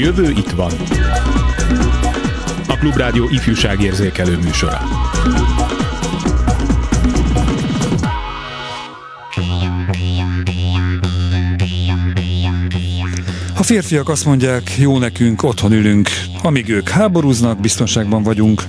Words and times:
jövő 0.00 0.30
itt 0.30 0.50
van. 0.50 0.72
A 2.66 2.76
Klubrádió 2.78 3.28
ifjúságérzékelő 3.30 4.36
műsora. 4.36 4.78
A 13.56 13.62
férfiak 13.62 14.08
azt 14.08 14.24
mondják, 14.24 14.78
jó 14.78 14.98
nekünk, 14.98 15.42
otthon 15.42 15.72
ülünk, 15.72 16.08
amíg 16.42 16.68
ők 16.68 16.88
háborúznak, 16.88 17.60
biztonságban 17.60 18.22
vagyunk. 18.22 18.62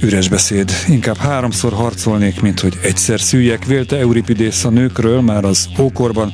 Üres 0.00 0.28
beszéd. 0.28 0.70
Inkább 0.88 1.16
háromszor 1.16 1.72
harcolnék, 1.72 2.40
mint 2.40 2.60
hogy 2.60 2.78
egyszer 2.82 3.20
szüljek, 3.20 3.64
vélte 3.64 3.96
Euripidész 3.96 4.64
a 4.64 4.70
nőkről 4.70 5.20
már 5.20 5.44
az 5.44 5.68
ókorban. 5.78 6.32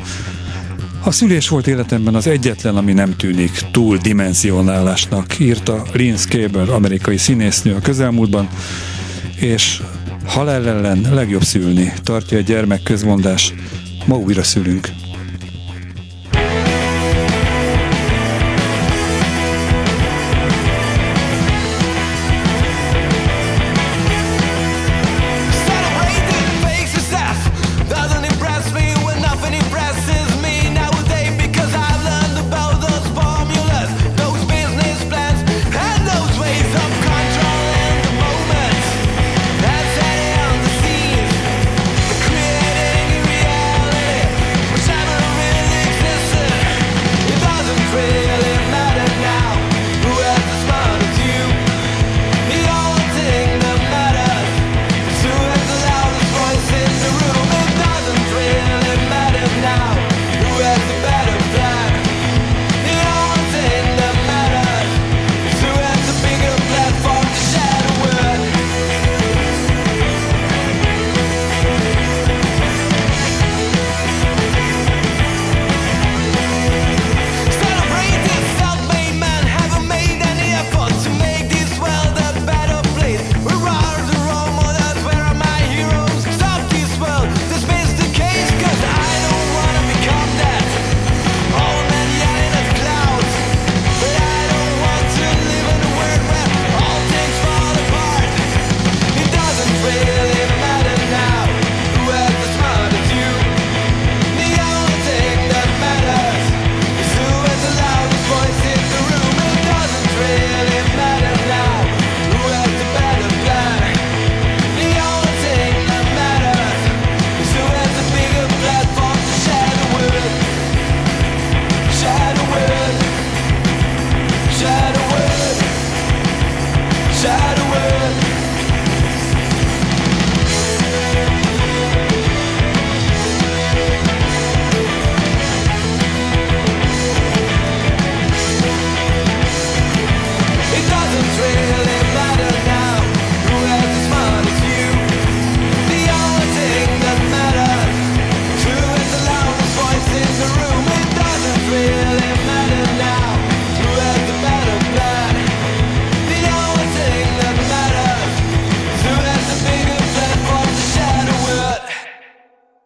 A 1.05 1.11
szülés 1.11 1.49
volt 1.49 1.67
életemben 1.67 2.15
az 2.15 2.27
egyetlen, 2.27 2.77
ami 2.77 2.93
nem 2.93 3.17
tűnik 3.17 3.51
túl 3.71 3.97
dimensionálásnak, 3.97 5.39
írta 5.39 5.83
Lynn 5.93 6.17
Cable, 6.17 6.75
amerikai 6.75 7.17
színésznő 7.17 7.75
a 7.75 7.81
közelmúltban, 7.81 8.49
és 9.37 9.83
halál 10.27 10.69
ellen 10.69 11.07
legjobb 11.13 11.43
szülni, 11.43 11.93
tartja 12.03 12.39
egy 12.39 12.45
gyermek 12.45 12.83
közmondás. 12.83 13.55
Ma 14.07 14.17
újra 14.17 14.43
szülünk. 14.43 14.89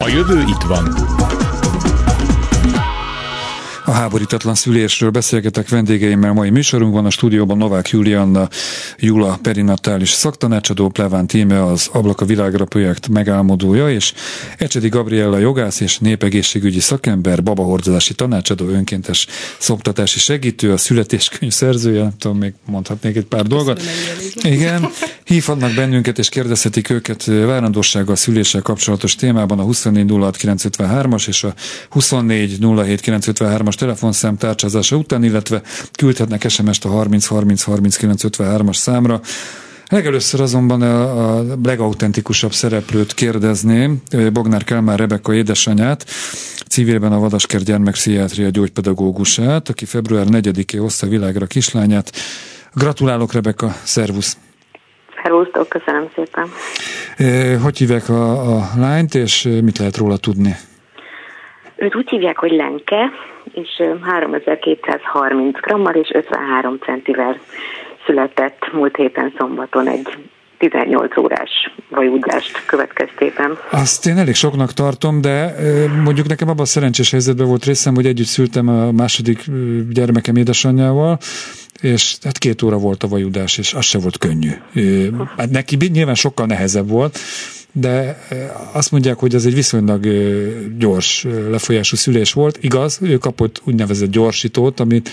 A 0.03 0.09
jövő 0.09 0.41
itt 0.41 0.63
van. 0.63 1.42
Háborítatlan 3.85 4.55
szülésről 4.55 5.11
beszélgetek 5.11 5.69
vendégeimmel 5.69 6.33
mai 6.33 6.51
műsorunkban. 6.51 7.05
A 7.05 7.11
stúdióban 7.11 7.57
Novák 7.57 7.89
Julianna, 7.89 8.49
Jula 8.99 9.39
perinatális 9.43 10.11
szaktanácsadó, 10.11 10.89
Pleván 10.89 11.27
Tíme 11.27 11.65
az 11.65 11.89
Ablak 11.93 12.21
a 12.21 12.25
világra 12.25 12.65
projekt 12.65 13.09
megálmodója, 13.09 13.91
és 13.91 14.13
Ecsedi 14.59 14.89
Gabriella 14.89 15.39
jogász 15.39 15.81
és 15.81 15.99
népegészségügyi 15.99 16.81
szakember, 16.81 17.43
babahordozási 17.43 18.15
tanácsadó, 18.15 18.69
önkéntes 18.69 19.27
szoktatási 19.59 20.19
segítő, 20.19 20.73
a 20.73 20.77
születéskönyv 20.77 21.53
szerzője, 21.53 22.03
nem 22.03 22.17
tudom, 22.19 22.39
még 22.39 22.53
mondhatnék 22.65 23.17
egy 23.17 23.27
pár 23.27 23.47
dolgot. 23.47 23.83
Igen, 24.43 24.89
hívhatnak 25.25 25.75
bennünket 25.75 26.19
és 26.19 26.29
kérdezhetik 26.29 26.91
őket 26.91 27.25
várandósággal, 27.25 28.17
szüléssel 28.17 28.63
kapcsolatos 28.63 29.15
témában 29.15 29.59
a 29.59 29.65
2406953-as 29.65 31.29
és 31.29 31.45
a 31.45 31.55
2407953-as 33.73 33.75
telefonszám 33.75 34.37
tárcsázása 34.37 34.97
után, 34.97 35.25
illetve 35.25 35.63
küldhetnek 35.97 36.49
SMS-t 36.49 36.85
a 36.85 36.89
30 36.89 37.27
30 37.27 37.63
30 37.63 37.97
953-as 38.01 38.75
számra. 38.77 39.21
Legelőször 39.89 40.41
azonban 40.41 40.83
a, 40.83 41.37
a 41.39 41.45
legautentikusabb 41.63 42.53
szereplőt 42.53 43.15
kérdezném, 43.15 44.03
Bognár 44.33 44.65
Kálmár 44.65 44.99
Rebeka 44.99 45.35
édesanyát, 45.35 46.05
civilben 46.69 47.13
a 47.13 47.19
Vadasker 47.19 47.61
gyermekpszichiátria 47.61 48.49
gyógypedagógusát, 48.49 49.69
aki 49.69 49.85
február 49.85 50.27
4-é 50.31 50.77
hozta 50.79 51.07
világra 51.07 51.47
kislányát. 51.47 52.13
Gratulálok, 52.75 53.33
Rebeka, 53.33 53.69
szervusz! 53.83 54.37
Szervusztok, 55.23 55.69
köszönöm 55.69 56.09
szépen! 56.15 56.49
Hogy 57.63 57.79
hívják 57.79 58.09
a, 58.09 58.57
a 58.57 58.71
lányt, 58.77 59.15
és 59.15 59.49
mit 59.63 59.79
lehet 59.79 59.97
róla 59.97 60.17
tudni? 60.17 60.57
Őt 61.77 61.97
úgy 61.97 62.09
hívják, 62.09 62.39
hogy 62.39 62.53
Lenke, 62.53 63.11
és 63.53 63.83
3230 64.03 65.61
grammal 65.61 65.95
és 65.95 66.11
53 66.13 66.79
centivel 66.79 67.41
született 68.07 68.73
múlt 68.73 68.97
héten 68.97 69.33
szombaton 69.39 69.89
egy 69.89 70.09
18 70.59 71.17
órás 71.17 71.51
vajúdást 71.89 72.67
következtében. 72.67 73.59
Azt 73.71 74.07
én 74.07 74.19
elég 74.19 74.35
soknak 74.35 74.73
tartom, 74.73 75.21
de 75.21 75.55
mondjuk 76.05 76.29
nekem 76.29 76.49
abban 76.49 76.61
a 76.61 76.65
szerencsés 76.65 77.11
helyzetben 77.11 77.47
volt 77.47 77.65
részem, 77.65 77.95
hogy 77.95 78.07
együtt 78.07 78.27
szültem 78.27 78.69
a 78.69 78.93
második 78.93 79.45
gyermekem 79.91 80.37
édesanyjával, 80.37 81.19
és 81.81 82.17
hát 82.23 82.39
két 82.39 82.63
óra 82.63 82.79
volt 82.79 83.03
a 83.03 83.09
vajudás, 83.09 83.59
és 83.59 83.75
az 83.75 83.85
se 83.85 83.99
volt 83.99 84.19
könnyű. 84.19 84.51
Hát 85.37 85.51
neki 85.51 85.77
nyilván 85.93 86.15
sokkal 86.15 86.47
nehezebb 86.47 86.89
volt, 86.89 87.19
de 87.73 88.27
azt 88.73 88.91
mondják, 88.91 89.19
hogy 89.19 89.35
ez 89.35 89.45
egy 89.45 89.55
viszonylag 89.55 90.07
gyors 90.79 91.27
lefolyású 91.51 91.97
szülés 91.97 92.33
volt. 92.33 92.59
Igaz, 92.61 92.99
ő 93.03 93.19
kapott 93.19 93.61
úgynevezett 93.65 94.11
gyorsítót, 94.11 94.81
amit 94.81 95.11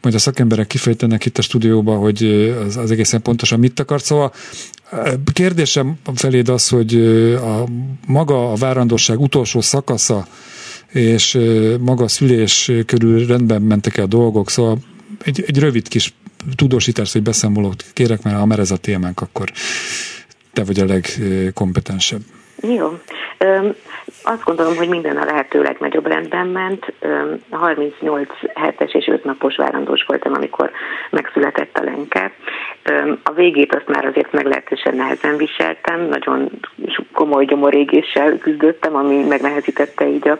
majd 0.00 0.14
a 0.14 0.18
szakemberek 0.18 0.66
kifejtenek 0.66 1.24
itt 1.24 1.38
a 1.38 1.42
stúdióban, 1.42 1.98
hogy 1.98 2.24
az, 2.66 2.76
az 2.76 2.90
egészen 2.90 3.22
pontosan 3.22 3.58
mit 3.58 3.80
akart. 3.80 4.04
Szóval 4.04 4.32
kérdésem 5.32 5.98
feléd 6.14 6.48
az, 6.48 6.68
hogy 6.68 6.94
a 7.34 7.66
maga 8.06 8.52
a 8.52 8.56
várandóság 8.56 9.20
utolsó 9.20 9.60
szakasza 9.60 10.26
és 10.88 11.38
maga 11.80 12.04
a 12.04 12.08
szülés 12.08 12.70
körül 12.86 13.26
rendben 13.26 13.62
mentek 13.62 13.96
el 13.96 14.04
a 14.04 14.08
dolgok, 14.08 14.50
szóval 14.50 14.78
egy, 15.24 15.44
egy 15.46 15.58
rövid 15.58 15.88
kis 15.88 16.14
tudósítást, 16.54 17.12
vagy 17.12 17.22
beszámolót 17.22 17.84
kérek, 17.92 18.22
mert 18.22 18.36
ha 18.36 18.46
már 18.46 18.58
ez 18.58 18.70
a 18.70 18.76
témánk, 18.76 19.20
akkor 19.20 19.52
te 20.52 20.64
vagy 20.64 20.80
a 20.80 20.84
legkompetensebb. 20.84 22.22
Jó. 22.62 22.98
Azt 24.24 24.44
gondolom, 24.44 24.76
hogy 24.76 24.88
minden 24.88 25.16
a 25.16 25.24
lehető 25.24 25.62
legnagyobb 25.62 26.06
rendben 26.06 26.46
ment. 26.46 26.92
38 27.50 28.28
hetes 28.54 28.94
és 28.94 29.06
5 29.06 29.24
napos 29.24 29.56
várandós 29.56 30.04
voltam, 30.06 30.32
amikor 30.32 30.70
megszületett 31.10 31.78
a 31.78 31.84
lenke. 31.84 32.32
A 33.22 33.32
végét 33.32 33.74
azt 33.74 33.88
már 33.88 34.04
azért 34.04 34.32
meglehetősen 34.32 34.96
nehezen 34.96 35.36
viseltem, 35.36 36.00
nagyon 36.00 36.50
komoly 37.12 37.44
gyomorégéssel 37.44 38.38
küzdöttem, 38.38 38.96
ami 38.96 39.24
megnehezítette 39.24 40.08
így 40.08 40.28
a, 40.28 40.38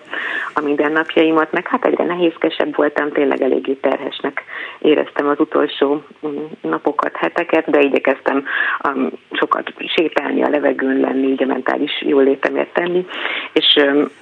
a 0.54 0.60
mindennapjaimat, 0.60 1.52
meg 1.52 1.68
hát 1.68 1.84
egyre 1.84 2.04
nehézkesebb 2.04 2.76
voltam, 2.76 3.12
tényleg 3.12 3.42
eléggé 3.42 3.72
terhesnek 3.72 4.44
éreztem 4.82 5.28
az 5.28 5.40
utolsó 5.40 6.04
mm, 6.26 6.36
napokat, 6.60 7.16
heteket, 7.16 7.70
de 7.70 7.80
igyekeztem 7.80 8.44
um, 8.88 9.10
sokat 9.30 9.72
sétálni, 9.86 10.42
a 10.42 10.48
levegőn 10.48 11.00
lenni, 11.00 11.26
így 11.26 11.42
a 11.42 11.46
mentális 11.46 12.02
jól 12.06 12.22
létemért 12.22 12.72
tenni, 12.72 13.06
és, 13.52 13.71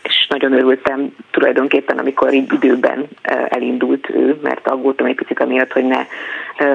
és 0.02 0.26
nagyon 0.28 0.52
örültem 0.52 1.14
tulajdonképpen, 1.30 1.98
amikor 1.98 2.32
így 2.32 2.52
időben 2.52 3.08
elindult 3.48 4.10
ő, 4.10 4.38
mert 4.42 4.68
aggódtam 4.68 5.06
egy 5.06 5.14
picit 5.14 5.40
amiatt, 5.40 5.72
hogy 5.72 5.84
ne, 5.84 6.06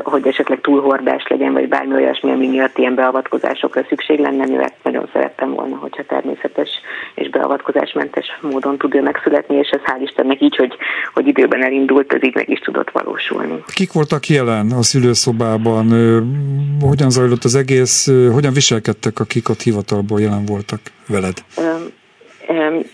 hogy 0.04 0.28
esetleg 0.28 0.62
túlhordás 0.62 1.28
legyen, 1.28 1.54
vagy 1.54 1.68
bármi 1.68 1.94
olyasmi, 1.94 2.32
ami 2.32 2.48
miatt 2.48 2.78
ilyen 2.78 2.96
beavatkozásokra 2.96 3.86
szükség 3.90 4.20
lenne, 4.20 4.46
mivel 4.46 4.72
nagyon 4.84 5.10
szerettem 5.14 5.54
volna, 5.54 5.76
hogyha 5.76 6.04
természetes 6.04 6.70
és 7.16 7.30
beavatkozásmentes 7.30 8.26
módon 8.42 8.78
tud 8.78 8.96
ő 8.96 9.02
megszületni, 9.02 9.56
és 9.56 9.70
ez 9.70 9.80
hál' 9.84 10.02
Istennek 10.02 10.42
így, 10.42 10.56
hogy, 10.56 10.76
hogy 11.14 11.28
időben 11.28 11.64
elindult, 11.64 12.14
ez 12.14 12.24
így 12.24 12.36
meg 12.36 12.50
is 12.50 12.60
tudott 12.60 12.92
valósulni. 12.92 13.64
Kik 13.74 13.94
voltak 13.94 14.28
jelen 14.28 14.72
a 14.72 14.84
szülőszobában? 14.84 15.88
Hogyan 16.82 17.10
zajlott 17.10 17.44
az 17.44 17.56
egész? 17.56 18.12
Hogyan 18.34 18.54
viselkedtek, 18.54 19.20
akik 19.20 19.50
ott 19.50 19.62
hivatalból 19.62 20.22
jelen 20.22 20.46
voltak 20.46 20.80
veled? 21.08 21.38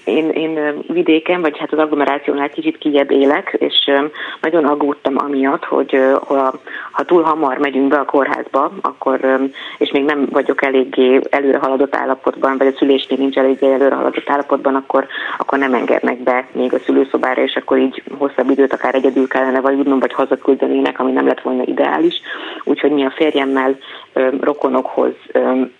Én, 0.03 0.29
én 0.29 0.83
vidéken, 0.87 1.41
vagy 1.41 1.57
hát 1.57 1.71
az 1.71 1.79
agglomerációnál 1.79 2.49
kicsit 2.49 2.77
kijebb 2.77 3.11
élek, 3.11 3.55
és 3.59 3.91
nagyon 4.41 4.65
aggódtam 4.65 5.15
amiatt, 5.17 5.65
hogy 5.65 5.99
ha, 6.27 6.53
ha 6.91 7.03
túl 7.03 7.21
hamar 7.21 7.57
megyünk 7.57 7.87
be 7.87 7.97
a 7.97 8.05
kórházba, 8.05 8.71
akkor, 8.81 9.49
és 9.77 9.91
még 9.91 10.03
nem 10.03 10.27
vagyok 10.31 10.63
eléggé 10.63 11.19
előre 11.29 11.57
haladott 11.57 11.95
állapotban, 11.95 12.57
vagy 12.57 12.67
a 12.67 12.77
szülésnél 12.77 13.17
nincs 13.17 13.37
eléggé 13.37 13.71
előre 13.71 13.95
haladott 13.95 14.29
állapotban, 14.29 14.75
akkor, 14.75 15.07
akkor 15.37 15.57
nem 15.57 15.73
engednek 15.73 16.17
be 16.23 16.47
még 16.51 16.73
a 16.73 16.79
szülőszobára, 16.79 17.41
és 17.41 17.55
akkor 17.55 17.77
így 17.77 18.03
hosszabb 18.17 18.49
időt 18.49 18.73
akár 18.73 18.95
egyedül 18.95 19.27
kellene 19.27 19.61
vagy 19.61 19.79
udnom, 19.79 19.99
vagy 19.99 20.13
hazaküldenének, 20.13 20.99
ami 20.99 21.11
nem 21.11 21.27
lett 21.27 21.41
volna 21.41 21.63
ideális. 21.65 22.21
Úgyhogy 22.63 22.91
mi 22.91 23.05
a 23.05 23.13
férjemmel 23.15 23.77
rokonokhoz 24.41 25.13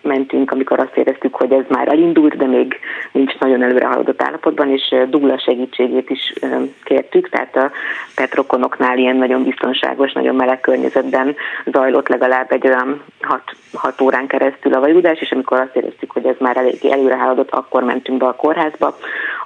mentünk, 0.02 0.52
amikor 0.52 0.80
azt 0.80 0.98
éreztük, 0.98 1.36
hogy 1.36 1.52
ez 1.52 1.66
már 1.68 1.88
elindult, 1.88 2.38
de 2.38 2.46
még 2.46 2.80
nincs 3.12 3.40
nagyon 3.40 3.61
előre 3.64 3.86
haladott 3.86 4.22
állapotban, 4.22 4.70
és 4.70 4.96
dúla 5.10 5.40
segítségét 5.40 6.10
is 6.10 6.34
kértük, 6.84 7.30
tehát 7.30 7.56
a 7.56 7.72
tehát 8.16 8.36
rokonoknál 8.36 8.98
ilyen 8.98 9.16
nagyon 9.16 9.44
biztonságos, 9.44 10.12
nagyon 10.12 10.36
meleg 10.36 10.60
környezetben 10.60 11.36
zajlott 11.66 12.08
legalább 12.08 12.52
egy 12.52 12.68
olyan 12.68 13.04
6 13.74 14.02
órán 14.02 14.28
keresztül 14.28 14.74
a 14.74 14.80
vajudás, 14.80 15.20
és 15.20 15.32
amikor 15.32 15.60
azt 15.60 15.76
éreztük, 15.76 16.12
hogy 16.12 16.26
ez 16.26 16.36
már 16.40 16.58
eléggé 16.58 16.92
előre 16.92 17.16
haladott, 17.16 17.52
akkor 17.52 17.84
mentünk 17.84 18.18
be 18.18 18.26
a 18.26 18.36
kórházba. 18.36 18.98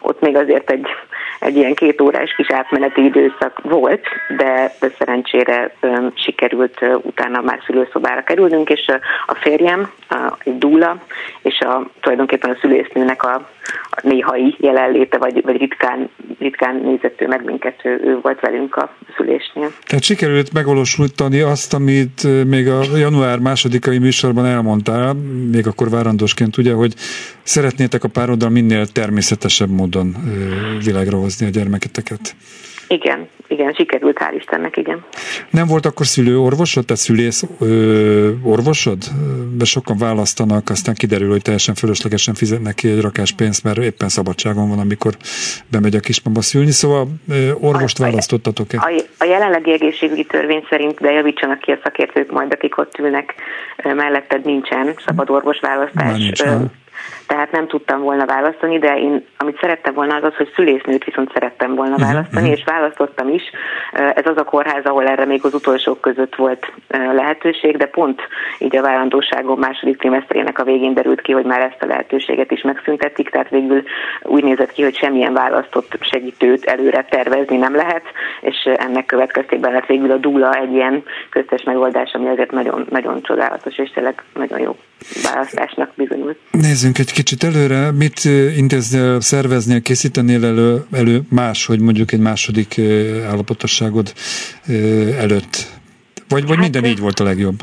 Ott 0.01 0.21
még 0.21 0.35
azért 0.35 0.71
egy 0.71 0.88
egy 1.39 1.56
ilyen 1.56 1.73
két 1.73 2.01
órás 2.01 2.33
kis 2.35 2.51
átmeneti 2.51 3.03
időszak 3.03 3.59
volt, 3.63 4.06
de, 4.38 4.73
de 4.79 4.91
szerencsére 4.97 5.75
sikerült 6.13 6.85
utána 7.01 7.41
már 7.41 7.59
szülőszobára 7.65 8.23
kerülnünk, 8.23 8.69
és 8.69 8.91
a 9.25 9.35
férjem, 9.35 9.91
uh, 10.12 10.31
egy 10.44 10.57
dúla, 10.57 10.97
és 11.41 11.59
a, 11.59 11.85
tulajdonképpen 12.01 12.50
a 12.50 12.57
szülésznőnek 12.62 13.23
a, 13.23 13.33
a 13.89 14.05
néhai 14.06 14.56
jelenléte, 14.60 15.18
vagy, 15.18 15.42
vagy 15.44 15.57
ritkán, 15.57 16.10
ritkán 16.40 16.75
nézett 16.75 17.28
meg 17.28 17.44
minket, 17.46 17.80
ő, 17.84 18.02
ő 18.04 18.19
volt 18.22 18.40
velünk 18.40 18.75
a 18.75 18.96
szülésnél. 19.18 19.72
Tehát 19.86 20.04
sikerült 20.04 20.54
megvalósítani 20.54 21.40
azt, 21.40 21.74
amit 21.74 22.46
még 22.46 22.68
a 22.68 22.81
január 22.98 23.40
másodikai 23.40 23.98
műsorban 23.98 24.46
elmondtál, 24.46 25.13
még 25.52 25.68
akkor 25.68 25.90
várandósként, 25.90 26.57
ugye, 26.57 26.74
hogy 26.74 26.94
szeretnétek 27.44 28.04
a 28.04 28.07
pároddal 28.07 28.50
minél 28.50 28.86
természetesebb 28.86 29.69
módon 29.69 30.16
világra 30.84 31.18
hozni 31.18 31.46
a 31.46 31.50
gyermeketeket. 31.50 32.36
Igen, 32.88 33.30
igen, 33.48 33.74
sikerült, 33.74 34.18
hál' 34.20 34.36
Istennek, 34.38 34.78
igen. 34.78 35.06
Nem 35.50 35.68
volt 35.68 35.86
akkor 35.86 36.06
szülő 36.06 36.40
orvosod, 36.40 36.86
tehát 36.86 37.02
szülész 37.02 37.44
ö, 37.60 38.32
orvosod? 38.44 38.98
Mert 39.58 39.70
sokan 39.70 39.98
választanak, 39.98 40.70
aztán 40.70 40.96
kiderül, 40.96 41.30
hogy 41.30 41.42
teljesen 41.42 41.76
fölöslegesen 41.76 42.34
fizetnek 42.34 42.76
ki 42.76 42.90
egy 42.90 43.02
rakás 43.02 43.32
pénzt, 43.32 43.64
mert 43.64 43.78
éppen 43.78 44.10
szabadságon 44.10 44.70
van, 44.70 44.80
amikor 44.80 45.14
bemegy 45.72 45.96
a 45.96 46.00
kismama 46.00 46.42
szülni, 46.42 46.72
szóval 46.72 47.08
ö, 47.30 47.52
orvost 47.52 48.00
a, 48.00 48.04
választottatok-e? 48.04 48.78
A, 48.78 49.04
a 49.18 49.26
jelenlegi 49.26 49.72
egészségügyi 49.72 50.24
törvény 50.24 50.66
szerint, 50.70 51.00
de 51.00 51.12
javítsanak 51.12 51.60
ki 51.60 51.72
a 51.72 51.80
szakértők 51.84 52.32
majd, 52.32 52.52
akik 52.54 52.78
ott 52.78 52.98
ülnek 52.98 53.36
melletted, 53.84 54.46
nincsen 54.46 54.94
szabad 55.06 55.30
orvosválasztás. 55.30 56.18
Nincs, 56.18 56.42
tehát 57.27 57.51
nem 57.51 57.68
tudtam 57.68 58.01
volna 58.01 58.25
választani, 58.25 58.80
de 58.80 58.98
én 58.98 59.25
amit 59.38 59.60
szerettem 59.62 59.94
volna 59.94 60.16
az 60.16 60.24
az, 60.24 60.36
hogy 60.36 60.51
szülésznőt 60.56 61.04
viszont 61.04 61.31
szerettem 61.33 61.75
volna 61.75 61.95
mhm, 61.95 62.01
választani, 62.01 62.42
uh-huh. 62.42 62.57
és 62.57 62.63
választottam 62.66 63.30
is. 63.30 63.44
Ez 63.92 64.25
az 64.25 64.38
a 64.38 64.44
kórház, 64.44 64.83
ahol 64.83 65.07
erre 65.07 65.25
még 65.25 65.45
az 65.45 65.54
utolsók 65.54 66.01
között 66.01 66.36
volt 66.36 66.72
lehetőség, 67.13 67.77
de 67.77 67.86
pont 67.86 68.22
így 68.60 68.75
a 68.75 68.81
várandóságom 68.81 69.60
második 69.60 69.98
trimeszterének 69.98 70.60
a 70.60 70.63
végén 70.63 70.94
derült 70.94 71.22
ki, 71.22 71.31
hogy 71.31 71.45
már 71.45 71.62
ezt 71.62 71.81
a 71.81 71.86
lehetőséget 71.86 72.51
is 72.51 72.62
megszüntetik, 72.62 73.30
tehát 73.30 73.50
végül 73.50 73.83
úgy 74.22 74.44
nézett 74.44 74.72
ki, 74.72 74.83
hogy 74.83 74.95
semmilyen 74.95 75.33
választott 75.33 75.98
segítőt 76.00 76.66
előre 76.66 77.06
tervezni 77.10 77.57
nem 77.57 77.75
lehet, 77.75 78.04
és 78.42 78.69
ennek 78.77 79.06
következtében 79.06 79.72
lett 79.72 79.86
végül 79.86 80.12
a 80.12 80.18
dúla 80.18 80.54
egy 80.54 80.74
ilyen 80.74 81.04
köztes 81.30 81.63
megoldás, 81.63 82.12
ami 82.13 82.27
azért 82.27 82.51
nagyon, 82.51 82.86
nagyon 82.89 83.22
csodálatos, 83.22 83.77
és 83.77 83.92
tényleg 83.94 84.24
nagyon 84.33 84.60
jó 84.60 84.75
választásnak 85.24 85.92
bizonyult. 85.95 86.38
Nézzünk 86.51 86.98
egy 86.98 87.12
kicsit 87.15 87.44
előre, 87.44 87.91
mit 87.91 88.23
intéznél, 88.56 89.21
szerveznél, 89.21 89.81
készítenél 89.81 90.45
elő, 90.45 90.85
elő 90.91 91.21
más, 91.29 91.65
hogy 91.65 91.79
mondjuk 91.79 92.12
egy 92.12 92.19
második 92.19 92.81
állapotosságod 93.27 94.13
előtt? 95.17 95.67
Vagy, 96.27 96.45
vagy 96.45 96.57
hát, 96.57 96.60
minden 96.60 96.86
így 96.86 97.00
volt 97.00 97.19
a 97.19 97.24
legjobb? 97.24 97.60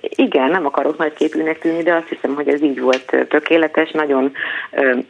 Igen, 0.00 0.50
nem 0.50 0.66
akarok 0.66 0.98
nagy 0.98 1.12
képűnek 1.12 1.58
tűnni, 1.58 1.82
de 1.82 1.94
azt 1.94 2.08
hiszem, 2.08 2.34
hogy 2.34 2.48
ez 2.48 2.62
így 2.62 2.80
volt 2.80 3.16
tökéletes. 3.28 3.90
Nagyon 3.90 4.32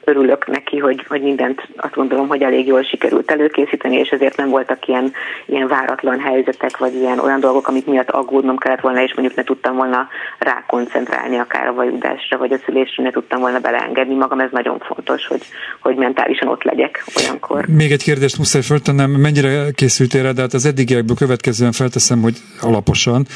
örülök 0.04 0.46
neki, 0.46 0.78
hogy, 0.78 1.04
hogy 1.08 1.22
mindent 1.22 1.68
azt 1.76 1.94
gondolom, 1.94 2.28
hogy 2.28 2.42
elég 2.42 2.66
jól 2.66 2.82
sikerült 2.82 3.30
előkészíteni, 3.30 3.96
és 3.96 4.08
ezért 4.08 4.36
nem 4.36 4.48
voltak 4.48 4.88
ilyen, 4.88 5.12
ilyen 5.46 5.68
váratlan 5.68 6.20
helyzetek, 6.20 6.76
vagy 6.76 6.94
ilyen 6.94 7.18
olyan 7.18 7.40
dolgok, 7.40 7.68
amik 7.68 7.86
miatt 7.86 8.10
aggódnom 8.10 8.56
kellett 8.56 8.80
volna, 8.80 9.02
és 9.02 9.14
mondjuk 9.14 9.36
ne 9.36 9.44
tudtam 9.44 9.76
volna 9.76 10.08
rá 10.38 10.64
koncentrálni 10.66 11.36
akár 11.36 11.66
a 11.66 11.74
vajudásra, 11.74 12.38
vagy 12.38 12.52
a 12.52 12.58
szülésre, 12.64 13.02
ne 13.02 13.10
tudtam 13.10 13.40
volna 13.40 13.58
beleengedni 13.58 14.14
magam. 14.14 14.40
Ez 14.40 14.50
nagyon 14.52 14.78
fontos, 14.78 15.26
hogy, 15.26 15.42
hogy 15.80 15.96
mentálisan 15.96 16.48
ott 16.48 16.62
legyek 16.62 17.04
olyankor. 17.16 17.66
Még 17.66 17.90
egy 17.90 18.02
kérdést 18.02 18.38
muszáj 18.38 18.62
föltennem, 18.62 19.10
mennyire 19.10 19.70
készültél 19.74 20.22
rá, 20.22 20.30
de 20.30 20.40
hát 20.40 20.52
az 20.52 20.66
eddigiekből 20.66 21.16
következően 21.16 21.72
felteszem, 21.72 22.20
hogy 22.20 22.36
alaposan, 22.60 23.26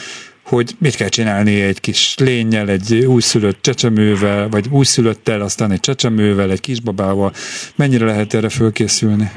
hogy 0.45 0.71
mit 0.79 0.95
kell 0.95 1.09
csinálni 1.09 1.61
egy 1.61 1.81
kis 1.81 2.15
lényel, 2.19 2.69
egy 2.69 2.95
újszülött 2.95 3.63
csecsemővel, 3.63 4.49
vagy 4.49 4.67
újszülöttel, 4.71 5.41
aztán 5.41 5.71
egy 5.71 5.81
csecsemővel, 5.81 6.51
egy 6.51 6.61
kisbabával. 6.61 7.33
Mennyire 7.77 8.05
lehet 8.05 8.35
erre 8.35 8.49
fölkészülni? 8.49 9.31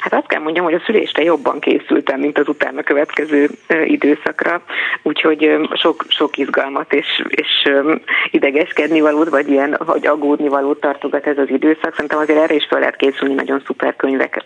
Hát 0.00 0.12
azt 0.12 0.26
kell 0.26 0.37
mondjam, 0.48 0.66
hogy 0.66 0.80
a 0.82 0.84
szülésre 0.86 1.22
jobban 1.22 1.60
készültem, 1.60 2.20
mint 2.20 2.38
az 2.38 2.48
utána 2.48 2.82
következő 2.82 3.48
időszakra, 3.84 4.62
úgyhogy 5.02 5.56
sok, 5.74 6.04
sok 6.08 6.36
izgalmat 6.36 6.92
és, 6.92 7.24
és 7.28 7.70
idegeskedni 8.30 9.00
valót, 9.00 9.28
vagy 9.28 9.48
ilyen, 9.48 9.76
hogy 9.86 10.06
aggódni 10.06 10.48
valót 10.48 10.80
tartogat 10.80 11.26
ez 11.26 11.38
az 11.38 11.50
időszak. 11.50 11.92
Szerintem 11.94 12.18
azért 12.18 12.38
erre 12.38 12.54
is 12.54 12.66
fel 12.68 12.78
lehet 12.78 12.96
készülni, 12.96 13.34
nagyon 13.34 13.62
szuper 13.66 13.96
könyvek, 13.96 14.44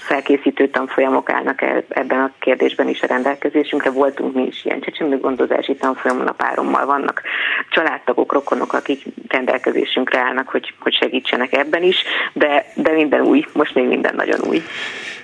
felkészítő 0.00 0.68
tanfolyamok 0.68 1.30
állnak 1.30 1.62
ebben 1.88 2.20
a 2.20 2.32
kérdésben 2.38 2.88
is 2.88 3.02
a 3.02 3.06
rendelkezésünkre. 3.06 3.90
Voltunk 3.90 4.34
mi 4.34 4.46
is 4.46 4.64
ilyen 4.64 4.80
csecsemőgondozási 4.80 5.74
tanfolyamon 5.74 6.26
a 6.26 6.32
párommal 6.32 6.86
vannak 6.86 7.22
családtagok, 7.70 8.32
rokonok, 8.32 8.72
akik 8.72 9.02
rendelkezésünkre 9.28 10.18
állnak, 10.18 10.48
hogy, 10.48 10.74
hogy 10.78 10.94
segítsenek 10.94 11.52
ebben 11.52 11.82
is, 11.82 12.02
de, 12.32 12.64
de 12.74 12.92
minden 12.92 13.20
új, 13.20 13.44
most 13.52 13.74
még 13.74 13.86
minden 13.86 14.14
nagyon 14.14 14.40
új. 14.48 14.62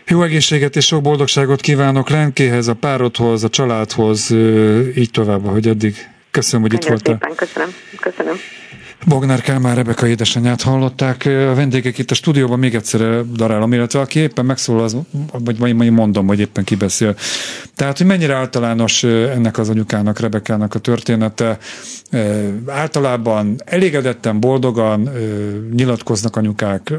Jó 0.07 0.23
egészséget 0.23 0.77
és 0.77 0.87
sok 0.87 1.03
boldogságot 1.03 1.61
kívánok 1.61 2.09
Lenkéhez, 2.09 2.69
a 2.69 2.75
párodhoz, 2.75 3.45
a 3.45 3.49
családhoz, 3.49 4.31
így 4.97 5.11
tovább, 5.11 5.47
hogy 5.47 5.69
eddig. 5.69 6.09
Köszönöm, 6.31 6.61
hogy 6.61 6.73
Nagyon 6.73 6.97
itt 6.97 7.05
voltál. 7.05 7.19
Szépen, 7.21 7.47
köszönöm. 7.47 7.75
köszönöm. 8.01 8.37
Bognár 9.07 9.41
Kálmán 9.41 9.75
Rebeka 9.75 10.07
édesanyját 10.07 10.63
hallották. 10.63 11.27
A 11.27 11.55
vendégek 11.55 11.99
itt 11.99 12.11
a 12.11 12.15
stúdióban 12.15 12.59
még 12.59 12.75
egyszer 12.75 13.25
darálom, 13.33 13.73
illetve 13.73 14.01
aki 14.01 14.19
éppen 14.19 14.45
megszól, 14.45 14.83
az, 14.83 14.97
vagy 15.33 15.59
majd 15.59 15.91
mondom, 15.91 16.27
hogy 16.27 16.41
éppen 16.41 16.65
kibeszél. 16.65 17.17
Tehát, 17.75 17.99
hogy 17.99 18.07
mennyire 18.07 18.35
általános 18.35 19.03
ennek 19.03 19.59
az 19.59 19.69
anyukának, 19.69 20.21
Rebekának 20.21 20.75
a 20.75 20.79
története. 20.79 21.59
Általában 22.67 23.61
elégedetten, 23.65 24.41
boldogan 24.41 25.11
nyilatkoznak 25.73 26.37
anyukák, 26.37 26.93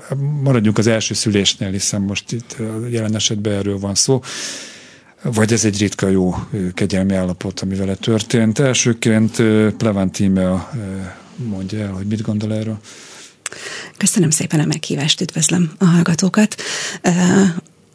maradjunk 0.43 0.77
az 0.77 0.87
első 0.87 1.13
szülésnél, 1.13 1.69
hiszen 1.69 2.01
most 2.01 2.31
itt 2.31 2.55
jelen 2.89 3.15
esetben 3.15 3.53
erről 3.53 3.79
van 3.79 3.95
szó 3.95 4.21
vagy 5.33 5.53
ez 5.53 5.65
egy 5.65 5.79
ritka 5.79 6.07
jó 6.07 6.35
kegyelmi 6.73 7.13
állapot, 7.13 7.59
ami 7.59 7.75
vele 7.75 7.95
történt. 7.95 8.59
Elsőként 8.59 9.41
Plevantime 9.77 10.67
mondja 11.35 11.79
el, 11.79 11.91
hogy 11.91 12.07
mit 12.07 12.21
gondol 12.21 12.53
erről. 12.53 12.79
Köszönöm 13.97 14.29
szépen 14.29 14.59
a 14.59 14.65
meghívást, 14.65 15.21
üdvözlöm 15.21 15.71
a 15.77 15.85
hallgatókat. 15.85 16.61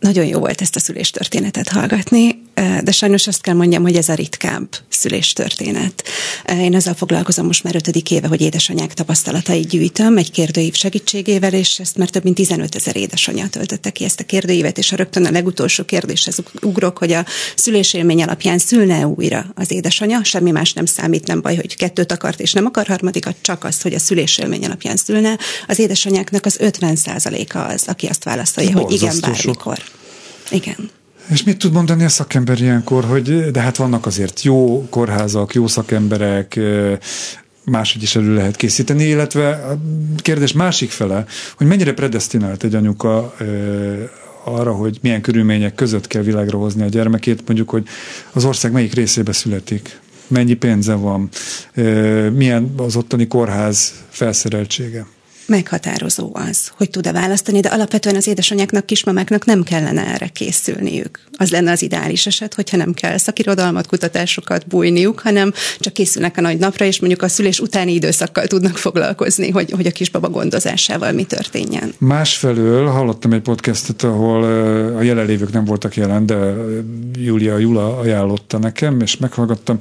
Nagyon 0.01 0.25
jó 0.25 0.39
volt 0.39 0.61
ezt 0.61 0.77
a 0.77 0.81
szüléstörténetet 0.81 1.69
hallgatni 1.69 2.43
de 2.83 2.93
sajnos 2.93 3.27
azt 3.27 3.41
kell 3.41 3.55
mondjam, 3.55 3.83
hogy 3.83 3.97
ez 3.97 4.09
a 4.09 4.15
ritkább 4.15 4.69
szüléstörténet. 4.89 6.05
Én 6.59 6.75
ezzel 6.75 6.95
foglalkozom 6.95 7.47
most 7.47 7.65
már 7.65 7.75
ötödik 7.75 8.11
éve, 8.11 8.27
hogy 8.29 8.41
édesanyák 8.41 8.95
tapasztalatait 8.95 9.69
gyűjtöm 9.69 10.17
egy 10.17 10.31
kérdőív 10.31 10.75
segítségével, 10.75 11.53
és 11.53 11.79
ezt 11.79 11.97
már 11.97 12.09
több 12.09 12.25
mint 12.25 12.35
15 12.35 12.75
ezer 12.75 12.97
édesanyja 12.97 13.49
töltötte 13.49 13.91
ki 13.91 14.05
ezt 14.05 14.21
a 14.21 14.25
kérdőívet, 14.25 14.79
és 14.79 14.93
a 14.93 14.97
rögtön 14.97 15.25
a 15.25 15.31
legutolsó 15.31 15.85
kérdéshez 15.85 16.43
ugrok, 16.63 16.99
hogy 16.99 17.13
a 17.13 17.25
szülésélmény 17.57 18.23
alapján 18.23 18.59
szülne 18.59 19.07
újra 19.07 19.47
az 19.55 19.71
édesanyja, 19.71 20.25
semmi 20.25 20.51
más 20.51 20.73
nem 20.73 20.87
számít, 20.87 21.27
nem 21.27 21.41
baj, 21.41 21.57
hogy 21.57 21.77
kettőt 21.77 22.13
akart 22.13 22.41
és 22.41 22.53
nem 22.53 22.67
akar 22.67 22.87
harmadikat, 22.87 23.37
csak 23.41 23.65
azt, 23.65 23.83
hogy 23.83 23.95
a 23.95 23.99
szülésélmény 23.99 24.65
alapján 24.65 24.97
szülne. 24.97 25.39
Az 25.67 25.79
édesanyáknak 25.79 26.47
az 26.47 26.57
50 26.59 26.97
a 27.05 27.59
az, 27.59 27.83
aki 27.87 28.07
azt 28.07 28.25
válaszolja, 28.25 28.79
hogy 28.79 28.93
igen, 28.93 29.17
bármikor. 29.21 29.79
Igen. 30.51 30.91
És 31.31 31.43
mit 31.43 31.59
tud 31.59 31.73
mondani 31.73 32.05
a 32.05 32.09
szakember 32.09 32.61
ilyenkor, 32.61 33.05
hogy 33.05 33.51
de 33.51 33.61
hát 33.61 33.77
vannak 33.77 34.07
azért 34.07 34.43
jó 34.43 34.87
kórházak, 34.89 35.55
jó 35.55 35.67
szakemberek, 35.67 36.61
máshogy 37.65 38.03
is 38.03 38.17
elő 38.17 38.35
lehet 38.35 38.57
készíteni, 38.57 39.05
illetve 39.05 39.51
a 39.51 39.79
kérdés 40.17 40.53
másik 40.53 40.91
fele, 40.91 41.25
hogy 41.57 41.67
mennyire 41.67 41.93
predestinált 41.93 42.65
egy 42.65 42.75
anyuka 42.75 43.35
arra, 44.45 44.73
hogy 44.73 44.99
milyen 45.03 45.21
körülmények 45.21 45.75
között 45.75 46.07
kell 46.07 46.23
világra 46.23 46.59
hozni 46.59 46.83
a 46.83 46.89
gyermekét, 46.89 47.43
mondjuk, 47.47 47.71
hogy 47.71 47.87
az 48.33 48.45
ország 48.45 48.73
melyik 48.73 48.95
részébe 48.95 49.33
születik, 49.33 50.01
mennyi 50.27 50.55
pénze 50.55 50.95
van, 50.95 51.29
milyen 52.35 52.75
az 52.77 52.97
ottani 52.97 53.27
kórház 53.27 53.93
felszereltsége 54.09 55.07
meghatározó 55.47 56.31
az, 56.33 56.71
hogy 56.77 56.91
tud-e 56.91 57.13
választani, 57.13 57.61
de 57.61 57.69
alapvetően 57.69 58.17
az 58.17 58.27
édesanyáknak, 58.27 58.87
kismamáknak 58.87 59.45
nem 59.45 59.63
kellene 59.63 60.07
erre 60.07 60.29
készülniük. 60.29 61.21
Az 61.37 61.51
lenne 61.51 61.71
az 61.71 61.83
ideális 61.83 62.27
eset, 62.27 62.55
hogyha 62.55 62.77
nem 62.77 62.93
kell 62.95 63.17
szakirodalmat, 63.17 63.87
kutatásokat 63.87 64.67
bújniuk, 64.67 65.21
hanem 65.21 65.53
csak 65.79 65.93
készülnek 65.93 66.37
a 66.37 66.41
nagy 66.41 66.59
napra, 66.59 66.85
és 66.85 67.01
mondjuk 67.01 67.23
a 67.23 67.29
szülés 67.29 67.61
utáni 67.61 67.93
időszakkal 67.93 68.47
tudnak 68.47 68.77
foglalkozni, 68.77 69.51
hogy, 69.51 69.71
hogy 69.71 69.87
a 69.87 69.91
kisbaba 69.91 70.29
gondozásával 70.29 71.13
mi 71.13 71.25
történjen. 71.25 71.95
Másfelől 71.99 72.87
hallottam 72.87 73.33
egy 73.33 73.41
podcastot, 73.41 74.03
ahol 74.03 74.43
a 74.97 75.03
jelenlévők 75.03 75.53
nem 75.53 75.65
voltak 75.65 75.97
jelen, 75.97 76.27
de 76.27 76.55
Júlia 77.15 77.59
Jula 77.59 77.99
ajánlotta 77.99 78.59
nekem, 78.59 79.01
és 79.01 79.17
meghallgattam, 79.17 79.79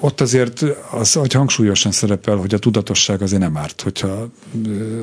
ott 0.00 0.20
azért 0.20 0.64
az, 0.90 1.12
hogy 1.12 1.32
hangsúlyosan 1.32 1.92
szerepel, 1.92 2.36
hogy 2.36 2.54
a 2.54 2.58
tudatosság 2.58 3.22
azért 3.22 3.40
nem 3.40 3.56
árt, 3.56 3.80
hogyha 3.80 4.28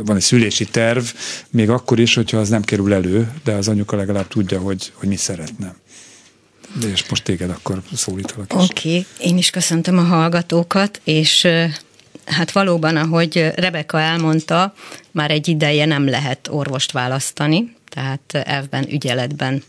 van 0.06 0.16
egy 0.16 0.22
szülési 0.22 0.66
terv, 0.66 1.04
még 1.50 1.70
akkor 1.70 2.00
is, 2.00 2.16
hogyha 2.16 2.38
az 2.38 2.50
nem 2.50 2.62
kerül 2.62 2.94
elő, 2.94 3.32
de 3.44 3.54
az 3.54 3.68
anyuka 3.68 3.96
legalább 3.96 4.28
tudja, 4.28 4.60
hogy, 4.60 4.92
hogy 4.94 5.08
mi 5.08 5.16
szeretne. 5.16 5.76
De 6.80 6.88
és 6.88 7.10
most 7.10 7.24
téged 7.24 7.50
akkor 7.50 7.82
szólítalak 7.94 8.54
is. 8.54 8.70
Oké, 8.70 8.90
okay. 8.90 9.06
én 9.20 9.38
is 9.38 9.50
köszöntöm 9.50 9.98
a 9.98 10.02
hallgatókat, 10.02 11.02
és 11.04 11.48
hát 12.26 12.52
valóban, 12.52 12.96
ahogy 12.96 13.52
Rebeka 13.56 14.00
elmondta, 14.00 14.74
már 15.12 15.32
egy 15.32 15.48
ideje 15.48 15.86
nem 15.86 16.08
lehet 16.10 16.48
orvost 16.52 16.92
választani, 16.92 17.76
tehát 17.90 18.34
elvben, 18.34 18.90
ügyeletben 18.92 19.64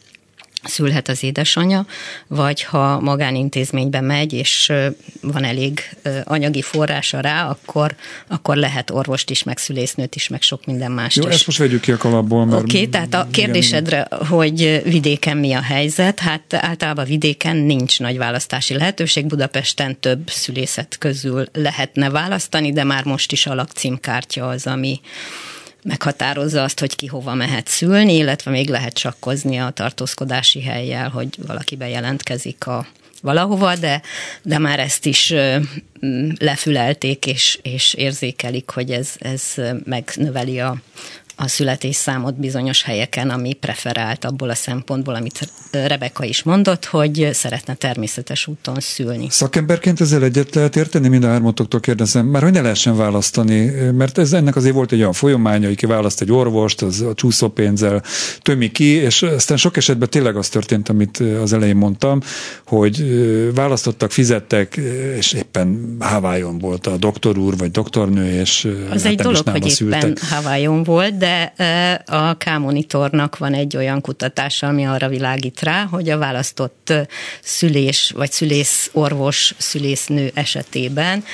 szülhet 0.65 1.09
az 1.09 1.23
édesanyja, 1.23 1.87
vagy 2.27 2.63
ha 2.63 3.01
magánintézménybe 3.01 4.01
megy, 4.01 4.33
és 4.33 4.73
van 5.21 5.45
elég 5.45 5.97
anyagi 6.25 6.63
forrása 6.63 7.21
rá, 7.21 7.49
akkor, 7.49 7.95
akkor 8.27 8.57
lehet 8.57 8.91
orvost 8.91 9.31
is, 9.31 9.43
meg 9.43 9.59
szülésznőt 9.59 10.15
is, 10.15 10.29
meg 10.29 10.43
sok 10.43 10.65
minden 10.65 10.93
más 10.93 11.17
Jó, 11.17 11.29
is. 11.29 11.35
ezt 11.35 11.47
most 11.47 11.59
vegyük 11.59 11.81
ki 11.81 11.93
a 11.93 11.97
kalapból. 11.97 12.43
Oké, 12.43 12.57
okay, 12.57 12.89
tehát 12.89 13.15
a 13.15 13.29
kérdésedre, 13.31 14.09
igen. 14.11 14.27
hogy 14.27 14.83
vidéken 14.85 15.37
mi 15.37 15.53
a 15.53 15.63
helyzet, 15.63 16.19
hát 16.19 16.55
általában 16.55 17.05
vidéken 17.05 17.57
nincs 17.57 18.01
nagy 18.01 18.19
választási 18.19 18.75
lehetőség, 18.75 19.27
Budapesten 19.27 20.01
több 20.01 20.31
szülészet 20.31 20.97
közül 20.99 21.45
lehetne 21.53 22.11
választani, 22.11 22.73
de 22.73 22.85
már 22.85 23.05
most 23.05 23.33
is 23.33 23.47
a 23.47 23.55
lakcímkártya 23.55 24.49
az, 24.49 24.67
ami, 24.67 25.01
meghatározza 25.83 26.63
azt, 26.63 26.81
hogy 26.81 26.97
ki 26.97 27.07
hova 27.07 27.35
mehet 27.35 27.69
szülni, 27.69 28.15
illetve 28.15 28.51
még 28.51 28.69
lehet 28.69 28.93
csakkozni 28.93 29.59
a 29.59 29.71
tartózkodási 29.71 30.63
helyjel, 30.63 31.09
hogy 31.09 31.39
valaki 31.47 31.77
bejelentkezik 31.77 32.67
a 32.67 32.87
valahova, 33.23 33.77
de, 33.77 34.03
de 34.43 34.59
már 34.59 34.81
ezt 34.81 35.07
is 35.07 35.35
lefülelték, 36.39 37.27
és, 37.27 37.59
és 37.63 37.95
érzékelik, 37.95 38.71
hogy 38.71 38.91
ez, 38.91 39.11
ez 39.19 39.55
megnöveli 39.85 40.61
a, 40.61 40.77
a 41.41 41.49
születésszámot 41.49 42.41
bizonyos 42.41 42.83
helyeken, 42.83 43.31
ami 43.31 43.53
preferált 43.53 44.25
abból 44.25 44.51
a 44.51 44.55
szempontból, 44.55 45.15
amit 45.15 45.51
Rebeka 45.71 46.25
is 46.25 46.43
mondott, 46.43 46.85
hogy 46.85 47.29
szeretne 47.33 47.75
természetes 47.75 48.47
úton 48.47 48.77
szülni. 48.81 49.27
Szakemberként 49.31 50.01
ezzel 50.01 50.25
egyet 50.25 50.55
lehet 50.55 50.77
érteni, 50.77 51.09
mind 51.09 51.25
a 51.25 51.29
hármatoktól 51.29 51.81
kérdezem, 51.81 52.27
már 52.27 52.43
hogy 52.43 52.53
ne 52.53 52.61
lehessen 52.61 52.97
választani, 52.97 53.65
mert 53.93 54.19
ez 54.19 54.33
ennek 54.33 54.57
azért 54.57 54.75
volt 54.75 54.93
egy 54.93 54.99
olyan 54.99 55.13
folyamánya, 55.13 55.67
hogy 55.67 55.77
kiválaszt 55.77 56.21
egy 56.21 56.33
orvost, 56.33 56.83
az 56.83 57.01
a 57.01 57.15
csúszópénzzel 57.15 58.03
tömi 58.43 58.71
ki, 58.71 58.85
és 58.85 59.23
aztán 59.23 59.57
sok 59.57 59.77
esetben 59.77 60.09
tényleg 60.11 60.37
az 60.37 60.49
történt, 60.49 60.89
amit 60.89 61.23
az 61.43 61.53
elején 61.53 61.77
mondtam, 61.77 62.21
hogy 62.67 63.05
választottak, 63.55 64.11
fizettek, 64.11 64.77
és 65.17 65.33
éppen 65.33 65.97
Hawaii-on 66.01 66.59
volt 66.59 66.87
a 66.87 66.97
doktor 66.97 67.39
úr, 67.39 67.57
vagy 67.57 67.71
doktornő, 67.71 68.41
és 68.41 68.69
az 68.91 69.03
hát 69.03 69.13
egy 69.13 69.19
dolog, 69.19 69.49
hogy 69.49 69.69
szültek. 69.69 70.03
éppen 70.03 70.17
Hawaii-on 70.31 70.83
volt, 70.83 71.17
de 71.17 71.28
de 71.29 72.03
a 72.07 72.37
K-monitornak 72.37 73.39
van 73.39 73.55
egy 73.55 73.77
olyan 73.77 74.01
kutatása, 74.01 74.67
ami 74.67 74.87
arra 74.87 75.09
világít 75.09 75.61
rá, 75.61 75.85
hogy 75.85 76.11
a 76.11 76.19
választott 76.19 76.93
szülés 77.43 78.13
vagy 78.15 78.33
szülész 78.33 78.91
orvos, 78.93 79.55
szülésznő 79.59 80.31
esetében 80.35 81.25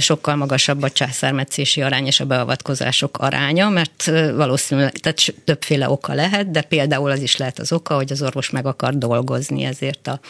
sokkal 0.00 0.36
magasabb 0.36 0.82
a 0.82 0.90
császármetszési 0.90 1.82
arány 1.82 2.06
és 2.06 2.20
a 2.20 2.24
beavatkozások 2.24 3.18
aránya, 3.18 3.68
mert 3.68 4.04
valószínűleg 4.34 4.92
tehát 4.92 5.34
többféle 5.44 5.90
oka 5.90 6.14
lehet, 6.14 6.50
de 6.50 6.62
például 6.62 7.10
az 7.10 7.22
is 7.22 7.36
lehet 7.36 7.58
az 7.58 7.72
oka, 7.72 7.94
hogy 7.94 8.12
az 8.12 8.22
orvos 8.22 8.50
meg 8.50 8.66
akar 8.66 8.98
dolgozni 8.98 9.64
ezért 9.64 10.06
a 10.06 10.20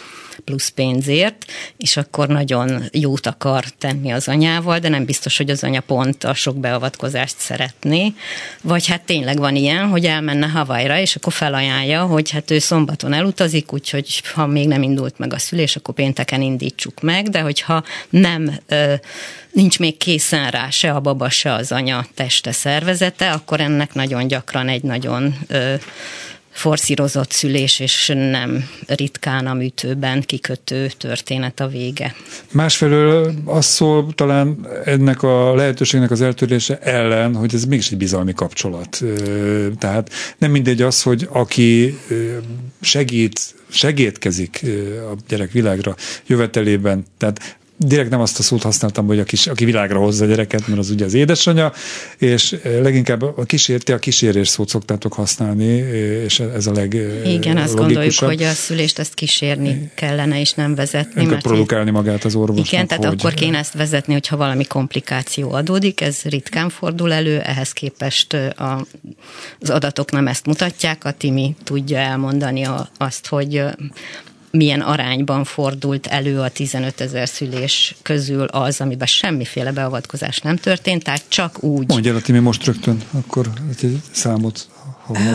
plusz 0.44 0.68
pénzért, 0.68 1.44
és 1.76 1.96
akkor 1.96 2.28
nagyon 2.28 2.82
jót 2.92 3.26
akar 3.26 3.64
tenni 3.64 4.10
az 4.10 4.28
anyával, 4.28 4.78
de 4.78 4.88
nem 4.88 5.04
biztos, 5.04 5.36
hogy 5.36 5.50
az 5.50 5.64
anya 5.64 5.80
pont 5.80 6.24
a 6.24 6.34
sok 6.34 6.56
beavatkozást 6.56 7.38
szeretné, 7.38 8.12
vagy 8.62 8.86
hát 8.86 9.02
tényleg 9.02 9.38
van 9.38 9.56
ilyen, 9.56 9.88
hogy 9.88 10.04
elmenne 10.04 10.46
Havajra, 10.46 10.98
és 10.98 11.16
akkor 11.16 11.32
felajánlja, 11.32 12.02
hogy 12.02 12.30
hát 12.30 12.50
ő 12.50 12.58
szombaton 12.58 13.12
elutazik, 13.12 13.72
úgyhogy 13.72 14.22
ha 14.34 14.46
még 14.46 14.68
nem 14.68 14.82
indult 14.82 15.18
meg 15.18 15.32
a 15.32 15.38
szülés, 15.38 15.76
akkor 15.76 15.94
pénteken 15.94 16.42
indítsuk 16.42 17.00
meg, 17.00 17.28
de 17.28 17.40
hogyha 17.40 17.82
nem 18.10 18.58
nincs 19.58 19.78
még 19.78 19.96
készen 19.96 20.50
rá 20.50 20.70
se 20.70 20.90
a 20.92 21.00
baba, 21.00 21.30
se 21.30 21.52
az 21.52 21.72
anya 21.72 22.06
teste 22.14 22.52
szervezete, 22.52 23.30
akkor 23.30 23.60
ennek 23.60 23.94
nagyon 23.94 24.26
gyakran 24.26 24.68
egy 24.68 24.82
nagyon 24.82 25.34
ö, 25.46 25.74
forszírozott 26.50 27.30
szülés, 27.30 27.80
és 27.80 28.12
nem 28.14 28.68
ritkán 28.86 29.46
a 29.46 29.54
műtőben 29.54 30.22
kikötő 30.22 30.90
történet 30.98 31.60
a 31.60 31.66
vége. 31.66 32.14
Másfelől 32.52 33.34
az 33.44 33.66
szól 33.66 34.06
talán 34.14 34.66
ennek 34.84 35.22
a 35.22 35.54
lehetőségnek 35.54 36.10
az 36.10 36.20
eltörlése 36.20 36.78
ellen, 36.78 37.34
hogy 37.34 37.54
ez 37.54 37.64
mégis 37.64 37.90
egy 37.90 37.98
bizalmi 37.98 38.32
kapcsolat. 38.32 39.02
Tehát 39.78 40.10
nem 40.38 40.50
mindegy 40.50 40.82
az, 40.82 41.02
hogy 41.02 41.28
aki 41.32 41.98
segít, 42.80 43.40
segítkezik 43.68 44.64
a 45.12 45.16
gyerek 45.28 45.50
világra 45.50 45.96
jövetelében, 46.26 47.04
tehát 47.16 47.58
direkt 47.78 48.10
nem 48.10 48.20
azt 48.20 48.38
a 48.38 48.42
szót 48.42 48.62
használtam, 48.62 49.06
hogy 49.06 49.18
a 49.18 49.24
kis, 49.24 49.46
aki 49.46 49.64
világra 49.64 49.98
hozza 49.98 50.24
a 50.24 50.28
gyereket, 50.28 50.66
mert 50.66 50.80
az 50.80 50.90
ugye 50.90 51.04
az 51.04 51.14
édesanyja, 51.14 51.72
és 52.18 52.56
leginkább 52.62 53.22
a 53.22 53.44
kísérti, 53.44 53.92
a 53.92 53.98
kísérés 53.98 54.48
szót 54.48 54.68
szoktátok 54.68 55.12
használni, 55.12 55.64
és 56.24 56.40
ez 56.40 56.66
a 56.66 56.72
leg 56.72 56.96
Igen, 57.24 57.56
azt 57.56 57.74
gondoljuk, 57.74 58.14
hogy 58.14 58.42
a 58.42 58.52
szülést 58.52 58.98
ezt 58.98 59.14
kísérni 59.14 59.90
kellene, 59.94 60.40
és 60.40 60.52
nem 60.52 60.74
vezetni. 60.74 61.24
Nem 61.24 61.38
produkálni 61.38 61.90
magát 61.90 62.24
az 62.24 62.34
orvosnak. 62.34 62.72
Igen, 62.72 62.86
tehát 62.86 63.04
hogy... 63.04 63.16
akkor 63.18 63.34
kéne 63.34 63.58
ezt 63.58 63.74
vezetni, 63.74 64.12
hogyha 64.12 64.36
valami 64.36 64.64
komplikáció 64.64 65.52
adódik, 65.52 66.00
ez 66.00 66.22
ritkán 66.22 66.68
fordul 66.68 67.12
elő, 67.12 67.40
ehhez 67.40 67.72
képest 67.72 68.32
a, 68.32 68.86
az 69.60 69.70
adatok 69.70 70.10
nem 70.10 70.26
ezt 70.26 70.46
mutatják, 70.46 71.04
a 71.04 71.12
Timi 71.12 71.56
tudja 71.64 71.98
elmondani 71.98 72.64
a, 72.64 72.88
azt, 72.98 73.26
hogy 73.26 73.62
milyen 74.50 74.80
arányban 74.80 75.44
fordult 75.44 76.06
elő 76.06 76.40
a 76.40 76.48
15 76.48 77.00
ezer 77.00 77.28
szülés 77.28 77.94
közül 78.02 78.44
az, 78.44 78.80
amiben 78.80 79.06
semmiféle 79.06 79.72
beavatkozás 79.72 80.38
nem 80.38 80.56
történt, 80.56 81.04
tehát 81.04 81.22
csak 81.28 81.62
úgy. 81.62 81.88
Mondja 81.88 82.14
el, 82.14 82.20
Timi, 82.20 82.38
most 82.38 82.64
rögtön 82.64 83.02
akkor 83.10 83.50
egy 83.70 84.00
számot. 84.10 84.68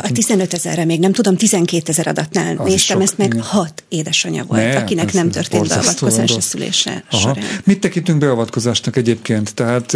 A 0.02 0.10
15 0.14 0.54
ezerre 0.54 0.86
még 0.86 1.00
nem 1.00 1.12
tudom, 1.12 1.36
12 1.36 1.84
ezer 1.88 2.08
adatnál 2.08 2.58
az 2.58 2.68
néztem 2.68 3.02
ezt 3.02 3.18
meg, 3.18 3.28
igen. 3.28 3.42
hat 3.42 3.84
édesanyja 3.90 4.44
volt, 4.44 4.62
ne, 4.62 4.78
akinek 4.78 5.14
nem 5.14 5.30
történt 5.30 5.68
beavatkozás 5.68 6.32
a 6.32 6.42
szülése 6.42 7.04
Aha. 7.10 7.22
során. 7.22 7.46
Mit 7.64 7.80
tekintünk 7.80 8.20
beavatkozásnak 8.20 8.96
egyébként? 8.96 9.54
Tehát 9.54 9.94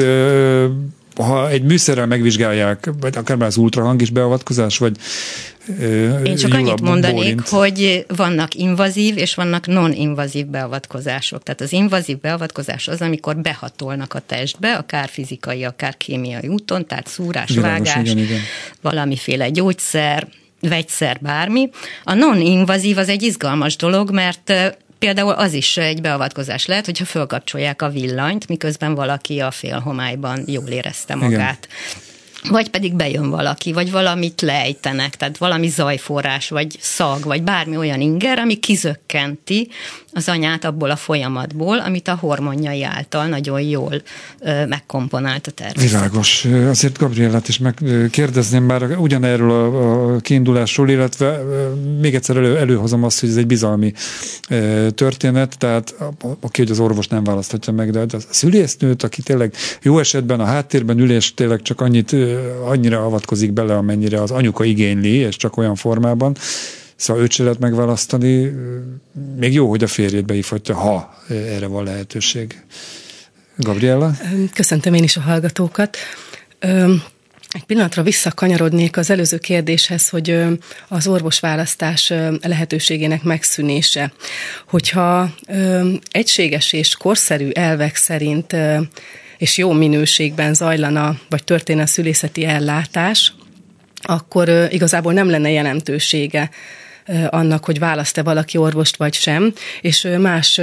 ha 1.23 1.49
egy 1.49 1.63
műszerrel 1.63 2.05
megvizsgálják, 2.05 2.89
vagy 2.99 3.17
akár 3.17 3.37
már 3.37 3.47
az 3.47 3.57
ultrahang 3.57 4.01
is 4.01 4.09
beavatkozás, 4.09 4.77
vagy 4.77 4.97
én 6.23 6.35
csak 6.35 6.53
annyit 6.53 6.81
mondanék, 6.81 7.15
bólint. 7.15 7.47
hogy 7.47 8.05
vannak 8.15 8.55
invazív 8.55 9.17
és 9.17 9.35
vannak 9.35 9.67
non-invazív 9.67 10.45
beavatkozások. 10.45 11.43
Tehát 11.43 11.61
az 11.61 11.71
invazív 11.71 12.19
beavatkozás 12.19 12.87
az, 12.87 13.01
amikor 13.01 13.37
behatolnak 13.37 14.13
a 14.13 14.19
testbe, 14.19 14.73
akár 14.73 15.09
fizikai, 15.09 15.63
akár 15.63 15.97
kémiai 15.97 16.47
úton, 16.47 16.85
tehát 16.87 17.07
szúrás, 17.07 17.49
Világos, 17.49 17.87
vágás, 17.87 18.09
igen, 18.11 18.23
igen. 18.23 18.39
valamiféle 18.81 19.49
gyógyszer, 19.49 20.27
vegyszer, 20.61 21.17
bármi. 21.21 21.69
A 22.03 22.13
non-invazív 22.13 22.97
az 22.97 23.09
egy 23.09 23.23
izgalmas 23.23 23.75
dolog, 23.75 24.11
mert 24.11 24.53
Például 24.99 25.31
az 25.31 25.53
is 25.53 25.77
egy 25.77 26.01
beavatkozás 26.01 26.65
lehet, 26.65 26.85
hogyha 26.85 27.05
fölkapcsolják 27.05 27.81
a 27.81 27.89
villanyt, 27.89 28.47
miközben 28.47 28.95
valaki 28.95 29.39
a 29.39 29.51
félhomályban 29.51 30.43
jól 30.45 30.67
érezte 30.67 31.15
magát. 31.15 31.67
Igen 31.67 32.05
vagy 32.49 32.69
pedig 32.69 32.93
bejön 32.93 33.29
valaki, 33.29 33.73
vagy 33.73 33.91
valamit 33.91 34.41
lejtenek, 34.41 35.15
tehát 35.15 35.37
valami 35.37 35.67
zajforrás, 35.67 36.49
vagy 36.49 36.75
szag, 36.79 37.23
vagy 37.23 37.43
bármi 37.43 37.77
olyan 37.77 38.01
inger, 38.01 38.39
ami 38.39 38.55
kizökkenti 38.55 39.69
az 40.17 40.29
anyát 40.29 40.65
abból 40.65 40.91
a 40.91 40.95
folyamatból, 40.95 41.79
amit 41.79 42.07
a 42.07 42.17
hormonjai 42.19 42.83
által 42.83 43.27
nagyon 43.27 43.61
jól 43.61 44.01
megkomponált 44.67 45.47
a 45.47 45.51
természet. 45.51 45.91
Világos. 45.91 46.45
Azért 46.69 46.97
Gabrielát 46.97 47.47
is 47.47 47.57
megkérdezném 47.57 48.63
már 48.63 48.83
ugyanerről 48.83 49.51
a, 49.51 50.13
a 50.13 50.19
kiindulásról, 50.19 50.89
illetve 50.89 51.39
még 52.01 52.15
egyszer 52.15 52.37
elő, 52.37 52.57
előhozom 52.57 53.03
azt, 53.03 53.19
hogy 53.19 53.29
ez 53.29 53.35
egy 53.35 53.47
bizalmi 53.47 53.93
történet, 54.95 55.57
tehát 55.57 55.95
aki, 56.39 56.61
hogy 56.61 56.71
az 56.71 56.79
orvos 56.79 57.07
nem 57.07 57.23
választhatja 57.23 57.73
meg, 57.73 57.91
de 57.91 57.99
a 57.99 58.17
szülésznőt, 58.29 59.03
aki 59.03 59.21
tényleg 59.21 59.53
jó 59.81 59.99
esetben 59.99 60.39
a 60.39 60.45
háttérben 60.45 60.99
ülés 60.99 61.33
tényleg 61.33 61.61
csak 61.61 61.81
annyit, 61.81 62.15
annyira 62.65 63.05
avatkozik 63.05 63.51
bele, 63.51 63.75
amennyire 63.75 64.21
az 64.21 64.31
anyuka 64.31 64.63
igényli, 64.63 65.13
és 65.13 65.35
csak 65.35 65.57
olyan 65.57 65.75
formában, 65.75 66.35
Szóval 66.97 67.23
őt 67.23 67.31
se 67.31 67.43
lehet 67.43 67.59
megválasztani. 67.59 68.51
Még 69.35 69.53
jó, 69.53 69.69
hogy 69.69 69.83
a 69.83 69.87
férjét 69.87 70.25
beívhatja, 70.25 70.75
ha 70.75 71.17
erre 71.29 71.67
van 71.67 71.83
lehetőség. 71.83 72.61
Gabriella? 73.55 74.11
Köszöntöm 74.53 74.93
én 74.93 75.03
is 75.03 75.17
a 75.17 75.21
hallgatókat. 75.21 75.97
Egy 77.49 77.63
pillanatra 77.65 78.03
visszakanyarodnék 78.03 78.97
az 78.97 79.09
előző 79.09 79.37
kérdéshez, 79.37 80.09
hogy 80.09 80.43
az 80.87 81.07
orvosválasztás 81.07 82.13
lehetőségének 82.41 83.23
megszűnése. 83.23 84.13
Hogyha 84.67 85.33
egységes 86.11 86.73
és 86.73 86.95
korszerű 86.95 87.49
elvek 87.49 87.95
szerint 87.95 88.55
és 89.37 89.57
jó 89.57 89.71
minőségben 89.71 90.53
zajlana, 90.53 91.19
vagy 91.29 91.43
történne 91.43 91.81
a 91.81 91.85
szülészeti 91.85 92.45
ellátás, 92.45 93.33
akkor 94.01 94.67
igazából 94.69 95.13
nem 95.13 95.29
lenne 95.29 95.49
jelentősége 95.49 96.49
annak, 97.29 97.65
hogy 97.65 97.79
választ-e 97.79 98.23
valaki 98.23 98.57
orvost 98.57 98.95
vagy 98.95 99.13
sem, 99.13 99.53
és 99.81 100.07
más 100.19 100.61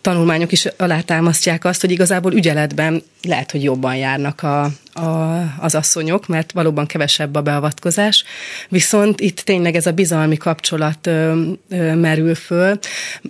tanulmányok 0.00 0.52
is 0.52 0.66
alátámasztják 0.76 1.64
azt, 1.64 1.80
hogy 1.80 1.90
igazából 1.90 2.32
ügyeletben 2.32 3.02
lehet, 3.22 3.50
hogy 3.50 3.62
jobban 3.62 3.96
járnak 3.96 4.42
a, 4.42 4.70
a, 4.94 5.42
az 5.58 5.74
asszonyok, 5.74 6.26
mert 6.26 6.52
valóban 6.52 6.86
kevesebb 6.86 7.34
a 7.34 7.42
beavatkozás, 7.42 8.24
viszont 8.68 9.20
itt 9.20 9.40
tényleg 9.40 9.74
ez 9.74 9.86
a 9.86 9.92
bizalmi 9.92 10.36
kapcsolat 10.36 11.06
ö, 11.06 11.42
ö, 11.68 11.94
merül 11.94 12.34
föl, 12.34 12.78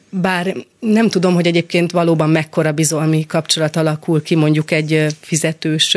bár 0.09 0.55
nem 0.81 1.09
tudom, 1.09 1.35
hogy 1.35 1.47
egyébként 1.47 1.91
valóban 1.91 2.31
mekkora 2.31 2.73
bizalmi 2.73 3.27
kapcsolat 3.27 3.77
alakul 3.77 4.23
ki 4.23 4.35
mondjuk 4.35 4.71
egy 4.71 5.07
fizetős 5.21 5.97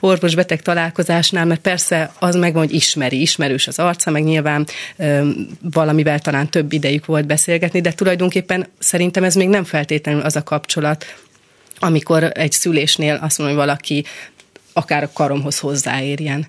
orvos-beteg 0.00 0.62
találkozásnál, 0.62 1.44
mert 1.44 1.60
persze 1.60 2.12
az 2.18 2.34
megvan, 2.34 2.62
hogy 2.62 2.74
ismeri, 2.74 3.20
ismerős 3.20 3.66
az 3.66 3.78
arca, 3.78 4.10
meg 4.10 4.24
nyilván 4.24 4.66
ö, 4.96 5.28
valamivel 5.72 6.18
talán 6.18 6.48
több 6.48 6.72
idejük 6.72 7.06
volt 7.06 7.26
beszélgetni, 7.26 7.80
de 7.80 7.92
tulajdonképpen 7.92 8.66
szerintem 8.78 9.24
ez 9.24 9.34
még 9.34 9.48
nem 9.48 9.64
feltétlenül 9.64 10.20
az 10.20 10.36
a 10.36 10.42
kapcsolat, 10.42 11.04
amikor 11.78 12.30
egy 12.34 12.52
szülésnél 12.52 13.18
azt 13.22 13.38
mondom, 13.38 13.56
hogy 13.56 13.66
valaki 13.66 14.04
akár 14.74 15.02
a 15.02 15.10
karomhoz 15.12 15.58
hozzáérjen. 15.58 16.46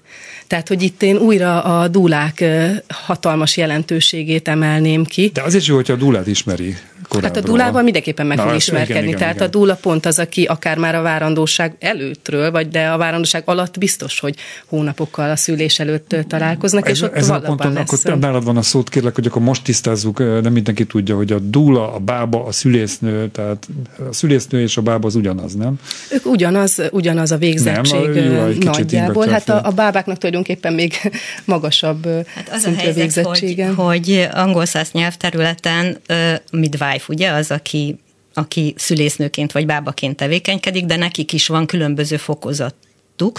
Tehát, 0.48 0.68
hogy 0.68 0.82
itt 0.82 1.04
én 1.04 1.18
újra 1.18 1.62
a 1.62 1.88
dúlák 1.88 2.44
hatalmas 2.88 3.58
jelentőségét 3.58 4.48
emelném 4.48 5.04
ki. 5.04 5.30
De 5.34 5.42
az 5.42 5.54
is 5.54 5.68
jó, 5.68 5.76
hogyha 5.76 5.94
a 5.94 5.98
dúlát 5.98 6.28
ismeri 6.28 6.76
korábbról. 7.08 7.34
Hát 7.36 7.44
a 7.44 7.52
dúlával 7.52 7.82
mindenképpen 7.84 8.26
meg 8.26 8.38
Na, 8.38 8.46
kell 8.46 8.56
ismerkedni. 8.56 8.94
Igen, 8.94 9.08
igen, 9.08 9.20
Tehát 9.20 9.36
igen. 9.36 9.48
a 9.48 9.52
dúla 9.52 9.76
pont 9.76 10.06
az, 10.06 10.20
aki 10.20 10.44
akár 10.44 10.78
már 10.78 10.96
a 10.96 11.02
várandóság 11.02 11.76
előttről, 11.80 12.52
vagy 12.52 12.68
de 12.68 12.88
a 12.88 12.98
várandóság 12.98 13.44
alatt 13.46 13.78
biztos, 13.78 14.20
hogy 14.20 14.36
hónapokkal 14.66 15.30
a 15.30 15.36
szülés 15.36 15.80
előtt 15.80 16.16
találkoznak, 16.28 16.90
Ez, 16.90 16.96
és 16.96 17.02
ott 17.02 17.14
ezen 17.14 17.36
a 17.36 17.40
ponton 17.40 17.74
lesz. 17.74 18.06
akkor 18.06 18.20
nálad 18.20 18.44
van 18.44 18.58
a 18.58 18.62
szót, 18.62 18.90
kérlek, 18.90 19.16
hogy 19.16 19.28
akkor 19.28 19.42
most 19.42 19.64
tisztázzuk, 19.64 20.20
nem 20.20 20.54
mindenki 20.54 20.86
tudja, 20.86 21.16
hogy 21.16 21.32
a 21.32 21.40
dúla, 21.40 21.94
a 21.94 22.00
bába, 22.00 22.46
a 22.46 22.52
szülésznő, 22.52 23.30
tehát 23.30 23.68
a 24.10 24.14
szülésznő 24.14 24.62
és 24.62 24.78
a 24.78 24.82
bába 24.82 25.08
az 25.08 25.16
ugyanaz, 25.16 25.56
nem? 25.56 25.80
Ők 26.12 26.26
ugyanaz, 26.26 26.82
ugyanaz 26.92 27.32
a 27.32 27.38
végzettség 27.38 28.10
nem, 28.10 28.40
a 28.40 28.66
nagyjából. 28.66 29.28
Hát 29.28 29.50
a, 29.50 29.62
a 29.64 29.72
bábáknak 29.72 30.18
tulajdonképpen 30.18 30.74
még 30.74 30.94
magasabb 31.46 32.06
hát 32.36 32.50
az 32.52 32.66
a 32.66 32.74
helyzet, 32.76 33.26
hogy, 33.26 33.66
hogy 33.76 34.28
angol 34.34 34.66
száz 34.66 34.92
nyelvterületen 34.92 35.98
uh, 36.10 36.16
midwife 36.52 36.95
wife, 36.96 37.14
ugye, 37.14 37.32
az, 37.32 37.52
aki 37.52 38.00
aki 38.38 38.74
szülésznőként 38.78 39.52
vagy 39.52 39.66
bábaként 39.66 40.16
tevékenykedik, 40.16 40.86
de 40.86 40.96
nekik 40.96 41.34
is 41.34 41.48
van 41.48 41.66
különböző 41.66 42.18
fokozat 42.18 42.76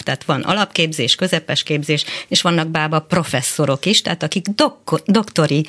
tehát 0.03 0.25
van 0.25 0.43
alapképzés, 0.43 1.15
közepes 1.15 1.63
képzés, 1.63 2.05
és 2.29 2.43
vannak 2.43 2.69
bába 2.69 3.01
professzorok 3.01 3.87
is, 3.87 4.03
tehát 4.03 4.23
akik 4.23 4.47
dok- 4.47 5.03
doktori 5.05 5.67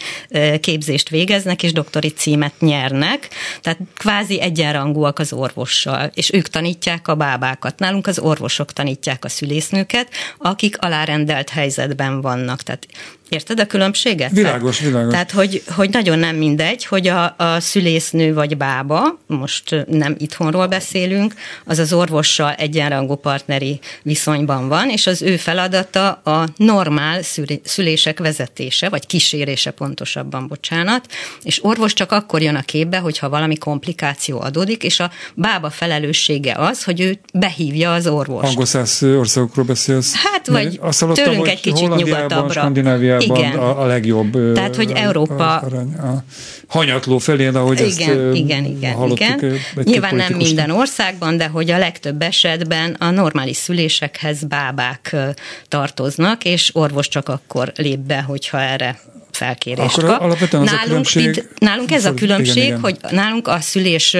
képzést 0.59 1.09
végeznek, 1.09 1.63
és 1.63 1.71
doktori 1.71 2.09
címet 2.09 2.53
nyernek, 2.59 3.29
tehát 3.61 3.79
kvázi 3.95 4.41
egyenrangúak 4.41 5.19
az 5.19 5.33
orvossal, 5.33 6.11
és 6.13 6.33
ők 6.33 6.47
tanítják 6.47 7.07
a 7.07 7.15
bábákat. 7.15 7.79
Nálunk 7.79 8.07
az 8.07 8.19
orvosok 8.19 8.73
tanítják 8.73 9.25
a 9.25 9.29
szülésznőket, 9.29 10.09
akik 10.37 10.77
alárendelt 10.81 11.49
helyzetben 11.49 12.21
vannak. 12.21 12.61
Tehát 12.61 12.87
Érted 13.29 13.59
a 13.59 13.65
különbséget? 13.65 14.31
Világos, 14.31 14.79
világos. 14.79 15.11
Tehát, 15.11 15.31
hogy, 15.31 15.63
hogy 15.75 15.89
nagyon 15.89 16.19
nem 16.19 16.35
mindegy, 16.35 16.85
hogy 16.85 17.07
a, 17.07 17.35
a 17.37 17.59
szülésznő 17.59 18.33
vagy 18.33 18.57
bába, 18.57 19.19
most 19.27 19.85
nem 19.87 20.15
itthonról 20.17 20.67
beszélünk, 20.67 21.33
az 21.65 21.79
az 21.79 21.93
orvossal 21.93 22.53
egyenrangú 22.53 23.15
partneri 23.15 23.79
viszonyban 24.03 24.67
van, 24.67 24.89
és 24.89 25.07
az 25.07 25.21
ő 25.21 25.37
feladata 25.37 26.09
a 26.09 26.47
normál 26.55 27.21
szülések 27.63 28.19
vezetése, 28.19 28.89
vagy 28.89 29.05
kísérése 29.05 29.71
pontosabban, 29.71 30.47
bocsánat, 30.47 31.05
és 31.43 31.63
orvos 31.63 31.93
csak 31.93 32.11
akkor 32.11 32.41
jön 32.41 32.55
a 32.55 32.61
képbe, 32.61 32.97
hogyha 32.97 33.29
valami 33.29 33.57
komplikáció 33.57 34.41
adódik, 34.41 34.83
és 34.83 34.99
a 34.99 35.11
bába 35.33 35.69
felelőssége 35.69 36.53
az, 36.57 36.83
hogy 36.83 37.01
ő 37.01 37.19
behívja 37.33 37.93
az 37.93 38.07
orvost. 38.07 38.49
Angolszász 38.49 39.01
országokról 39.01 39.65
beszélsz? 39.65 40.13
Hát, 40.15 40.47
vagy 40.47 40.79
tőlünk 41.13 41.47
egy 41.47 41.61
kicsit 41.61 41.95
nyugatabbra 41.95 42.71
igen. 43.19 43.57
a, 43.57 43.81
a 43.81 43.85
legjobb. 43.85 44.53
Tehát, 44.53 44.75
hogy 44.75 44.91
Európa... 44.91 45.55
A 45.55 46.23
hanyatló 46.67 47.17
felén, 47.17 47.55
ahogy 47.55 47.79
igen, 47.79 47.87
ezt 47.87 47.99
igen, 48.35 48.65
igen, 48.65 48.65
igen. 48.65 49.57
Nyilván 49.83 50.15
nem 50.15 50.33
minden 50.33 50.69
országban, 50.69 51.37
de 51.37 51.47
hogy 51.47 51.71
a 51.71 51.77
legtöbb 51.77 52.21
esetben 52.21 52.95
a 52.99 53.09
normális 53.09 53.57
szülésekhez 53.57 54.43
bábák 54.43 55.15
tartoznak, 55.67 56.45
és 56.45 56.69
orvos 56.73 57.07
csak 57.07 57.29
akkor 57.29 57.71
lép 57.75 57.99
be, 57.99 58.21
hogyha 58.21 58.61
erre 58.61 58.99
felkérést 59.37 59.97
Akkor 59.97 60.09
kap. 60.09 60.21
alapvetően 60.21 60.63
nálunk, 60.63 60.81
a 60.81 60.87
különbség... 60.87 61.25
Itt, 61.25 61.59
nálunk 61.59 61.91
ez 61.91 62.05
a 62.05 62.13
különbség, 62.13 62.55
igen, 62.55 62.67
igen. 62.67 62.79
hogy 62.79 62.97
nálunk 63.09 63.47
a 63.47 63.59
szülés 63.59 64.17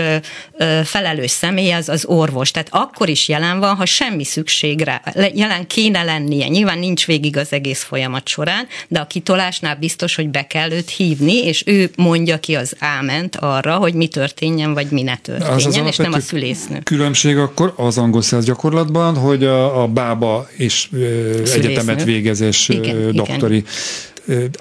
felelős 0.83 1.31
személy 1.31 1.71
az 1.71 1.89
az 1.89 2.05
orvos. 2.05 2.51
Tehát 2.51 2.67
akkor 2.71 3.09
is 3.09 3.27
jelen 3.27 3.59
van, 3.59 3.75
ha 3.75 3.85
semmi 3.85 4.23
szükségre, 4.23 5.01
jelen 5.33 5.67
kéne 5.67 6.03
lennie. 6.03 6.47
Nyilván 6.47 6.79
nincs 6.79 7.05
végig 7.05 7.37
az 7.37 7.53
egész 7.53 7.83
folyamat 7.83 8.27
során, 8.27 8.67
de 8.87 8.99
a 8.99 9.07
kitolásnál 9.07 9.75
biztos, 9.75 10.15
hogy 10.15 10.29
be 10.29 10.47
kell 10.47 10.71
őt 10.71 10.89
hívni, 10.89 11.45
és 11.45 11.63
ő 11.65 11.89
mondja 11.95 12.39
ki 12.39 12.55
az 12.55 12.75
áment 12.79 13.35
arra, 13.35 13.75
hogy 13.75 13.93
mi 13.93 14.07
történjen, 14.07 14.73
vagy 14.73 14.87
mi 14.89 15.01
ne 15.01 15.17
történjen, 15.17 15.53
az 15.55 15.65
az 15.65 15.81
és 15.85 15.97
nem 15.97 16.13
a 16.13 16.19
szülésznő. 16.19 16.79
Különbség 16.83 17.37
akkor 17.37 17.73
az 17.75 17.97
angol 17.97 18.21
száz 18.21 18.45
gyakorlatban, 18.45 19.15
hogy 19.15 19.43
a, 19.43 19.81
a 19.81 19.87
bába 19.87 20.47
és 20.57 20.89
egyetemet 21.53 22.03
végezés 22.03 22.69
igen, 22.69 23.11
doktori 23.11 23.55
igen. 23.55 23.69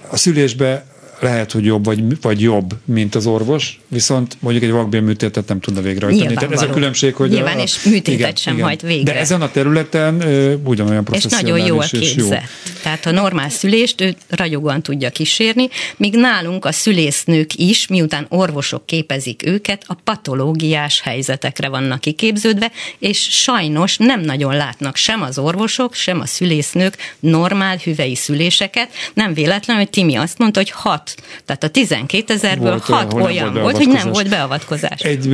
A 0.08 0.16
szülésbe 0.16 0.84
lehet, 1.20 1.52
hogy 1.52 1.64
jobb 1.64 1.84
vagy, 1.84 2.20
vagy 2.20 2.40
jobb, 2.40 2.74
mint 2.84 3.14
az 3.14 3.26
orvos, 3.26 3.80
viszont 3.88 4.36
mondjuk 4.40 4.64
egy 4.64 4.70
vakbélműtétet 4.70 5.48
nem 5.48 5.60
tudna 5.60 5.80
végrehajtani. 5.80 6.34
Tehát 6.34 6.52
ez 6.52 6.62
a 6.62 6.70
különbség, 6.70 7.14
hogy... 7.14 7.30
Nyilván, 7.30 7.58
a, 7.58 7.62
és 7.62 7.82
műtétet 7.82 8.18
igen, 8.18 8.34
sem 8.34 8.54
igen. 8.54 8.66
hajt 8.66 8.82
végre. 8.82 9.12
De 9.12 9.18
ezen 9.18 9.42
a 9.42 9.50
területen 9.50 10.14
uh, 10.14 10.54
ugyanolyan 10.64 11.04
professzionális. 11.04 11.48
És 11.48 11.54
nagyon 11.54 11.74
jól 11.74 11.84
képzett. 11.84 12.40
Jó. 12.40 12.74
Tehát 12.82 13.06
a 13.06 13.10
normál 13.10 13.48
szülést 13.48 14.00
ő 14.00 14.14
ragyogóan 14.28 14.82
tudja 14.82 15.10
kísérni, 15.10 15.68
míg 15.96 16.14
nálunk 16.14 16.64
a 16.64 16.72
szülésznők 16.72 17.54
is, 17.54 17.86
miután 17.86 18.26
orvosok 18.28 18.86
képezik 18.86 19.46
őket, 19.46 19.84
a 19.86 19.94
patológiás 19.94 21.00
helyzetekre 21.00 21.68
vannak 21.68 22.00
kiképződve, 22.00 22.70
és 22.98 23.28
sajnos 23.30 23.96
nem 23.96 24.20
nagyon 24.20 24.56
látnak 24.56 24.96
sem 24.96 25.22
az 25.22 25.38
orvosok, 25.38 25.94
sem 25.94 26.20
a 26.20 26.26
szülésznők 26.26 26.96
normál 27.20 27.76
hüvei 27.76 28.14
szüléseket. 28.14 28.88
Nem 29.14 29.34
véletlen, 29.34 29.76
hogy 29.76 29.90
Timi 29.90 30.14
azt 30.14 30.38
mondta, 30.38 30.58
hogy 30.58 30.70
hat 30.70 31.05
tehát 31.44 31.64
a 31.64 31.68
12 31.68 32.32
ezerből 32.32 32.78
6 32.82 33.12
olyan 33.12 33.52
volt, 33.52 33.62
volt 33.62 33.76
hogy 33.76 33.88
nem 33.88 34.12
volt 34.12 34.28
beavatkozás. 34.28 35.00
Egy, 35.00 35.28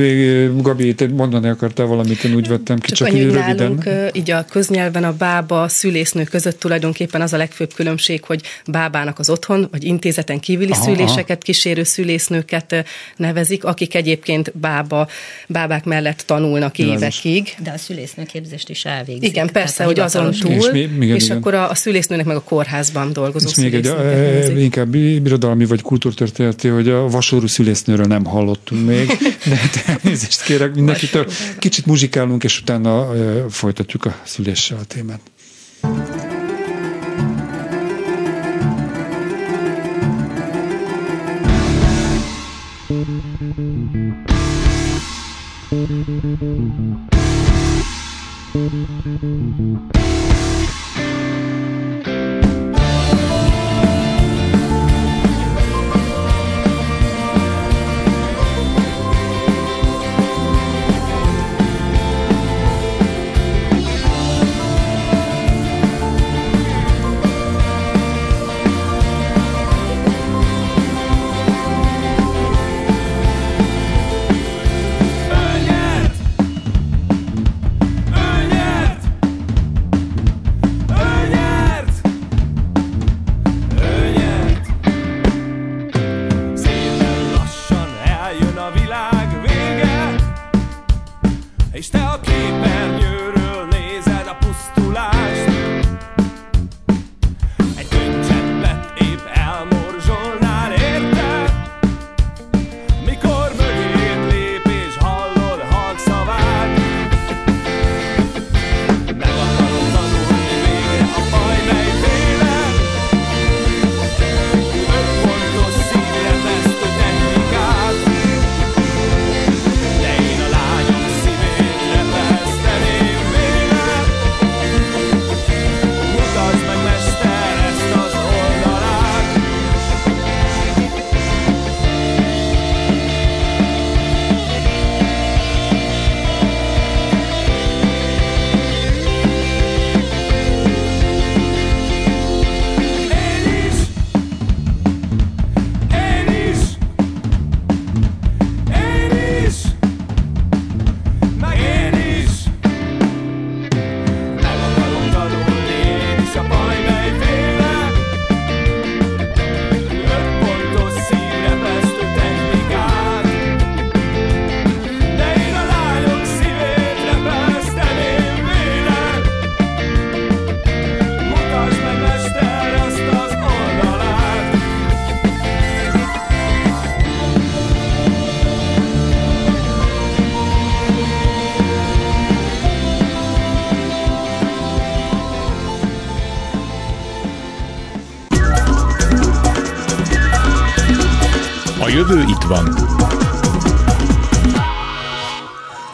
Gabi, 0.61 0.95
te 0.95 1.07
mondani 1.07 1.47
akartál 1.47 1.85
valamit, 1.85 2.23
én 2.23 2.35
úgy 2.35 2.47
vettem 2.47 2.79
ki, 2.79 2.91
csak, 2.91 3.07
csak 3.07 3.17
így 3.17 3.23
röviden. 3.23 3.55
Nálunk, 3.55 3.89
így 4.11 4.31
a 4.31 4.45
köznyelven 4.45 5.03
a 5.03 5.13
bába, 5.13 5.61
a 5.61 5.67
szülésznő 5.67 6.23
között 6.23 6.59
tulajdonképpen 6.59 7.21
az 7.21 7.33
a 7.33 7.37
legfőbb 7.37 7.73
különbség, 7.73 8.23
hogy 8.23 8.41
bábának 8.65 9.19
az 9.19 9.29
otthon, 9.29 9.67
vagy 9.71 9.83
intézeten 9.83 10.39
kívüli 10.39 10.71
aha, 10.71 10.83
szüléseket 10.83 11.43
kísérő 11.43 11.83
szülésznőket 11.83 12.85
nevezik, 13.15 13.63
akik 13.63 13.95
egyébként 13.95 14.51
bába, 14.57 15.07
bábák 15.47 15.83
mellett 15.83 16.23
tanulnak 16.25 16.79
évekig. 16.79 17.55
De 17.63 17.71
a 17.71 17.77
szülésznőképzést 17.77 18.69
is 18.69 18.85
elvégzik. 18.85 19.29
Igen, 19.29 19.49
persze, 19.51 19.83
hogy 19.83 19.99
azon 19.99 20.31
túl, 20.31 20.51
és, 20.51 20.69
mi, 20.71 20.79
igen, 20.79 21.15
és 21.15 21.23
igen. 21.23 21.37
akkor 21.37 21.53
a, 21.53 21.69
a 21.69 21.75
szülésznőnek 21.75 22.25
meg 22.25 22.35
a 22.35 22.41
kórházban 22.41 23.13
dolgozó 23.13 23.49
és 23.49 23.55
még 23.55 23.73
egy, 23.73 24.59
inkább 24.59 24.95
irodalmi 24.95 25.62
történelmi 25.63 25.65
vagy 25.65 25.81
kultúrtörténeti, 25.81 26.67
hogy 26.67 26.89
a 26.89 27.07
vasorú 27.09 27.47
szülésznőről 27.47 28.05
nem 28.05 28.25
hallottunk 28.25 28.85
még, 28.85 29.07
de 29.45 29.97
elnézést 30.03 30.41
kérek 30.43 30.75
mindenkitől. 30.75 31.27
Kicsit 31.59 31.85
muzsikálunk, 31.85 32.43
és 32.43 32.61
utána 32.61 33.07
folytatjuk 33.49 34.05
a 34.05 34.15
szüléssel 34.23 34.77
a 34.81 34.85
témát. 34.85 35.19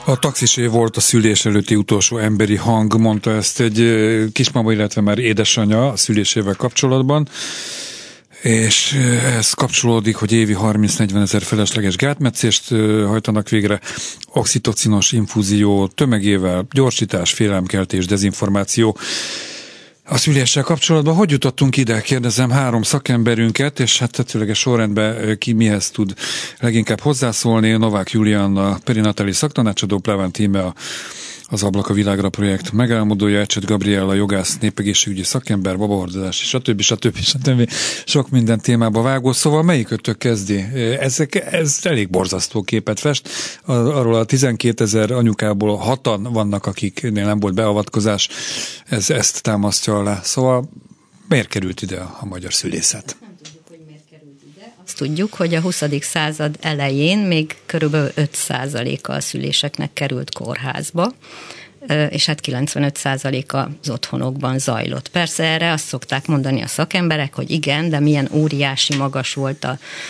A 0.09 0.19
taxisé 0.19 0.65
volt 0.65 0.97
a 0.97 0.99
szülés 0.99 1.45
előtti 1.45 1.75
utolsó 1.75 2.17
emberi 2.17 2.55
hang, 2.55 2.99
mondta 2.99 3.31
ezt 3.31 3.59
egy 3.59 3.83
kismama, 4.31 4.71
illetve 4.71 5.01
már 5.01 5.17
édesanyja 5.19 5.89
a 5.91 5.95
szülésével 5.95 6.55
kapcsolatban 6.55 7.27
és 8.41 8.93
ez 9.37 9.53
kapcsolódik, 9.53 10.15
hogy 10.15 10.31
évi 10.31 10.55
30-40 10.61 11.21
ezer 11.21 11.41
felesleges 11.41 11.95
gátmetszést 11.95 12.69
hajtanak 13.05 13.49
végre, 13.49 13.79
oxitocinos 14.33 15.11
infúzió 15.11 15.87
tömegével, 15.87 16.67
gyorsítás, 16.71 17.31
félelemkeltés, 17.31 18.05
dezinformáció. 18.05 18.97
A 20.11 20.17
szüléssel 20.17 20.63
kapcsolatban 20.63 21.15
hogy 21.15 21.31
jutottunk 21.31 21.77
ide? 21.77 22.01
Kérdezem 22.01 22.49
három 22.49 22.81
szakemberünket, 22.81 23.79
és 23.79 23.99
hát 23.99 24.11
tetszőleges 24.11 24.59
sorrendben 24.59 25.37
ki 25.37 25.53
mihez 25.53 25.89
tud 25.89 26.13
leginkább 26.59 26.99
hozzászólni. 26.99 27.71
Novák 27.71 28.11
Julian, 28.11 28.57
a 28.57 28.77
perinatali 28.83 29.31
szaktanácsadó, 29.31 29.97
Pleván 29.97 30.31
Tíme, 30.31 30.59
a 30.59 30.73
az 31.49 31.63
Ablak 31.63 31.89
a 31.89 31.93
világra 31.93 32.29
projekt 32.29 32.71
megálmodója, 32.71 33.39
Ecset 33.39 33.65
Gabriella, 33.65 34.13
jogász, 34.13 34.57
népegészségügyi 34.57 35.23
szakember, 35.23 35.77
babahordozás, 35.77 36.35
stb. 36.35 36.81
stb. 36.81 37.17
stb. 37.31 37.69
Sok 38.05 38.29
minden 38.29 38.59
témába 38.59 39.01
vágó. 39.01 39.31
Szóval 39.31 39.63
melyikötök 39.63 40.17
kezdi? 40.17 40.57
Ezek, 40.99 41.35
ez 41.35 41.79
elég 41.83 42.09
borzasztó 42.09 42.61
képet 42.61 42.99
fest. 42.99 43.29
Arról 43.65 44.15
a 44.15 44.23
12 44.25 44.83
ezer 44.83 45.11
anyukából 45.11 45.77
hatan 45.77 46.23
vannak, 46.23 46.65
akiknél 46.65 47.25
nem 47.25 47.39
volt 47.39 47.53
beavatkozás. 47.53 48.29
Ez 48.85 49.09
ezt 49.09 49.41
támasztja 49.41 49.97
alá. 49.97 50.19
Szóval 50.23 50.69
miért 51.27 51.47
került 51.47 51.81
ide 51.81 51.97
a 51.97 52.25
magyar 52.25 52.53
szülészet? 52.53 53.28
Tudjuk, 54.99 55.33
hogy 55.33 55.55
a 55.55 55.61
20. 55.61 55.83
század 56.01 56.55
elején 56.61 57.17
még 57.17 57.55
körülbelül 57.65 58.11
5%-a 58.15 59.11
a 59.11 59.19
szüléseknek 59.19 59.93
került 59.93 60.33
kórházba, 60.33 61.13
és 62.09 62.25
hát 62.25 62.39
95% 62.45 63.67
az 63.81 63.89
otthonokban 63.89 64.59
zajlott. 64.59 65.07
Persze 65.07 65.43
erre 65.43 65.71
azt 65.71 65.85
szokták 65.85 66.25
mondani 66.25 66.61
a 66.61 66.67
szakemberek, 66.67 67.33
hogy 67.33 67.49
igen, 67.49 67.89
de 67.89 67.99
milyen 67.99 68.29
óriási 68.31 68.95
magas 68.95 69.33
volt 69.33 69.67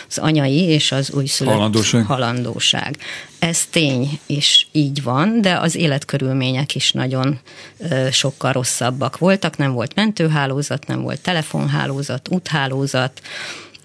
az 0.08 0.18
anyai 0.18 0.62
és 0.62 0.92
az 0.92 1.12
újszülött 1.12 1.54
halandóság. 1.54 2.06
halandóság. 2.06 2.98
Ez 3.40 3.66
tény, 3.66 4.20
és 4.26 4.66
így 4.72 5.04
van, 5.04 5.42
de 5.42 5.58
az 5.58 5.76
életkörülmények 5.76 6.76
is 6.76 6.92
nagyon 6.92 7.40
sokkal 8.12 8.52
rosszabbak 8.52 9.18
voltak. 9.18 9.58
Nem 9.58 9.72
volt 9.72 9.96
mentőhálózat, 9.96 10.88
nem 10.88 11.02
volt 11.02 11.22
telefonhálózat, 11.22 12.30
úthálózat, 12.30 13.22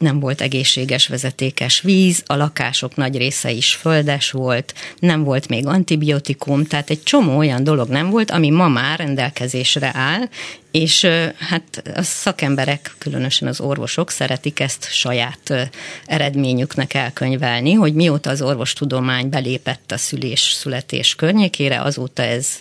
nem 0.05 0.21
volt 0.21 0.40
egészséges 0.40 1.09
vezetékes 1.09 1.81
víz, 1.81 2.23
a 2.27 2.37
lakások 2.37 2.97
nagy 2.97 3.17
része 3.17 3.51
is 3.51 3.75
földes 3.75 4.31
volt, 4.31 4.75
nem 4.99 5.25
volt 5.25 5.49
még 5.49 5.67
antibiotikum, 5.67 6.64
tehát 6.64 6.90
egy 6.90 7.03
csomó 7.03 7.37
olyan 7.37 7.64
dolog 7.64 7.88
nem 7.88 8.11
volt, 8.11 8.31
ami 8.31 8.51
ma 8.51 8.69
már 8.69 8.99
rendelkezésre 8.99 9.90
áll, 9.95 10.29
és 10.75 11.07
hát 11.39 11.83
a 11.95 12.03
szakemberek, 12.03 12.95
különösen 12.99 13.49
az 13.49 13.61
orvosok 13.61 14.11
szeretik 14.11 14.61
ezt 14.61 14.93
saját 14.93 15.71
eredményüknek 16.07 16.95
elkönyvelni, 16.95 17.73
hogy 17.73 17.95
mióta 17.95 18.31
az 18.31 18.43
orvostudomány 18.43 19.29
belépett 19.29 19.93
a 19.93 19.97
szülés-születés 19.97 21.15
környékére, 21.15 21.81
azóta 21.81 22.23
ez 22.23 22.57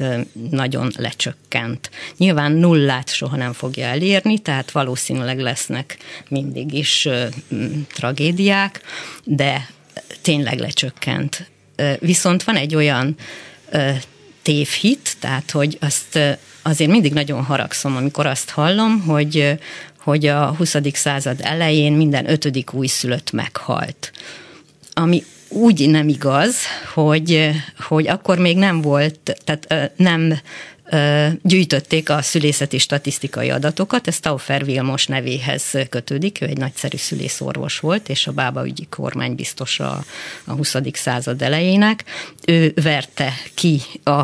nagyon 0.50 0.92
lecsökkent. 0.98 1.90
Nyilván 2.18 2.52
nullát 2.52 3.14
soha 3.14 3.36
nem 3.36 3.54
fogja 3.54 3.86
elérni, 3.86 4.40
tehát 4.40 4.72
valószínűleg 4.72 5.40
lesznek 5.40 5.98
mindig 6.28 6.74
is 6.74 7.08
tragédiák, 7.94 8.82
de 9.24 9.70
tényleg 10.22 10.60
lecsökkent. 10.60 11.52
Viszont 12.00 12.44
van 12.44 12.56
egy 12.56 12.76
olyan 12.76 13.16
tévhit, 14.44 15.16
tehát 15.20 15.52
hogy 15.52 15.78
azt 15.82 16.20
azért 16.62 16.92
mindig 16.92 17.14
nagyon 17.14 17.44
haragszom, 17.44 17.96
amikor 17.96 18.26
azt 18.26 18.50
hallom, 18.50 19.02
hogy, 19.02 19.60
hogy 19.98 20.26
a 20.26 20.56
20. 20.58 20.76
század 20.94 21.40
elején 21.42 21.94
minden 21.94 22.30
ötödik 22.30 22.74
újszülött 22.74 23.32
meghalt. 23.32 24.12
Ami 24.94 25.24
úgy 25.48 25.90
nem 25.90 26.08
igaz, 26.08 26.56
hogy, 26.94 27.50
hogy 27.80 28.08
akkor 28.08 28.38
még 28.38 28.58
nem 28.58 28.82
volt, 28.82 29.38
tehát 29.44 29.92
nem 29.96 30.40
gyűjtötték 31.42 32.10
a 32.10 32.22
szülészeti 32.22 32.78
statisztikai 32.78 33.50
adatokat, 33.50 34.08
ez 34.08 34.20
Taufer 34.20 34.66
Vilmos 34.66 35.06
nevéhez 35.06 35.72
kötődik, 35.90 36.42
ő 36.42 36.46
egy 36.46 36.58
nagyszerű 36.58 36.98
szülészorvos 36.98 37.80
volt, 37.80 38.10
és 38.10 38.28
a 38.28 38.32
Bába 38.32 38.66
ügyi 38.66 38.88
kormány 38.90 39.36
biztosa 39.36 40.04
a 40.44 40.54
20. 40.54 40.76
század 40.94 41.42
elejének. 41.42 42.04
Ő 42.46 42.74
verte 42.82 43.34
ki 43.54 43.82
a 44.04 44.22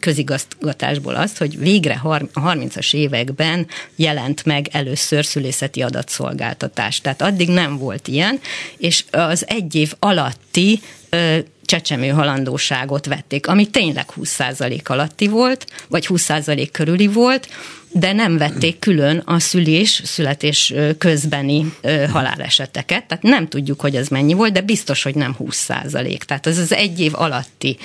közigazgatásból 0.00 1.14
azt, 1.14 1.38
hogy 1.38 1.58
végre 1.58 2.00
a 2.02 2.40
30-as 2.40 2.94
években 2.94 3.66
jelent 3.96 4.44
meg 4.44 4.68
először 4.72 5.24
szülészeti 5.24 5.82
adatszolgáltatás. 5.82 7.00
Tehát 7.00 7.22
addig 7.22 7.48
nem 7.48 7.78
volt 7.78 8.08
ilyen, 8.08 8.40
és 8.76 9.04
az 9.10 9.44
egy 9.48 9.74
év 9.74 9.94
alatti 9.98 10.80
csecsemő 11.68 12.08
halandóságot 12.08 13.06
vették, 13.06 13.46
ami 13.46 13.66
tényleg 13.66 14.06
20% 14.20 14.82
alatti 14.84 15.26
volt, 15.26 15.66
vagy 15.88 16.06
20% 16.08 16.68
körüli 16.72 17.06
volt, 17.06 17.48
de 17.92 18.12
nem 18.12 18.38
vették 18.38 18.78
külön 18.78 19.22
a 19.24 19.38
szülés, 19.38 20.02
születés 20.04 20.74
közbeni 20.98 21.74
haláleseteket, 22.10 23.06
tehát 23.06 23.22
nem 23.22 23.48
tudjuk, 23.48 23.80
hogy 23.80 23.96
ez 23.96 24.08
mennyi 24.08 24.32
volt, 24.32 24.52
de 24.52 24.60
biztos, 24.60 25.02
hogy 25.02 25.14
nem 25.14 25.34
20 25.34 25.56
százalék. 25.56 26.24
Tehát 26.24 26.46
ez 26.46 26.58
az 26.58 26.72
egy 26.72 27.00
év 27.00 27.12
alatti 27.14 27.76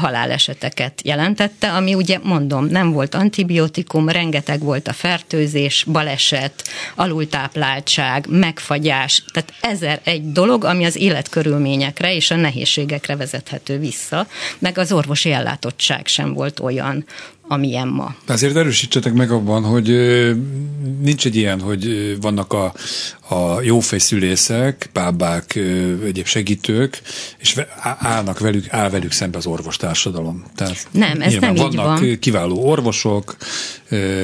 haláleseteket 0.00 1.00
jelentette, 1.04 1.72
ami 1.72 1.94
ugye 1.94 2.18
mondom, 2.22 2.66
nem 2.66 2.92
volt 2.92 3.14
antibiotikum, 3.14 4.08
rengeteg 4.08 4.60
volt 4.60 4.88
a 4.88 4.92
fertőzés, 4.92 5.84
baleset, 5.92 6.68
alultápláltság, 6.94 8.26
megfagyás, 8.28 9.24
tehát 9.32 9.52
ezer 9.60 10.00
egy 10.04 10.32
dolog, 10.32 10.64
ami 10.64 10.84
az 10.84 10.96
életkörülményekre 10.96 12.14
és 12.14 12.30
a 12.30 12.36
nehézségekre 12.36 13.16
vezethető 13.16 13.78
vissza, 13.78 14.26
meg 14.58 14.78
az 14.78 14.92
orvosi 14.92 15.32
ellátottság 15.32 16.06
sem 16.06 16.32
volt 16.32 16.60
olyan, 16.60 17.04
amilyen 17.48 17.88
ma. 17.88 18.14
Azért 18.26 18.56
erősítsetek 18.56 19.12
meg 19.12 19.30
abban, 19.30 19.64
hogy 19.64 19.88
nincs 21.00 21.26
egy 21.26 21.36
ilyen, 21.36 21.60
hogy 21.60 22.16
vannak 22.20 22.52
a, 22.52 22.72
a 23.28 23.60
jófejszülészek, 23.62 24.90
bábák, 24.92 25.56
egyéb 26.04 26.26
segítők, 26.26 27.00
és 27.38 27.60
állnak 27.98 28.38
velük, 28.38 28.72
áll 28.72 28.90
velük 28.90 29.12
szembe 29.12 29.38
az 29.38 29.46
orvostársadalom. 29.46 30.44
Tehát 30.54 30.86
nem, 30.90 31.20
ez 31.20 31.34
nem 31.34 31.54
vannak 31.54 32.02
így 32.02 32.08
van. 32.08 32.18
kiváló 32.18 32.68
orvosok. 32.68 33.36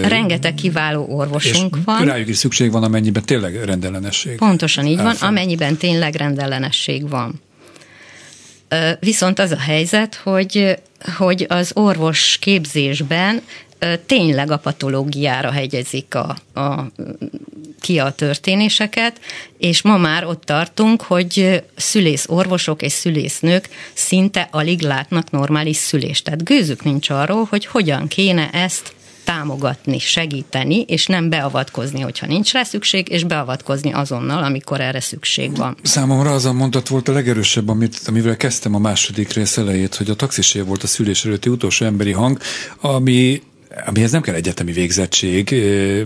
Rengeteg 0.03 0.55
kiváló 0.55 1.07
orvosunk 1.09 1.77
és 1.77 1.83
van. 1.85 2.05
rájuk 2.05 2.29
is 2.29 2.37
szükség 2.37 2.71
van, 2.71 2.83
amennyiben 2.83 3.25
tényleg 3.25 3.65
rendellenesség. 3.65 4.37
Pontosan 4.37 4.87
így 4.87 4.97
van, 4.97 5.17
amennyiben 5.21 5.77
tényleg 5.77 6.15
rendellenesség 6.15 7.09
van. 7.09 7.41
Viszont 9.01 9.39
az 9.39 9.51
a 9.51 9.59
helyzet, 9.59 10.15
hogy, 10.15 10.79
hogy 11.17 11.47
az 11.49 11.71
orvos 11.75 12.39
képzésben 12.41 13.43
tényleg 14.07 14.51
a 14.51 14.57
patológiára 14.57 15.51
hegyezik 15.51 16.15
a, 16.15 16.37
a, 16.61 16.87
ki 17.81 17.99
a 17.99 18.11
történéseket, 18.11 19.21
és 19.59 19.83
ma 19.83 19.97
már 19.97 20.25
ott 20.25 20.45
tartunk, 20.45 21.03
hogy 21.03 21.63
szülész 21.77 22.25
orvosok 22.29 22.83
és 22.83 22.93
szülésznők 22.93 23.69
szinte 23.93 24.49
alig 24.51 24.81
látnak 24.81 25.31
normális 25.31 25.77
szülést. 25.77 26.25
Tehát 26.25 26.45
gőzük 26.45 26.85
nincs 26.85 27.11
arról, 27.11 27.47
hogy 27.51 27.67
hogyan 27.67 28.09
kéne 28.09 28.51
ezt 28.51 28.93
támogatni, 29.25 29.99
segíteni, 29.99 30.81
és 30.81 31.07
nem 31.07 31.29
beavatkozni, 31.29 32.01
hogyha 32.01 32.27
nincs 32.27 32.53
rá 32.53 32.63
szükség, 32.63 33.09
és 33.09 33.25
beavatkozni 33.25 33.93
azonnal, 33.93 34.45
amikor 34.45 34.81
erre 34.81 35.01
szükség 35.01 35.57
van. 35.57 35.77
Számomra 35.83 36.33
az 36.33 36.45
a 36.45 36.53
mondat 36.53 36.89
volt 36.89 37.09
a 37.09 37.13
legerősebb, 37.13 37.69
amit, 37.69 38.01
amivel 38.07 38.37
kezdtem 38.37 38.75
a 38.75 38.79
második 38.79 39.33
rész 39.33 39.57
elejét, 39.57 39.95
hogy 39.95 40.11
a 40.11 40.15
taxisé 40.15 40.61
volt 40.61 40.83
a 40.83 40.87
szülés 40.87 41.25
előtti 41.25 41.49
utolsó 41.49 41.87
emberi 41.87 42.13
hang, 42.13 42.39
ami 42.81 43.43
amihez 43.87 44.11
nem 44.11 44.23
kell 44.23 44.35
egyetemi 44.35 44.73
végzettség, 44.73 45.51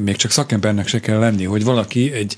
még 0.03 0.17
csak 0.17 0.31
szakembernek 0.31 0.87
se 0.87 1.01
kell 1.01 1.19
lenni, 1.19 1.45
hogy 1.45 1.65
valaki 1.65 2.13
egy 2.13 2.37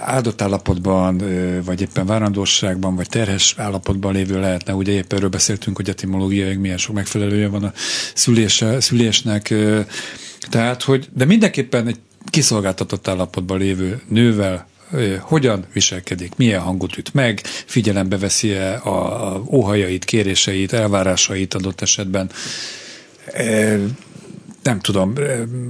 áldott 0.00 0.42
állapotban, 0.42 1.22
vagy 1.64 1.80
éppen 1.80 2.06
várandóságban, 2.06 2.96
vagy 2.96 3.08
terhes 3.08 3.54
állapotban 3.58 4.12
lévő 4.12 4.40
lehetne. 4.40 4.74
Ugye 4.74 4.92
éppen 4.92 5.16
erről 5.16 5.28
beszéltünk, 5.28 5.76
hogy 5.76 5.88
etimológiailag 5.88 6.56
milyen 6.56 6.78
sok 6.78 6.94
megfelelője 6.94 7.48
van 7.48 7.64
a 7.64 7.72
szülése, 8.14 8.80
szülésnek. 8.80 9.54
Tehát, 10.50 10.82
hogy, 10.82 11.08
de 11.12 11.24
mindenképpen 11.24 11.86
egy 11.86 11.98
kiszolgáltatott 12.30 13.08
állapotban 13.08 13.58
lévő 13.58 14.00
nővel, 14.08 14.66
hogyan 15.20 15.64
viselkedik, 15.72 16.36
milyen 16.36 16.60
hangot 16.60 16.96
üt 16.96 17.14
meg, 17.14 17.40
figyelembe 17.44 18.18
veszi-e 18.18 18.80
a, 18.82 19.34
a 19.34 19.42
óhajait, 19.50 20.04
kéréseit, 20.04 20.72
elvárásait 20.72 21.54
adott 21.54 21.80
esetben 21.80 22.30
nem 24.64 24.80
tudom, 24.80 25.12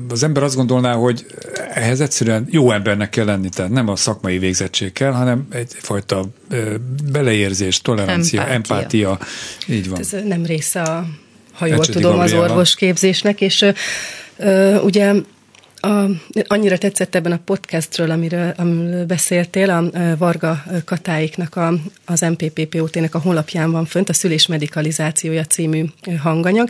az 0.08 0.22
ember 0.22 0.42
azt 0.42 0.56
gondolná, 0.56 0.94
hogy 0.94 1.26
ehhez 1.74 2.00
egyszerűen 2.00 2.46
jó 2.50 2.70
embernek 2.70 3.10
kell 3.10 3.24
lenni, 3.24 3.48
tehát 3.48 3.70
nem 3.70 3.88
a 3.88 3.96
szakmai 3.96 4.38
végzettség 4.38 4.92
kell, 4.92 5.12
hanem 5.12 5.46
egyfajta 5.50 6.24
beleérzés, 7.12 7.80
tolerancia, 7.80 8.40
empátia. 8.40 8.76
empátia. 8.76 9.18
Így 9.76 9.88
van. 9.88 9.98
Ez 9.98 10.16
nem 10.24 10.46
része 10.46 10.82
a, 10.82 11.06
ha 11.52 11.66
jól 11.66 11.76
Ecseti 11.76 11.98
tudom, 11.98 12.16
Gabriela. 12.16 12.44
az 12.44 12.50
orvosképzésnek, 12.50 13.40
és 13.40 13.66
ö, 14.36 14.78
ugye 14.78 15.12
a, 15.84 16.08
annyira 16.46 16.78
tetszett 16.78 17.14
ebben 17.14 17.32
a 17.32 17.40
podcastről, 17.44 18.10
amiről, 18.10 18.54
amiről 18.56 19.04
beszéltél, 19.04 19.70
a 19.70 19.90
Varga 20.16 20.64
Katáiknak, 20.84 21.56
a, 21.56 21.72
az 22.04 22.20
MPPPOT-nek 22.20 23.14
a 23.14 23.18
honlapján 23.18 23.70
van 23.70 23.84
fönt, 23.84 24.08
a 24.08 24.12
Szülés 24.12 24.46
Medikalizációja 24.46 25.44
című 25.44 25.84
hanganyag, 26.22 26.68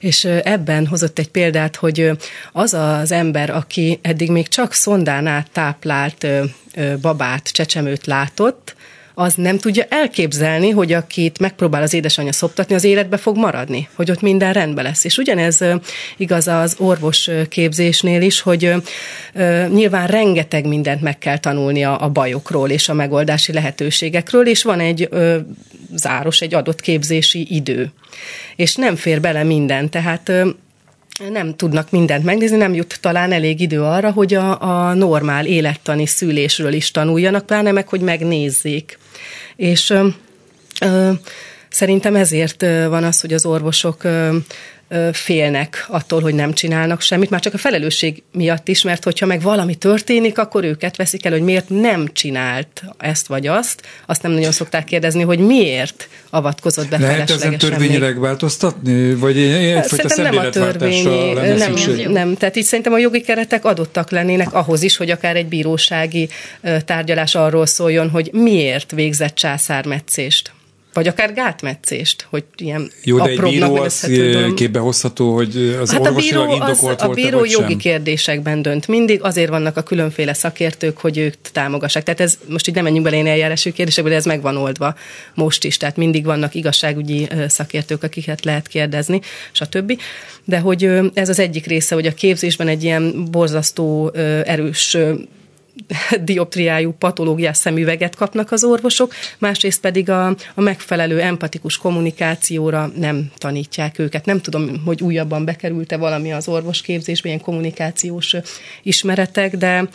és 0.00 0.24
ebben 0.24 0.86
hozott 0.86 1.18
egy 1.18 1.30
példát, 1.30 1.76
hogy 1.76 2.10
az 2.52 2.74
az 2.74 3.12
ember, 3.12 3.50
aki 3.50 3.98
eddig 4.02 4.30
még 4.30 4.48
csak 4.48 4.72
szondán 4.72 5.26
át 5.26 5.50
táplált 5.52 6.26
babát, 7.00 7.48
csecsemőt 7.48 8.06
látott, 8.06 8.75
az 9.18 9.34
nem 9.34 9.58
tudja 9.58 9.84
elképzelni, 9.88 10.70
hogy 10.70 10.92
akit 10.92 11.38
megpróbál 11.38 11.82
az 11.82 11.94
édesanyja 11.94 12.32
szoptatni, 12.32 12.74
az 12.74 12.84
életbe 12.84 13.16
fog 13.16 13.36
maradni, 13.36 13.88
hogy 13.94 14.10
ott 14.10 14.20
minden 14.20 14.52
rendben 14.52 14.84
lesz. 14.84 15.04
És 15.04 15.18
ugyanez 15.18 15.64
igaz 16.16 16.48
az 16.48 16.76
orvos 16.78 17.30
képzésnél 17.48 18.22
is, 18.22 18.40
hogy 18.40 18.72
nyilván 19.68 20.06
rengeteg 20.06 20.66
mindent 20.66 21.00
meg 21.00 21.18
kell 21.18 21.38
tanulni 21.38 21.84
a, 21.84 22.02
a 22.02 22.08
bajokról 22.08 22.70
és 22.70 22.88
a 22.88 22.94
megoldási 22.94 23.52
lehetőségekről, 23.52 24.46
és 24.46 24.62
van 24.62 24.80
egy 24.80 25.08
záros, 25.94 26.40
egy 26.40 26.54
adott 26.54 26.80
képzési 26.80 27.46
idő. 27.50 27.92
És 28.56 28.74
nem 28.74 28.96
fér 28.96 29.20
bele 29.20 29.42
minden, 29.42 29.90
tehát 29.90 30.32
nem 31.30 31.54
tudnak 31.54 31.90
mindent 31.90 32.24
megnézni, 32.24 32.56
nem 32.56 32.74
jut 32.74 32.98
talán 33.00 33.32
elég 33.32 33.60
idő 33.60 33.82
arra, 33.82 34.10
hogy 34.10 34.34
a, 34.34 34.62
a 34.62 34.94
normál 34.94 35.46
élettani 35.46 36.06
szülésről 36.06 36.72
is 36.72 36.90
tanuljanak, 36.90 37.46
pláne 37.46 37.72
meg, 37.72 37.88
hogy 37.88 38.00
megnézzék. 38.00 38.98
És 39.56 39.90
ö, 39.90 40.08
ö, 40.80 41.12
szerintem 41.68 42.16
ezért 42.16 42.60
van 42.88 43.04
az, 43.04 43.20
hogy 43.20 43.32
az 43.32 43.46
orvosok 43.46 44.02
félnek 45.12 45.86
attól, 45.88 46.20
hogy 46.20 46.34
nem 46.34 46.52
csinálnak 46.52 47.00
semmit, 47.00 47.30
már 47.30 47.40
csak 47.40 47.54
a 47.54 47.58
felelősség 47.58 48.22
miatt 48.32 48.68
is, 48.68 48.82
mert 48.82 49.04
hogyha 49.04 49.26
meg 49.26 49.42
valami 49.42 49.74
történik, 49.74 50.38
akkor 50.38 50.64
őket 50.64 50.96
veszik 50.96 51.24
el, 51.24 51.32
hogy 51.32 51.42
miért 51.42 51.68
nem 51.68 52.08
csinált 52.12 52.82
ezt 52.98 53.26
vagy 53.26 53.46
azt. 53.46 53.82
Azt 54.06 54.22
nem 54.22 54.32
nagyon 54.32 54.52
szokták 54.52 54.84
kérdezni, 54.84 55.22
hogy 55.22 55.38
miért 55.38 56.08
avatkozott 56.30 56.88
be 56.88 56.98
Lehet 56.98 57.30
ezen 57.30 57.58
törvényileg 57.58 58.20
változtatni? 58.20 59.14
Vagy 59.14 59.38
egyfajta 59.38 60.22
nem 60.22 60.36
a 60.36 60.48
törvényi, 60.48 61.32
nem, 61.32 61.74
nem, 62.08 62.34
tehát 62.34 62.56
így 62.56 62.64
szerintem 62.64 62.92
a 62.92 62.98
jogi 62.98 63.20
keretek 63.20 63.64
adottak 63.64 64.10
lennének 64.10 64.52
ahhoz 64.52 64.82
is, 64.82 64.96
hogy 64.96 65.10
akár 65.10 65.36
egy 65.36 65.46
bírósági 65.46 66.28
tárgyalás 66.84 67.34
arról 67.34 67.66
szóljon, 67.66 68.10
hogy 68.10 68.30
miért 68.32 68.90
végzett 68.90 69.34
császármetszést 69.34 70.54
vagy 70.96 71.06
akár 71.06 71.32
gátmetszést, 71.32 72.26
hogy 72.30 72.44
ilyen 72.56 72.90
Jó, 73.04 73.18
de 73.18 73.24
egy 73.24 73.40
bíró 73.40 73.76
az 73.76 74.10
képbe 74.54 74.78
hozható, 74.78 75.34
hogy 75.34 75.76
az 75.80 75.92
hát 75.92 76.06
a 76.06 76.12
bíró, 76.12 76.42
az, 76.42 76.84
A 76.98 77.08
bíró 77.08 77.44
jogi 77.44 77.68
sem? 77.68 77.78
kérdésekben 77.78 78.62
dönt 78.62 78.88
mindig, 78.88 79.22
azért 79.22 79.48
vannak 79.48 79.76
a 79.76 79.82
különféle 79.82 80.34
szakértők, 80.34 80.98
hogy 80.98 81.18
ők 81.18 81.34
támogassák. 81.52 82.02
Tehát 82.02 82.20
ez 82.20 82.38
most 82.48 82.68
így 82.68 82.74
nem 82.74 82.84
menjünk 82.84 83.04
bele 83.04 83.16
én 83.16 83.26
eljárási 83.26 83.72
kérdésekbe, 83.72 84.10
de 84.10 84.16
ez 84.16 84.24
meg 84.24 84.40
van 84.40 84.56
oldva 84.56 84.94
most 85.34 85.64
is. 85.64 85.76
Tehát 85.76 85.96
mindig 85.96 86.24
vannak 86.24 86.54
igazságügyi 86.54 87.28
szakértők, 87.48 88.02
akiket 88.02 88.44
lehet 88.44 88.68
kérdezni, 88.68 89.20
stb. 89.52 90.00
De 90.44 90.58
hogy 90.58 90.90
ez 91.14 91.28
az 91.28 91.38
egyik 91.38 91.66
része, 91.66 91.94
hogy 91.94 92.06
a 92.06 92.14
képzésben 92.14 92.68
egy 92.68 92.84
ilyen 92.84 93.30
borzasztó 93.30 94.10
erős 94.44 94.96
dioptriájú 96.20 96.92
patológiás 96.92 97.56
szemüveget 97.56 98.14
kapnak 98.14 98.52
az 98.52 98.64
orvosok, 98.64 99.14
másrészt 99.38 99.80
pedig 99.80 100.10
a, 100.10 100.26
a 100.54 100.60
megfelelő 100.60 101.20
empatikus 101.20 101.76
kommunikációra 101.78 102.90
nem 102.96 103.30
tanítják 103.36 103.98
őket. 103.98 104.24
Nem 104.24 104.40
tudom, 104.40 104.82
hogy 104.84 105.02
újabban 105.02 105.44
bekerült-e 105.44 105.96
valami 105.96 106.32
az 106.32 106.48
orvosképzésbe, 106.48 107.28
ilyen 107.28 107.40
kommunikációs 107.40 108.34
ismeretek, 108.82 109.56
de 109.56 109.88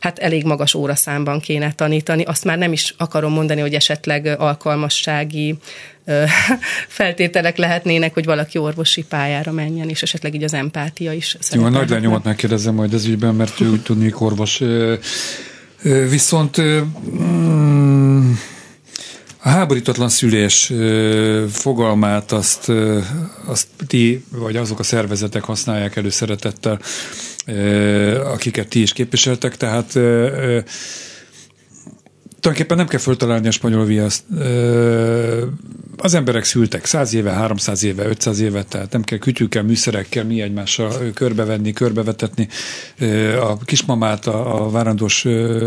hát 0.00 0.18
elég 0.18 0.44
magas 0.44 0.74
óraszámban 0.74 1.40
kéne 1.40 1.72
tanítani. 1.72 2.22
Azt 2.22 2.44
már 2.44 2.58
nem 2.58 2.72
is 2.72 2.94
akarom 2.96 3.32
mondani, 3.32 3.60
hogy 3.60 3.74
esetleg 3.74 4.26
alkalmassági 4.26 5.58
feltételek 6.88 7.56
lehetnének, 7.56 8.14
hogy 8.14 8.24
valaki 8.24 8.58
orvosi 8.58 9.04
pályára 9.04 9.52
menjen, 9.52 9.88
és 9.88 10.02
esetleg 10.02 10.34
így 10.34 10.42
az 10.42 10.54
empátia 10.54 11.12
is. 11.12 11.36
Jó, 11.50 11.64
a 11.64 11.68
nagy 11.68 11.90
lányomat 11.90 12.24
megkérdezem 12.24 12.74
majd 12.74 12.94
ez 12.94 13.06
ügyben, 13.06 13.34
mert 13.34 13.60
ő 13.60 13.70
úgy 13.70 13.82
tudnék 13.82 14.20
orvos. 14.20 14.62
Viszont 16.10 16.60
mm, 16.60 18.32
a 19.42 19.48
háborítatlan 19.48 20.08
szülés 20.08 20.72
fogalmát 21.50 22.32
azt, 22.32 22.72
azt 23.46 23.66
ti, 23.86 24.24
vagy 24.30 24.56
azok 24.56 24.78
a 24.78 24.82
szervezetek 24.82 25.42
használják 25.42 25.96
előszeretettel, 25.96 26.80
akiket 28.24 28.68
ti 28.68 28.80
is 28.80 28.92
képviseltek, 28.92 29.56
tehát 29.56 29.92
tulajdonképpen 32.46 32.76
nem 32.76 32.86
kell 32.86 33.00
föltalálni 33.00 33.48
a 33.48 33.50
spanyol 33.50 33.84
viaszt. 33.84 34.24
Az 35.96 36.14
emberek 36.14 36.44
szültek 36.44 36.84
100 36.84 37.14
éve, 37.14 37.30
300 37.30 37.82
éve, 37.82 38.06
500 38.06 38.40
éve, 38.40 38.62
tehát 38.64 38.92
nem 38.92 39.02
kell 39.02 39.18
kütyűkkel, 39.18 39.62
műszerekkel 39.62 40.24
mi 40.24 40.40
egymással 40.40 40.92
körbevenni, 41.14 41.72
körbevetetni 41.72 42.48
a 43.40 43.58
kismamát, 43.64 44.26
a, 44.26 44.64
a 44.64 44.70
várandós 44.70 45.24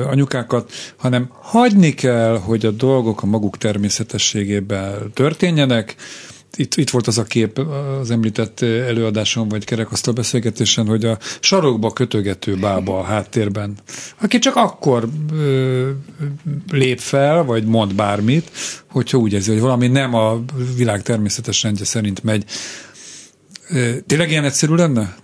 anyukákat, 0.08 0.72
hanem 0.98 1.30
hagyni 1.42 1.94
kell, 1.94 2.38
hogy 2.38 2.66
a 2.66 2.72
dolgok 2.72 3.24
a 3.24 3.26
maguk 3.26 3.58
természetességében 3.58 5.12
történjenek, 5.14 5.96
itt, 6.56 6.76
itt 6.76 6.90
volt 6.90 7.08
az 7.08 7.18
a 7.18 7.24
kép 7.24 7.58
az 8.02 8.12
említett 8.12 8.62
előadáson, 8.62 9.48
vagy 9.48 9.66
kerekasztal 9.66 10.14
beszélgetésen, 10.14 10.88
hogy 10.88 11.06
a 11.06 11.18
sarokba 11.40 11.92
kötögető 11.92 12.56
bába 12.56 13.00
a 13.00 13.04
háttérben, 13.04 13.78
aki 14.22 14.40
csak 14.40 14.56
akkor 14.56 15.08
ö, 15.34 15.90
lép 16.72 17.00
fel, 17.00 17.44
vagy 17.44 17.66
mond 17.66 17.96
bármit, 17.96 18.52
hogyha 18.90 19.18
úgy 19.18 19.34
érzi, 19.34 19.52
hogy 19.52 19.62
valami 19.62 19.88
nem 19.88 20.14
a 20.14 20.42
világ 20.76 21.02
természetes 21.02 21.64
rendje 21.64 21.86
szerint 21.86 22.24
megy. 22.24 22.46
Tényleg 24.08 24.30
ilyen 24.30 24.44
egyszerű 24.44 24.74
lenne? 24.74 25.16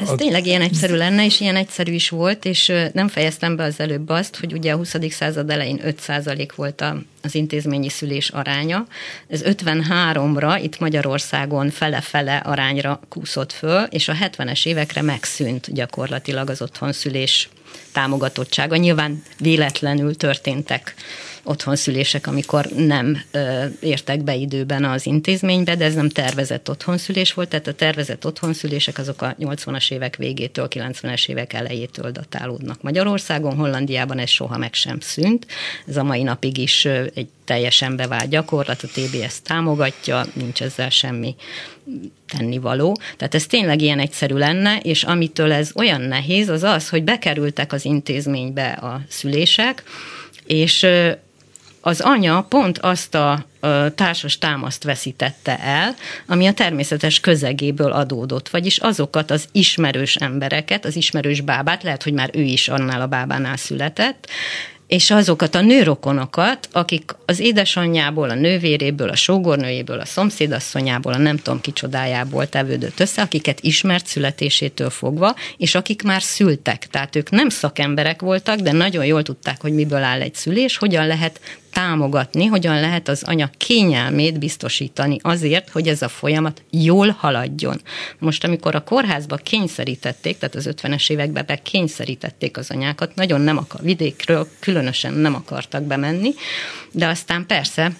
Ez 0.00 0.08
a... 0.08 0.14
tényleg 0.16 0.46
ilyen 0.46 0.62
egyszerű 0.62 0.94
lenne, 0.94 1.24
és 1.24 1.40
ilyen 1.40 1.56
egyszerű 1.56 1.92
is 1.92 2.08
volt, 2.08 2.44
és 2.44 2.72
nem 2.92 3.08
fejeztem 3.08 3.56
be 3.56 3.64
az 3.64 3.80
előbb 3.80 4.08
azt, 4.08 4.36
hogy 4.36 4.52
ugye 4.52 4.72
a 4.72 4.76
20. 4.76 4.94
század 5.10 5.50
elején 5.50 5.80
5% 6.06 6.48
volt 6.56 6.80
a, 6.80 6.96
az 7.22 7.34
intézményi 7.34 7.88
szülés 7.88 8.28
aránya. 8.28 8.86
Ez 9.28 9.42
53-ra 9.44 10.60
itt 10.62 10.78
Magyarországon 10.78 11.70
fele-fele 11.70 12.36
arányra 12.36 13.00
kúszott 13.08 13.52
föl, 13.52 13.82
és 13.82 14.08
a 14.08 14.14
70-es 14.14 14.66
évekre 14.66 15.02
megszűnt 15.02 15.72
gyakorlatilag 15.72 16.50
az 16.50 16.62
otthon 16.62 16.92
szülés 16.92 17.48
támogatottsága. 17.92 18.76
Nyilván 18.76 19.22
véletlenül 19.38 20.16
történtek 20.16 20.94
otthonszülések, 21.42 22.26
amikor 22.26 22.66
nem 22.76 23.22
ö, 23.30 23.64
értek 23.80 24.22
be 24.22 24.34
időben 24.34 24.84
az 24.84 25.06
intézménybe, 25.06 25.76
de 25.76 25.84
ez 25.84 25.94
nem 25.94 26.08
tervezett 26.08 26.70
otthonszülés 26.70 27.32
volt, 27.32 27.48
tehát 27.48 27.66
a 27.66 27.74
tervezett 27.74 28.26
otthonszülések 28.26 28.98
azok 28.98 29.22
a 29.22 29.34
80-as 29.40 29.92
évek 29.92 30.16
végétől, 30.16 30.68
90-es 30.70 31.28
évek 31.28 31.52
elejétől 31.52 32.10
datálódnak 32.10 32.82
Magyarországon, 32.82 33.56
Hollandiában 33.56 34.18
ez 34.18 34.28
soha 34.28 34.58
meg 34.58 34.74
sem 34.74 35.00
szűnt, 35.00 35.46
ez 35.86 35.96
a 35.96 36.02
mai 36.02 36.22
napig 36.22 36.58
is 36.58 36.84
egy 36.84 37.28
teljesen 37.44 37.96
bevált 37.96 38.28
gyakorlat, 38.28 38.82
a 38.82 38.86
TBS 38.86 39.42
támogatja, 39.42 40.24
nincs 40.32 40.62
ezzel 40.62 40.90
semmi 40.90 41.34
tennivaló. 42.28 42.98
Tehát 43.16 43.34
ez 43.34 43.46
tényleg 43.46 43.80
ilyen 43.80 43.98
egyszerű 43.98 44.34
lenne, 44.34 44.78
és 44.82 45.02
amitől 45.02 45.52
ez 45.52 45.70
olyan 45.74 46.00
nehéz, 46.00 46.48
az 46.48 46.62
az, 46.62 46.88
hogy 46.88 47.04
bekerültek 47.04 47.72
az 47.72 47.84
intézménybe 47.84 48.68
a 48.68 49.00
szülések, 49.08 49.82
és 50.46 50.86
az 51.80 52.00
anya 52.00 52.46
pont 52.48 52.78
azt 52.78 53.14
a 53.14 53.44
társas 53.94 54.38
támaszt 54.38 54.84
veszítette 54.84 55.58
el, 55.58 55.94
ami 56.26 56.46
a 56.46 56.52
természetes 56.52 57.20
közegéből 57.20 57.92
adódott, 57.92 58.48
vagyis 58.48 58.78
azokat 58.78 59.30
az 59.30 59.48
ismerős 59.52 60.14
embereket, 60.14 60.84
az 60.84 60.96
ismerős 60.96 61.40
bábát, 61.40 61.82
lehet, 61.82 62.02
hogy 62.02 62.12
már 62.12 62.30
ő 62.32 62.42
is 62.42 62.68
annál 62.68 63.00
a 63.00 63.06
bábánál 63.06 63.56
született, 63.56 64.28
és 64.90 65.10
azokat 65.10 65.54
a 65.54 65.60
nőrokonokat, 65.60 66.68
akik 66.72 67.16
az 67.26 67.38
édesanyjából, 67.38 68.30
a 68.30 68.34
nővéréből, 68.34 69.08
a 69.08 69.16
sógornőjéből, 69.16 70.00
a 70.00 70.04
szomszédasszonyából, 70.04 71.12
a 71.12 71.18
nem 71.18 71.36
tudom 71.36 71.60
kicsodájából 71.60 72.48
tevődött 72.48 73.00
össze, 73.00 73.22
akiket 73.22 73.60
ismert 73.60 74.06
születésétől 74.06 74.90
fogva, 74.90 75.34
és 75.56 75.74
akik 75.74 76.02
már 76.02 76.22
szültek. 76.22 76.86
Tehát 76.86 77.16
ők 77.16 77.30
nem 77.30 77.48
szakemberek 77.48 78.20
voltak, 78.20 78.58
de 78.58 78.72
nagyon 78.72 79.04
jól 79.04 79.22
tudták, 79.22 79.60
hogy 79.60 79.72
miből 79.72 80.02
áll 80.02 80.20
egy 80.20 80.34
szülés, 80.34 80.76
hogyan 80.76 81.06
lehet 81.06 81.40
támogatni, 81.72 82.46
hogyan 82.46 82.80
lehet 82.80 83.08
az 83.08 83.22
anya 83.22 83.50
kényelmét 83.56 84.38
biztosítani 84.38 85.16
azért, 85.22 85.68
hogy 85.68 85.88
ez 85.88 86.02
a 86.02 86.08
folyamat 86.08 86.62
jól 86.70 87.08
haladjon. 87.18 87.80
Most, 88.18 88.44
amikor 88.44 88.74
a 88.74 88.84
kórházba 88.84 89.36
kényszerítették, 89.36 90.38
tehát 90.38 90.54
az 90.54 90.68
50-es 90.70 91.10
években 91.10 91.44
be 91.46 91.56
kényszerítették 91.56 92.56
az 92.56 92.70
anyákat, 92.70 93.14
nagyon 93.14 93.40
nem 93.40 93.56
akar, 93.56 93.80
vidékről 93.82 94.48
különösen 94.60 95.12
nem 95.12 95.34
akartak 95.34 95.82
bemenni, 95.82 96.34
de 96.92 97.06
aztán 97.06 97.46
persze 97.46 97.92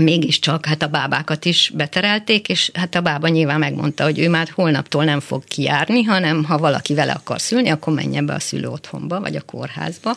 mégiscsak 0.00 0.66
hát 0.66 0.82
a 0.82 0.88
bábákat 0.88 1.44
is 1.44 1.72
beterelték, 1.74 2.48
és 2.48 2.70
hát 2.74 2.94
a 2.94 3.00
bába 3.00 3.28
nyilván 3.28 3.58
megmondta, 3.58 4.04
hogy 4.04 4.18
ő 4.18 4.28
már 4.28 4.48
holnaptól 4.54 5.04
nem 5.04 5.20
fog 5.20 5.44
kijárni, 5.44 6.02
hanem 6.02 6.44
ha 6.44 6.58
valaki 6.58 6.94
vele 6.94 7.12
akar 7.12 7.40
szülni, 7.40 7.68
akkor 7.68 7.92
menjen 7.92 8.26
be 8.26 8.34
a 8.34 8.40
szülő 8.40 8.68
otthonba, 8.68 9.20
vagy 9.20 9.36
a 9.36 9.40
kórházba. 9.40 10.16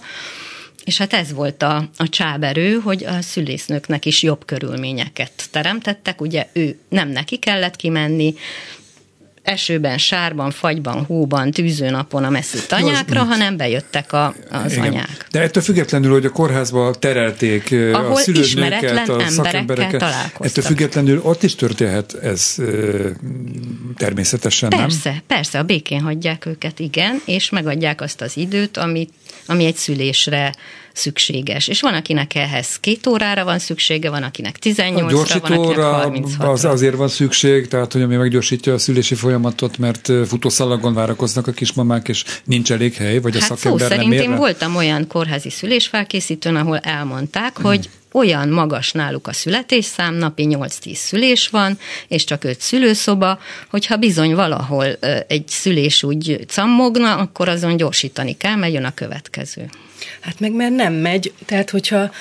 És 0.84 0.98
hát 0.98 1.13
ez 1.13 1.34
volt 1.34 1.63
a, 1.63 1.89
a 1.98 2.10
csáberő, 2.10 2.74
hogy 2.74 3.06
a 3.06 3.22
szülésznőknek 3.22 4.06
is 4.06 4.24
jobb 4.24 4.46
körülményeket 4.46 5.32
teremtettek. 5.52 6.22
Ugye 6.22 6.48
ő 6.54 6.80
nem 6.90 7.10
neki 7.10 7.38
kellett 7.38 7.75
kimenni, 7.75 8.34
esőben, 9.50 9.98
sárban, 9.98 10.52
fagyban, 10.52 11.06
hóban, 11.06 11.52
tűzőnapon 11.52 12.23
a 12.23 12.30
messzi 12.30 12.58
tanyákra, 12.67 13.23
hanem 13.23 13.58
bejöttek 13.58 14.13
a, 14.13 14.34
az 14.52 14.71
Igen. 14.71 14.86
anyák. 14.86 15.27
De 15.32 15.42
ettől 15.42 15.63
függetlenül, 15.63 16.12
hogy 16.12 16.25
a 16.25 16.30
kórházba 16.30 16.94
terelték 16.94 17.71
Ahol 17.71 18.12
a 18.12 18.15
szülőnőket, 18.15 19.10
a 19.10 19.27
szakembereket, 19.27 20.04
ettől 20.40 20.63
függetlenül 20.63 21.19
ott 21.23 21.44
is 21.44 21.56
történhet 21.56 22.13
ez 22.13 22.56
természetesen, 23.98 24.69
persze, 24.69 25.10
nem? 25.10 25.21
Persze, 25.27 25.60
a 25.60 25.63
békén 25.63 26.02
hagyják 26.02 26.46
őket, 26.46 26.80
igen, 26.80 27.21
és 27.25 27.50
megadják 27.50 28.02
azt 28.02 28.21
az 28.21 28.38
időt, 28.38 28.77
amit, 28.77 29.10
ami 29.50 29.65
egy 29.65 29.75
szülésre 29.75 30.54
szükséges. 30.93 31.67
És 31.67 31.81
van, 31.81 31.93
akinek 31.93 32.35
ehhez 32.35 32.79
két 32.79 33.08
órára 33.08 33.43
van 33.43 33.60
szüksége, 33.60 34.10
van, 34.10 34.23
akinek 34.23 34.56
18-ra, 34.62 35.37
van, 35.41 35.52
akinek 35.52 35.77
36 35.77 36.50
az 36.50 36.65
azért 36.65 36.95
van 36.95 37.08
szükség, 37.08 37.67
tehát 37.67 37.93
hogy 37.93 38.02
ami 38.02 38.15
meggyorsítja 38.15 38.73
a 38.73 38.77
szülési 38.77 39.15
folyamatot, 39.15 39.77
mert 39.77 40.12
futószalagon 40.27 40.93
várakoznak 40.93 41.47
a 41.47 41.52
kismamák, 41.52 42.08
és 42.08 42.23
nincs 42.43 42.71
elég 42.71 42.93
hely, 42.93 43.19
vagy 43.19 43.35
a 43.35 43.39
hát 43.39 43.47
szakember 43.47 43.81
szó 43.81 43.95
szerint 43.95 44.13
én 44.13 44.35
voltam 44.35 44.75
olyan 44.75 45.08
kórházi 45.08 45.50
szülésfelkészítőn, 45.50 46.56
ahol 46.56 46.77
elmondták, 46.77 47.56
hmm. 47.58 47.65
hogy 47.65 47.89
olyan 48.12 48.50
magas 48.50 48.92
náluk 48.92 49.28
a 49.28 49.34
születésszám, 49.34 50.14
napi 50.14 50.48
8-10 50.50 50.94
szülés 50.94 51.48
van, 51.48 51.80
és 52.08 52.24
csak 52.24 52.44
5 52.44 52.62
szülőszoba, 52.62 53.40
hogyha 53.70 53.98
bizony 53.98 54.36
valahol 54.36 54.86
egy 55.28 55.48
szülés 55.48 56.04
úgy 56.04 56.40
cammogna, 56.48 57.16
akkor 57.16 57.50
azon 57.50 57.78
gyorsítani 57.78 58.38
kell, 58.38 58.56
mert 58.56 58.86
a 58.86 58.92
következő. 58.94 59.70
Hát 60.20 60.40
meg 60.40 60.52
mert 60.52 60.76
nem 60.76 60.94
megy, 60.94 61.34
tehát 61.46 61.70
hogyha 61.70 62.12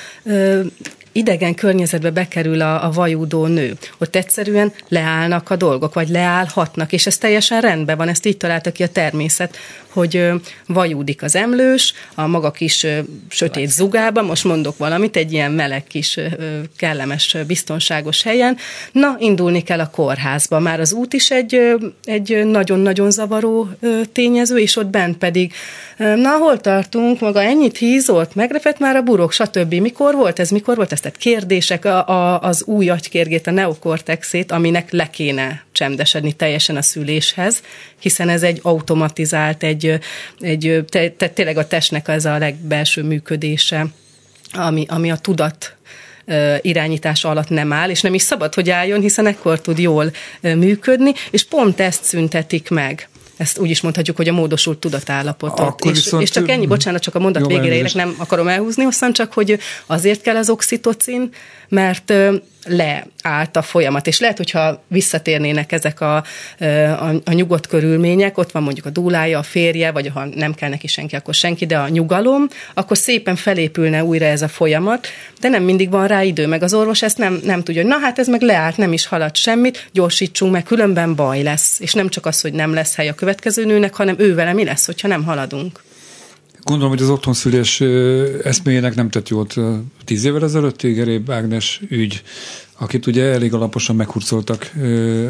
idegen 1.13 1.55
környezetbe 1.55 2.11
bekerül 2.11 2.61
a, 2.61 2.85
a 2.85 2.91
vajúdó 2.91 3.47
nő, 3.47 3.77
ott 3.99 4.17
egyszerűen 4.17 4.73
leállnak 4.89 5.51
a 5.51 5.57
dolgok, 5.57 5.95
vagy 5.95 6.09
leállhatnak, 6.09 6.93
és 6.93 7.07
ez 7.07 7.19
teljesen 7.19 7.61
rendben 7.61 7.97
van, 7.97 8.09
ezt 8.09 8.27
így 8.27 8.37
találta 8.37 8.73
ki 8.73 8.83
a 8.83 8.89
természet, 8.89 9.57
hogy 9.89 10.31
vajúdik 10.67 11.23
az 11.23 11.35
emlős, 11.35 11.93
a 12.15 12.27
maga 12.27 12.51
kis 12.51 12.87
sötét 13.29 13.71
zugában, 13.71 14.25
most 14.25 14.45
mondok 14.45 14.79
valamit, 14.79 15.17
egy 15.17 15.33
ilyen 15.33 15.53
meleg 15.53 15.85
kis 15.85 16.21
kellemes, 16.77 17.37
biztonságos 17.47 18.23
helyen, 18.23 18.57
na, 18.93 19.17
indulni 19.19 19.63
kell 19.63 19.81
a 19.81 19.91
kórházba. 19.91 20.59
Már 20.59 20.81
az 20.81 20.93
út 20.93 21.13
is 21.13 21.31
egy, 21.31 21.61
egy 22.05 22.45
nagyon-nagyon 22.45 23.11
zavaró 23.11 23.69
tényező, 24.13 24.59
és 24.59 24.77
ott 24.77 24.87
bent 24.87 25.19
pedig, 25.19 25.53
na, 25.97 26.31
hol 26.31 26.61
tartunk, 26.61 27.21
maga 27.21 27.43
ennyit 27.43 27.79
hízolt, 27.79 28.35
megrepett 28.35 28.79
már 28.79 28.97
a 28.97 29.03
burok, 29.03 29.33
stb. 29.33 29.75
Mikor 29.75 30.15
volt 30.15 30.39
ez, 30.39 30.51
mikor 30.51 30.77
volt 30.77 30.93
ez? 30.93 30.98
Tehát 31.01 31.17
kérdések, 31.17 31.85
a, 31.85 32.09
a, 32.09 32.41
az 32.41 32.63
új 32.65 32.89
agykérgét, 32.89 33.47
a 33.47 33.51
neokortexét, 33.51 34.53
aminek 34.53 34.91
le 34.91 35.11
kéne 35.11 35.65
csendesedni 35.73 36.33
teljesen 36.33 36.77
a 36.77 36.83
szüléshez, 36.83 37.63
hiszen 37.99 38.29
ez 38.29 38.43
egy 38.43 38.59
automatizált, 38.63 39.63
egy, 39.63 39.99
egy 40.41 40.85
te, 40.89 41.11
te, 41.11 41.29
tényleg 41.29 41.57
a 41.57 41.67
testnek 41.67 42.09
az 42.09 42.25
a 42.25 42.39
legbelső 42.39 43.03
működése, 43.03 43.87
ami, 44.53 44.87
ami 44.89 45.11
a 45.11 45.17
tudat 45.17 45.77
irányítása 46.61 47.31
alatt 47.31 47.49
nem 47.49 47.73
áll, 47.73 47.91
és 47.91 48.01
nem 48.01 48.15
is 48.15 48.23
szabad, 48.23 48.55
hogy 48.55 48.71
álljon, 48.71 49.01
hiszen 49.01 49.27
ekkor 49.27 49.61
tud 49.61 49.79
jól 49.79 50.13
működni, 50.41 51.13
és 51.31 51.45
pont 51.45 51.81
ezt 51.81 52.05
szüntetik 52.05 52.71
meg 52.71 53.09
ezt 53.39 53.59
úgy 53.59 53.71
is 53.71 53.81
mondhatjuk, 53.81 54.17
hogy 54.17 54.29
a 54.29 54.33
módosult 54.33 54.79
tudatállapotot. 54.79 55.59
Akkor 55.59 55.93
és, 55.93 56.15
és 56.19 56.31
csak 56.31 56.49
ennyi, 56.49 56.67
bocsánat, 56.67 57.03
csak 57.03 57.15
a 57.15 57.19
mondat 57.19 57.47
végére 57.47 57.75
érek, 57.75 57.95
nem 57.95 58.15
akarom 58.19 58.49
elhúzni 58.49 58.85
hosszan, 58.85 59.13
csak 59.13 59.33
hogy 59.33 59.59
azért 59.87 60.23
kell 60.23 60.37
az 60.37 60.51
oxitocin, 60.51 61.31
mert 61.69 62.13
leállt 62.69 63.57
a 63.57 63.63
folyamat. 63.63 64.07
És 64.07 64.21
lehet, 64.21 64.37
hogyha 64.37 64.83
visszatérnének 64.89 65.73
ezek 65.73 66.01
a, 66.01 66.17
a, 66.17 66.25
a 67.25 67.33
nyugodt 67.33 67.67
körülmények, 67.67 68.39
ott 68.39 68.53
van 68.53 68.63
mondjuk 68.63 68.87
a 68.87 68.91
dúlája, 68.91 69.39
a 69.39 69.43
férje, 69.43 69.91
vagy 69.91 70.11
ha 70.15 70.25
nem 70.25 70.55
kell 70.55 70.69
neki 70.69 70.87
senki, 70.87 71.17
akkor 71.17 71.35
senki, 71.35 71.67
de 71.67 71.79
a 71.79 71.89
nyugalom, 71.89 72.49
akkor 72.75 72.97
szépen 72.97 73.37
felépülne 73.37 74.05
újra 74.05 74.25
ez 74.25 74.43
a 74.43 74.49
folyamat, 74.49 75.07
de 75.41 75.49
nem 75.49 75.63
mindig 75.63 75.91
van 75.91 76.07
rá 76.07 76.23
idő, 76.23 76.47
meg 76.47 76.63
az 76.63 76.75
orvos 76.75 77.03
ezt 77.03 77.19
nem, 77.19 77.41
nem 77.45 77.63
tudja, 77.63 77.83
hogy 77.83 77.91
na 77.91 77.99
hát 77.99 78.19
ez 78.19 78.29
meg 78.29 78.41
leállt, 78.41 78.77
nem 78.77 78.93
is 78.93 79.07
halad 79.07 79.37
semmit, 79.37 79.89
gyorsítsunk 79.93 80.53
meg, 80.53 80.63
különben 80.63 81.15
baj 81.15 81.43
lesz. 81.43 81.81
És 81.81 81.93
nem 81.93 82.09
csak 82.09 82.27
az, 82.27 82.41
hogy 82.41 82.53
nem 82.53 82.75
lesz 82.75 82.95
hely 82.95 83.09
a 83.09 83.15
következő 83.15 83.65
nőnek, 83.65 83.95
hanem 83.95 84.15
ő 84.19 84.35
vele 84.35 84.53
mi 84.53 84.65
lesz, 84.65 84.87
hogyha 84.87 85.09
nem 85.09 85.25
haladunk. 85.25 85.87
Gondolom, 86.69 86.93
hogy 86.93 87.03
az 87.03 87.11
otthonszülés 87.11 87.81
eszméjének 88.43 88.95
nem 88.95 89.11
tett 89.11 89.29
jót 89.29 89.55
tíz 90.05 90.25
évvel 90.25 90.45
ezelőtt 90.45 90.83
Geréb 90.83 91.31
Ágnes 91.31 91.81
ügy, 91.89 92.23
akit 92.79 93.07
ugye 93.07 93.25
elég 93.25 93.55
alaposan 93.55 93.97
meghurcoltak 93.97 94.73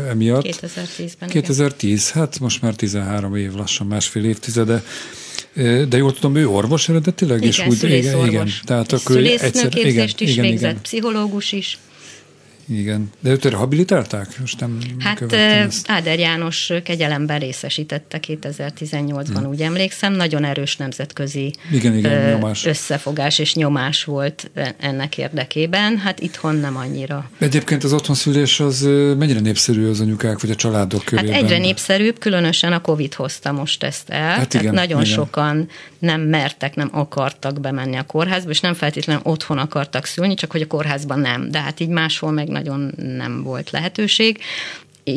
emiatt. 0.08 0.44
2010-ben. 0.46 1.28
2010, 1.28 2.08
igen. 2.10 2.22
hát 2.22 2.40
most 2.40 2.62
már 2.62 2.74
13 2.74 3.36
év, 3.36 3.52
lassan 3.52 3.86
másfél 3.86 4.24
évtizede. 4.24 4.82
De 5.88 5.96
jól 5.96 6.12
tudom, 6.14 6.36
ő 6.36 6.48
orvos 6.48 6.88
eredetileg? 6.88 7.36
Igen, 7.36 7.48
és 7.48 7.66
úgy, 7.66 7.90
igen, 7.90 8.26
igen. 8.26 8.48
Tehát 8.64 8.92
akkor 8.92 9.16
egyszer, 9.16 9.76
igen, 9.76 10.08
is 10.16 10.30
igen, 10.30 10.44
végzett, 10.44 10.70
igen. 10.70 10.82
pszichológus 10.82 11.52
is. 11.52 11.78
Igen. 12.68 13.10
De 13.20 13.30
őt 13.30 13.44
rehabilitálták? 13.44 14.38
Most 14.40 14.60
nem 14.60 14.78
hát 14.98 15.34
Áder 15.86 16.18
János 16.18 16.72
kegyelemben 16.84 17.38
részesítette 17.38 18.20
2018-ban, 18.26 19.26
hmm. 19.34 19.46
úgy 19.46 19.60
emlékszem. 19.60 20.12
Nagyon 20.12 20.44
erős 20.44 20.76
nemzetközi 20.76 21.54
igen, 21.72 21.96
igen, 21.96 22.30
nyomás. 22.30 22.64
összefogás 22.64 23.38
és 23.38 23.54
nyomás 23.54 24.04
volt 24.04 24.50
ennek 24.78 25.18
érdekében. 25.18 25.96
Hát 25.98 26.20
itthon 26.20 26.56
nem 26.56 26.76
annyira. 26.76 27.30
Egyébként 27.38 27.84
az 27.84 27.92
otthonszülés 27.92 28.60
az 28.60 28.82
mennyire 29.18 29.40
népszerű 29.40 29.88
az 29.88 30.00
anyukák 30.00 30.40
vagy 30.40 30.50
a 30.50 30.54
családok 30.54 31.00
hát 31.00 31.08
körében? 31.08 31.34
Hát 31.34 31.42
egyre 31.42 31.58
népszerűbb, 31.58 32.18
különösen 32.18 32.72
a 32.72 32.80
Covid 32.80 33.14
hozta 33.14 33.52
most 33.52 33.82
ezt 33.84 34.08
el. 34.10 34.36
Hát 34.36 34.54
igen, 34.54 34.72
Tehát 34.72 34.86
nagyon 34.86 35.02
igen. 35.02 35.14
sokan 35.14 35.68
nem 35.98 36.20
mertek, 36.20 36.74
nem 36.74 36.88
akartak 36.92 37.60
bemenni 37.60 37.96
a 37.96 38.02
kórházba, 38.02 38.50
és 38.50 38.60
nem 38.60 38.74
feltétlenül 38.74 39.22
otthon 39.24 39.58
akartak 39.58 40.04
szülni, 40.04 40.34
csak 40.34 40.50
hogy 40.50 40.62
a 40.62 40.66
kórházban 40.66 41.18
nem. 41.18 41.50
De 41.50 41.60
hát 41.60 41.80
így 41.80 41.88
máshol 41.88 42.30
meg 42.30 42.48
nagyon 42.58 42.92
nem 43.16 43.42
volt 43.42 43.70
lehetőség. 43.70 44.38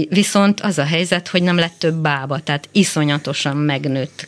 Viszont 0.09 0.61
az 0.61 0.77
a 0.77 0.83
helyzet, 0.85 1.27
hogy 1.27 1.43
nem 1.43 1.55
lett 1.55 1.75
több 1.77 1.95
bába, 1.95 2.39
tehát 2.39 2.69
iszonyatosan 2.71 3.57
megnőtt 3.57 4.27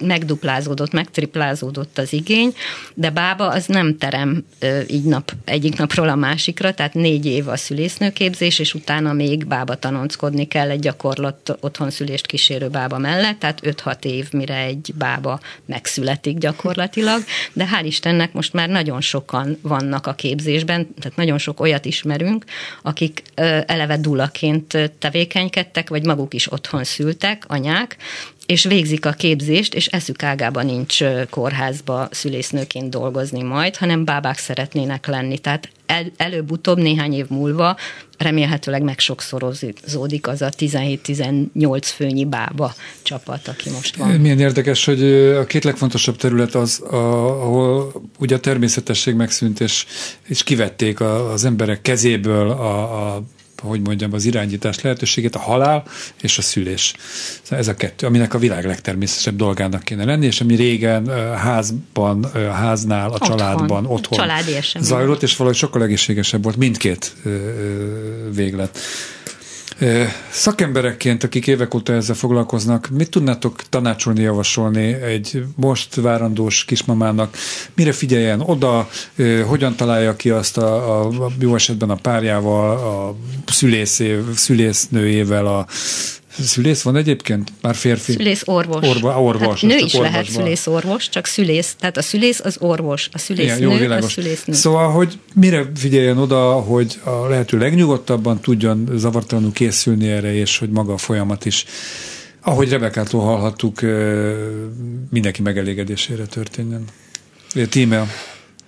megduplázódott, 0.00 0.92
megtriplázódott 0.92 1.98
az 1.98 2.12
igény, 2.12 2.54
de 2.94 3.10
bába 3.10 3.48
az 3.48 3.66
nem 3.66 3.98
terem 3.98 4.44
így 4.86 5.04
nap, 5.04 5.32
egyik 5.44 5.78
napról 5.78 6.08
a 6.08 6.14
másikra, 6.14 6.74
tehát 6.74 6.94
négy 6.94 7.26
év 7.26 7.48
a 7.48 7.56
szülésznőképzés, 7.56 8.58
és 8.58 8.74
utána 8.74 9.12
még 9.12 9.46
bába 9.46 9.74
tanonckodni 9.74 10.46
kell 10.46 10.70
egy 10.70 10.80
gyakorlat 10.80 11.56
otthon 11.60 11.90
szülést 11.90 12.26
kísérő 12.26 12.68
bába 12.68 12.98
mellett, 12.98 13.38
tehát 13.38 13.60
5-6 13.62 14.04
év, 14.04 14.32
mire 14.32 14.56
egy 14.56 14.92
bába 14.94 15.40
megszületik 15.66 16.38
gyakorlatilag, 16.38 17.24
de 17.52 17.68
hál' 17.72 17.84
Istennek 17.84 18.32
most 18.32 18.52
már 18.52 18.68
nagyon 18.68 19.00
sokan 19.00 19.58
vannak 19.62 20.06
a 20.06 20.14
képzésben, 20.14 20.94
tehát 21.00 21.16
nagyon 21.16 21.38
sok 21.38 21.60
olyat 21.60 21.84
ismerünk, 21.84 22.44
akik 22.82 23.22
eleve 23.66 23.96
dulaként 23.96 24.92
tevékenykedtek, 24.98 25.88
vagy 25.88 26.04
maguk 26.04 26.34
is 26.34 26.52
otthon 26.52 26.84
szültek, 26.84 27.44
anyák, 27.46 27.96
és 28.50 28.64
végzik 28.64 29.06
a 29.06 29.12
képzést, 29.12 29.74
és 29.74 29.86
eszük 29.86 30.22
ágában 30.22 30.66
nincs 30.66 30.98
kórházba 31.30 32.08
szülésznőként 32.10 32.90
dolgozni 32.90 33.42
majd, 33.42 33.76
hanem 33.76 34.04
bábák 34.04 34.38
szeretnének 34.38 35.06
lenni. 35.06 35.38
Tehát 35.38 35.68
el, 35.86 36.06
előbb-utóbb 36.16 36.78
néhány 36.78 37.12
év 37.12 37.26
múlva 37.28 37.76
remélhetőleg 38.18 38.82
megsokszorozódik 38.82 40.28
az 40.28 40.42
a 40.42 40.48
17-18 40.48 41.80
főnyi 41.82 42.24
bába 42.24 42.74
csapat, 43.02 43.48
aki 43.48 43.70
most 43.70 43.96
van. 43.96 44.10
Milyen 44.10 44.40
érdekes, 44.40 44.84
hogy 44.84 45.02
a 45.12 45.44
két 45.44 45.64
legfontosabb 45.64 46.16
terület 46.16 46.54
az, 46.54 46.80
ahol 46.90 47.92
ugye 48.18 48.34
a 48.34 48.40
természetesség 48.40 49.14
megszűnt, 49.14 49.60
és, 49.60 49.86
és 50.26 50.42
kivették 50.42 51.00
az 51.00 51.44
emberek 51.44 51.82
kezéből 51.82 52.50
a, 52.50 53.14
a 53.14 53.22
hogy 53.68 53.80
mondjam, 53.80 54.12
az 54.12 54.24
irányítás 54.24 54.80
lehetőségét, 54.80 55.34
a 55.34 55.38
halál 55.38 55.84
és 56.22 56.38
a 56.38 56.42
szülés. 56.42 56.94
Szóval 57.42 57.58
ez 57.58 57.68
a 57.68 57.74
kettő, 57.74 58.06
aminek 58.06 58.34
a 58.34 58.38
világ 58.38 58.64
legtermészetesebb 58.64 59.36
dolgának 59.36 59.82
kéne 59.82 60.04
lenni, 60.04 60.26
és 60.26 60.40
ami 60.40 60.54
régen 60.54 61.08
házban, 61.36 62.26
háznál, 62.52 63.08
a 63.08 63.12
otthon. 63.12 63.36
családban, 63.36 63.86
otthon 63.86 64.18
Családi 64.18 64.52
zajlott, 64.80 65.22
és 65.22 65.36
valahogy 65.36 65.58
sokkal 65.58 65.82
egészségesebb 65.82 66.42
volt 66.42 66.56
mindkét 66.56 67.16
véglet. 68.34 68.78
Szakemberekként, 70.30 71.24
akik 71.24 71.46
évek 71.46 71.74
óta 71.74 71.92
ezzel 71.92 72.14
foglalkoznak, 72.14 72.88
mit 72.88 73.10
tudnátok 73.10 73.62
tanácsolni, 73.68 74.22
javasolni 74.22 74.92
egy 74.92 75.44
most 75.56 75.94
várandós 75.94 76.64
kismamának? 76.64 77.36
Mire 77.74 77.92
figyeljen 77.92 78.40
oda, 78.40 78.88
hogyan 79.46 79.76
találja 79.76 80.16
ki 80.16 80.30
azt 80.30 80.58
a, 80.58 81.00
a 81.06 81.30
jó 81.38 81.54
esetben 81.54 81.90
a 81.90 81.94
párjával, 81.94 82.76
a 82.76 83.14
szülészé, 83.52 84.18
szülésznőjével, 84.34 85.46
a 85.46 85.66
Szülész 86.38 86.82
van 86.82 86.96
egyébként? 86.96 87.52
Már 87.62 87.74
férfi? 87.74 88.12
Szülész 88.12 88.42
orvos. 88.44 88.88
Orva, 88.88 89.22
orvos. 89.22 89.60
Hát 89.60 89.70
nő 89.70 89.76
is 89.76 89.94
lehet 89.94 90.28
szülész 90.28 90.66
orvos, 90.66 91.08
csak 91.08 91.26
szülész. 91.26 91.74
Tehát 91.78 91.96
a 91.96 92.02
szülész 92.02 92.40
az 92.40 92.56
orvos, 92.60 93.08
a 93.12 93.18
szülész 93.18 93.56
Igen, 93.56 93.68
nő, 93.68 93.84
jó, 93.84 93.90
a 93.90 94.02
szülész 94.02 94.44
nő. 94.44 94.54
Szóval, 94.54 94.90
hogy 94.90 95.18
mire 95.34 95.70
figyeljen 95.74 96.18
oda, 96.18 96.52
hogy 96.52 97.00
a 97.04 97.28
lehető 97.28 97.58
legnyugodtabban 97.58 98.40
tudjon 98.40 98.88
zavartalanul 98.94 99.52
készülni 99.52 100.08
erre, 100.08 100.34
és 100.34 100.58
hogy 100.58 100.70
maga 100.70 100.92
a 100.92 100.98
folyamat 100.98 101.44
is 101.44 101.64
ahogy 102.40 102.68
Rebekától 102.68 103.20
hallhattuk, 103.20 103.80
mindenki 105.10 105.42
megelégedésére 105.42 106.24
történjen. 106.24 106.84
Tímea. 107.68 108.06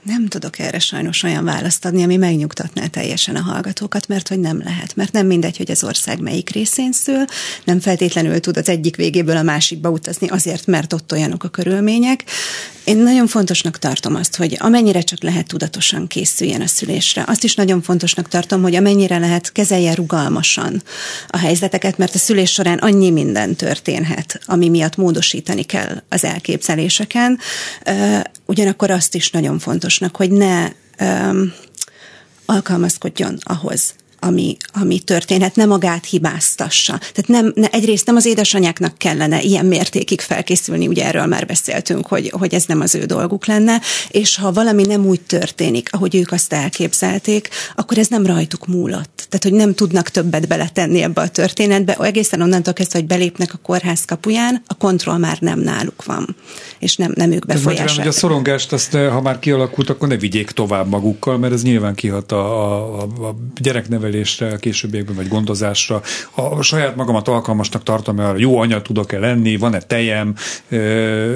Nem 0.02 0.28
tudok 0.28 0.58
erre 0.58 0.78
sajnos 0.78 1.22
olyan 1.22 1.44
választ 1.44 1.84
adni, 1.84 2.02
ami 2.02 2.16
megnyugtatná 2.16 2.86
teljesen 2.86 3.36
a 3.36 3.40
hallgatókat, 3.40 4.08
mert 4.08 4.28
hogy 4.28 4.40
nem 4.40 4.62
lehet. 4.64 4.96
Mert 4.96 5.12
nem 5.12 5.26
mindegy, 5.26 5.56
hogy 5.56 5.70
az 5.70 5.84
ország 5.84 6.20
melyik 6.20 6.50
részén 6.50 6.92
szül, 6.92 7.24
nem 7.64 7.80
feltétlenül 7.80 8.40
tud 8.40 8.56
az 8.56 8.68
egyik 8.68 8.96
végéből 8.96 9.36
a 9.36 9.42
másikba 9.42 9.90
utazni 9.90 10.28
azért, 10.28 10.66
mert 10.66 10.92
ott 10.92 11.12
olyanok 11.12 11.44
a 11.44 11.48
körülmények. 11.48 12.24
Én 12.84 12.96
nagyon 12.96 13.26
fontosnak 13.26 13.78
tartom 13.78 14.14
azt, 14.14 14.36
hogy 14.36 14.56
amennyire 14.58 15.00
csak 15.00 15.22
lehet 15.22 15.46
tudatosan 15.46 16.06
készüljen 16.06 16.60
a 16.60 16.66
szülésre. 16.66 17.24
Azt 17.26 17.44
is 17.44 17.54
nagyon 17.54 17.82
fontosnak 17.82 18.28
tartom, 18.28 18.62
hogy 18.62 18.74
amennyire 18.74 19.18
lehet 19.18 19.52
kezelje 19.52 19.94
rugalmasan 19.94 20.82
a 21.28 21.38
helyzeteket, 21.38 21.98
mert 21.98 22.14
a 22.14 22.18
szülés 22.18 22.50
során 22.50 22.78
annyi 22.78 23.10
minden 23.10 23.54
történhet, 23.54 24.40
ami 24.46 24.68
miatt 24.68 24.96
módosítani 24.96 25.62
kell 25.62 26.02
az 26.08 26.24
elképzeléseken. 26.24 27.38
Ugyanakkor 28.52 28.90
azt 28.90 29.14
is 29.14 29.30
nagyon 29.30 29.58
fontosnak, 29.58 30.16
hogy 30.16 30.30
ne 30.30 30.68
alkalmazkodjon 32.46 33.38
ahhoz, 33.42 33.94
ami, 34.24 34.56
ami 34.72 34.98
történhet, 34.98 35.56
ne 35.56 35.64
magát 35.64 36.04
hibáztassa. 36.04 36.98
Tehát 36.98 37.26
nem, 37.26 37.52
ne, 37.54 37.68
egyrészt 37.68 38.06
nem 38.06 38.16
az 38.16 38.26
édesanyáknak 38.26 38.98
kellene 38.98 39.40
ilyen 39.40 39.66
mértékig 39.66 40.20
felkészülni, 40.20 40.86
ugye 40.86 41.04
erről 41.04 41.26
már 41.26 41.46
beszéltünk, 41.46 42.06
hogy, 42.06 42.32
hogy 42.38 42.54
ez 42.54 42.64
nem 42.64 42.80
az 42.80 42.94
ő 42.94 43.04
dolguk 43.04 43.46
lenne, 43.46 43.80
és 44.08 44.36
ha 44.36 44.52
valami 44.52 44.82
nem 44.82 45.06
úgy 45.06 45.20
történik, 45.20 45.88
ahogy 45.92 46.14
ők 46.14 46.32
azt 46.32 46.52
elképzelték, 46.52 47.48
akkor 47.76 47.98
ez 47.98 48.06
nem 48.06 48.26
rajtuk 48.26 48.66
múlott. 48.66 49.26
Tehát, 49.28 49.42
hogy 49.42 49.52
nem 49.52 49.74
tudnak 49.74 50.08
többet 50.08 50.48
beletenni 50.48 51.02
ebbe 51.02 51.20
a 51.20 51.28
történetbe, 51.28 51.94
egészen 51.94 52.40
onnantól 52.40 52.72
kezdve, 52.72 52.98
hogy 52.98 53.08
belépnek 53.08 53.54
a 53.54 53.58
kórház 53.62 54.04
kapuján, 54.04 54.62
a 54.66 54.74
kontroll 54.74 55.18
már 55.18 55.38
nem 55.40 55.58
náluk 55.58 56.04
van, 56.04 56.36
és 56.78 56.96
nem, 56.96 57.12
nem 57.14 57.32
ők 57.32 57.46
befolyásolják. 57.46 57.96
hogy 57.96 58.06
a 58.06 58.12
szorongást, 58.12 58.72
azt, 58.72 58.92
ha 58.92 59.20
már 59.20 59.38
kialakult, 59.38 59.90
akkor 59.90 60.08
ne 60.08 60.16
vigyék 60.16 60.50
tovább 60.50 60.88
magukkal, 60.88 61.38
mert 61.38 61.52
ez 61.52 61.62
nyilván 61.62 61.94
kihat 61.94 62.32
a, 62.32 63.00
a, 63.00 63.02
a 63.02 63.36
gyereknevelésre, 63.60 64.11
nevelésre, 64.12 64.52
a 64.52 64.56
későbbiekben, 64.56 65.14
vagy 65.14 65.28
gondozásra. 65.28 66.02
A 66.34 66.62
saját 66.62 66.96
magamat 66.96 67.28
alkalmasnak 67.28 67.82
tartom, 67.82 68.16
mert 68.16 68.38
jó 68.38 68.58
anya 68.58 68.82
tudok-e 68.82 69.18
lenni, 69.18 69.56
van-e 69.56 69.80
tejem. 69.80 70.34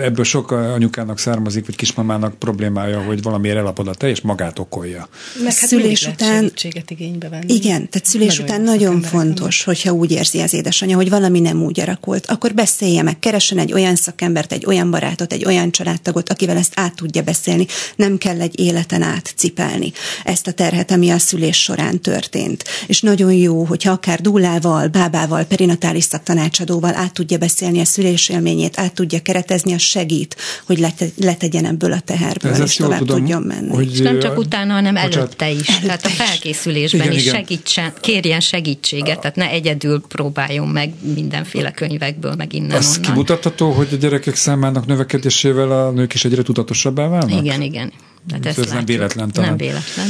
Ebből 0.03 0.25
sok 0.25 0.51
anyukának 0.51 1.19
származik, 1.19 1.67
vagy 1.67 1.77
kismamának 1.77 2.39
problémája, 2.39 3.03
hogy 3.03 3.23
valamiért 3.23 3.57
elapod 3.57 3.89
a 3.89 3.95
tej, 3.95 4.11
és 4.11 4.21
magát 4.21 4.59
okolja. 4.59 5.09
Meg 5.43 5.55
hát 5.57 5.69
szülés 5.69 6.07
után 6.07 6.53
igénybe 6.89 7.29
venni. 7.29 7.55
Igen, 7.55 7.89
tehát 7.89 8.05
szülés 8.07 8.37
nagyon 8.37 8.47
után 8.47 8.61
nagyon 8.61 9.01
fontos, 9.01 9.65
hogyha 9.65 9.93
úgy 9.93 10.11
érzi 10.11 10.41
az 10.41 10.53
édesanyja, 10.53 10.97
hogy 10.97 11.11
valami 11.11 11.41
nem 11.41 11.63
úgy 11.63 11.81
alakult, 11.81 12.27
akkor 12.27 12.55
beszélje 12.55 13.03
meg, 13.03 13.19
keressen 13.19 13.59
egy 13.59 13.73
olyan 13.73 13.97
szakembert, 13.97 14.53
egy 14.53 14.67
olyan 14.67 14.91
barátot, 14.91 15.33
egy 15.33 15.45
olyan 15.45 15.71
családtagot, 15.71 16.29
akivel 16.29 16.57
ezt 16.57 16.73
át 16.75 16.95
tudja 16.97 17.23
beszélni. 17.23 17.67
Nem 17.97 18.19
kell 18.19 18.41
egy 18.41 18.61
életen 18.61 19.03
át 19.03 19.33
cipelni 19.37 19.93
ezt 20.25 20.47
a 20.47 20.53
terhet, 20.53 20.91
ami 20.91 21.11
a 21.11 21.19
szülés 21.19 21.63
során 21.63 22.01
történt 22.01 22.65
és 22.87 23.01
nagyon 23.01 23.33
jó, 23.33 23.65
hogyha 23.65 23.91
akár 23.91 24.21
dúlával, 24.21 24.89
bábával, 24.89 25.45
perinatális 25.45 26.05
szaktanácsadóval 26.05 26.95
át 26.95 27.13
tudja 27.13 27.39
beszélni 27.39 27.81
a 27.81 27.85
szülésélményét, 27.85 28.79
át 28.79 28.95
tudja 28.95 29.21
keretezni, 29.23 29.73
a 29.73 29.79
segít, 29.79 30.37
hogy 30.67 30.79
lete, 30.79 31.07
letegyen 31.21 31.65
ebből 31.65 31.93
a 31.93 32.01
teherből, 32.01 32.53
Ez 32.53 32.61
és 32.61 32.77
tovább 32.77 32.99
tudom, 32.99 33.19
tudjon 33.19 33.43
menni. 33.43 33.75
Hogy, 33.75 33.93
és 33.93 33.99
nem 33.99 34.21
csak 34.21 34.39
utána, 34.39 34.73
hanem 34.73 34.95
bocsánat. 34.95 35.17
előtte 35.17 35.51
is. 35.51 35.69
Előtte 35.69 35.87
tehát 35.87 36.05
a 36.05 36.09
felkészülésben 36.09 37.01
igen, 37.01 37.13
is 37.13 37.23
igen. 37.23 37.35
segítsen, 37.35 37.93
kérjen 38.01 38.41
segítséget, 38.41 39.21
tehát 39.21 39.37
ne 39.37 39.49
egyedül 39.49 40.03
próbáljon 40.09 40.69
meg 40.69 40.93
mindenféle 41.15 41.71
könyvekből, 41.71 42.35
meg 42.35 42.53
innen 42.53 42.77
Az 42.77 43.01
kimutatható, 43.01 43.71
hogy 43.71 43.89
a 43.93 43.97
gyerekek 43.97 44.37
számának 44.37 44.87
növekedésével 44.87 45.71
a 45.71 45.91
nők 45.91 46.15
is 46.15 46.25
egyre 46.25 46.43
tudatosabbá 46.43 47.09
válnak? 47.09 47.45
Igen, 47.45 47.63
igen. 47.63 47.93
Tehát 48.29 48.47
ez, 48.47 48.59
ez 48.59 48.71
nem 48.71 48.85
véletlen 48.85 49.31
talán. 49.33 49.49
Nem 49.49 49.59
véletlen. 49.59 50.07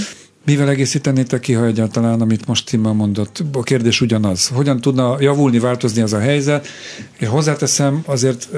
Mivel 0.47 0.69
egészítenétek 0.69 1.41
ki, 1.41 1.53
ha 1.53 1.67
egyáltalán, 1.67 2.21
amit 2.21 2.47
most 2.47 2.67
Tima 2.67 2.93
mondott? 2.93 3.43
A 3.53 3.63
kérdés 3.63 4.01
ugyanaz. 4.01 4.49
Hogyan 4.49 4.81
tudna 4.81 5.17
javulni, 5.21 5.59
változni 5.59 6.03
az 6.03 6.13
a 6.13 6.19
helyzet? 6.19 6.67
Én 7.21 7.29
hozzáteszem, 7.29 8.03
azért 8.05 8.49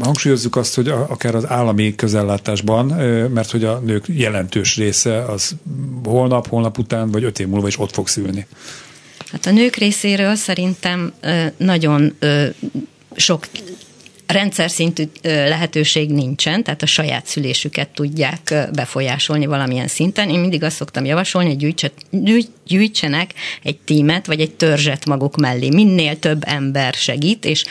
hangsúlyozzuk 0.00 0.56
azt, 0.56 0.74
hogy 0.74 0.88
akár 0.88 1.34
az 1.34 1.48
állami 1.48 1.94
közellátásban, 1.94 2.86
mert 3.30 3.50
hogy 3.50 3.64
a 3.64 3.78
nők 3.78 4.04
jelentős 4.08 4.76
része 4.76 5.24
az 5.24 5.54
holnap, 6.04 6.48
holnap 6.48 6.78
után, 6.78 7.10
vagy 7.10 7.24
öt 7.24 7.38
év 7.38 7.46
múlva 7.46 7.66
is 7.66 7.78
ott 7.78 7.94
fog 7.94 8.08
szülni. 8.08 8.46
Hát 9.30 9.46
a 9.46 9.50
nők 9.50 9.76
részéről 9.76 10.34
szerintem 10.34 11.12
nagyon 11.56 12.16
sok 13.16 13.46
rendszer 14.26 14.70
szintű 14.70 15.04
lehetőség 15.22 16.10
nincsen, 16.10 16.64
tehát 16.64 16.82
a 16.82 16.86
saját 16.86 17.26
szülésüket 17.26 17.88
tudják 17.88 18.54
befolyásolni 18.72 19.46
valamilyen 19.46 19.88
szinten. 19.88 20.28
Én 20.28 20.40
mindig 20.40 20.62
azt 20.62 20.76
szoktam 20.76 21.04
javasolni, 21.04 21.74
hogy 22.10 22.48
gyűjtsenek 22.64 23.30
egy 23.62 23.78
tímet, 23.78 24.26
vagy 24.26 24.40
egy 24.40 24.50
törzset 24.50 25.06
maguk 25.06 25.36
mellé. 25.36 25.68
Minél 25.70 26.18
több 26.18 26.42
ember 26.46 26.94
segít, 26.94 27.44
és 27.44 27.64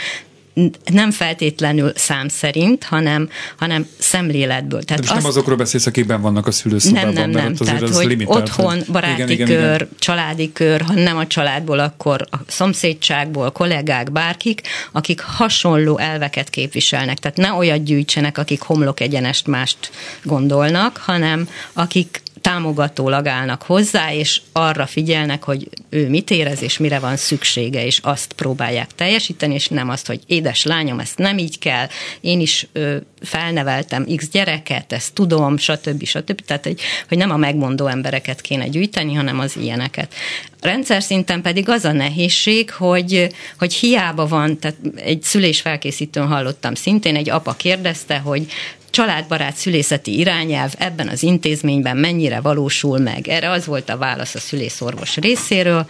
nem 0.86 1.12
feltétlenül 1.12 1.91
szám 1.95 2.28
szerint, 2.28 2.84
hanem, 2.84 3.30
hanem 3.58 3.88
szemléletből. 3.97 4.84
Tehát 4.84 5.03
De 5.03 5.08
most 5.08 5.12
azt, 5.12 5.22
nem 5.22 5.30
azokról 5.30 5.56
beszélsz, 5.56 5.86
akikben 5.86 6.22
vannak 6.22 6.47
a 6.47 6.51
szülőszobában, 6.51 7.14
nem, 7.14 7.30
nem, 7.30 7.43
nem. 7.43 7.56
Tehát, 7.56 7.82
az 7.82 7.95
hogy 7.95 8.06
limitált, 8.06 8.41
otthon, 8.41 8.80
baráti 8.91 9.14
igen, 9.14 9.30
igen, 9.30 9.47
kör, 9.47 9.76
igen. 9.76 9.89
családi 9.99 10.51
kör, 10.51 10.82
ha 10.82 10.93
nem 10.93 11.18
a 11.18 11.28
családból, 11.28 11.80
akkor 11.80 12.28
a 12.32 12.38
szomszédságból, 12.47 13.51
kollégák, 13.51 14.12
bárkik, 14.12 14.62
akik 14.91 15.22
hasonló 15.22 15.97
elveket 15.97 16.49
képviselnek. 16.49 17.18
Tehát 17.18 17.38
ne 17.38 17.53
olyat 17.53 17.84
gyűjtsenek, 17.84 18.38
akik 18.38 18.62
homlok 18.62 18.99
egyenest 18.99 19.47
mást 19.47 19.91
gondolnak, 20.24 20.97
hanem 20.97 21.49
akik 21.74 22.22
támogatólag 22.45 23.27
állnak 23.27 23.61
hozzá, 23.61 24.13
és 24.13 24.41
arra 24.51 24.85
figyelnek, 24.85 25.43
hogy 25.43 25.69
ő 25.89 26.09
mit 26.09 26.31
érez, 26.31 26.61
és 26.61 26.77
mire 26.77 26.99
van 26.99 27.15
szüksége, 27.15 27.85
és 27.85 27.99
azt 28.03 28.33
próbálják 28.33 28.89
teljesíteni, 28.95 29.53
és 29.53 29.67
nem 29.67 29.89
azt, 29.89 30.07
hogy 30.07 30.19
édes 30.27 30.63
lányom, 30.63 30.99
ezt 30.99 31.17
nem 31.17 31.37
így 31.37 31.59
kell, 31.59 31.87
én 32.21 32.39
is 32.39 32.67
ö, 32.71 32.97
felneveltem 33.21 34.05
x 34.15 34.29
gyereket, 34.29 34.93
ezt 34.93 35.13
tudom, 35.13 35.57
stb. 35.57 36.03
stb. 36.03 36.41
Tehát, 36.41 36.63
hogy, 36.63 36.79
hogy 37.07 37.17
nem 37.17 37.31
a 37.31 37.37
megmondó 37.37 37.87
embereket 37.87 38.41
kéne 38.41 38.67
gyűjteni, 38.67 39.13
hanem 39.13 39.39
az 39.39 39.57
ilyeneket. 39.57 40.13
Rendszer 40.61 41.03
szinten 41.03 41.41
pedig 41.41 41.69
az 41.69 41.85
a 41.85 41.91
nehézség, 41.91 42.71
hogy, 42.71 43.27
hogy 43.57 43.73
hiába 43.73 44.27
van, 44.27 44.59
tehát 44.59 44.77
egy 44.95 45.21
szülés 45.23 45.61
felkészítőn 45.61 46.27
hallottam 46.27 46.75
szintén, 46.75 47.15
egy 47.15 47.29
apa 47.29 47.53
kérdezte, 47.53 48.17
hogy 48.17 48.47
családbarát 48.95 49.55
szülészeti 49.55 50.17
irányelv 50.17 50.73
ebben 50.77 51.07
az 51.07 51.23
intézményben 51.23 51.97
mennyire 51.97 52.39
valósul 52.39 52.97
meg. 52.97 53.27
Erre 53.27 53.49
az 53.49 53.65
volt 53.65 53.89
a 53.89 53.97
válasz 53.97 54.35
a 54.35 54.39
szülészorvos 54.39 55.15
részéről, 55.17 55.89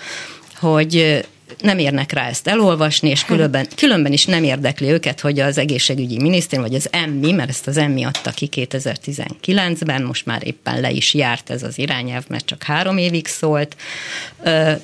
hogy 0.60 1.26
nem 1.60 1.78
érnek 1.78 2.12
rá 2.12 2.28
ezt 2.28 2.48
elolvasni, 2.48 3.10
és 3.10 3.26
különben, 3.26 3.68
különben 3.76 4.14
is 4.14 4.26
nem 4.26 4.44
érdekli 4.44 4.90
őket, 4.90 5.20
hogy 5.20 5.40
az 5.40 5.58
egészségügyi 5.58 6.22
minisztérium, 6.22 6.68
vagy 6.68 6.78
az 6.78 6.88
EMMI, 6.92 7.32
mert 7.32 7.50
ezt 7.50 7.68
az 7.68 7.78
EMMI 7.78 8.04
adta 8.04 8.32
ki 8.32 8.50
2019-ben, 8.52 10.04
most 10.04 10.26
már 10.26 10.48
éppen 10.48 10.80
le 10.82 10.92
is 10.92 11.14
járt 11.14 11.50
ez 11.50 11.64
az 11.64 11.78
irányelv, 11.78 12.24
mert 12.28 12.46
csak 12.46 12.64
három 12.64 12.98
évig 12.98 13.28
szólt, 13.28 13.76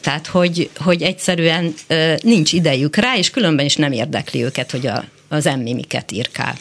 tehát 0.02 0.28
hogy, 0.28 0.70
hogy 0.78 1.02
egyszerűen 1.02 1.74
nincs 2.24 2.54
idejük 2.54 2.96
rá, 2.96 3.18
és 3.18 3.30
különben 3.30 3.66
is 3.66 3.76
nem 3.76 3.92
érdekli 3.92 4.44
őket, 4.44 4.72
hogy 4.72 4.88
a, 4.88 5.04
az 5.30 5.46
EMMI 5.46 5.74
miket 5.74 6.12
írkál. 6.12 6.56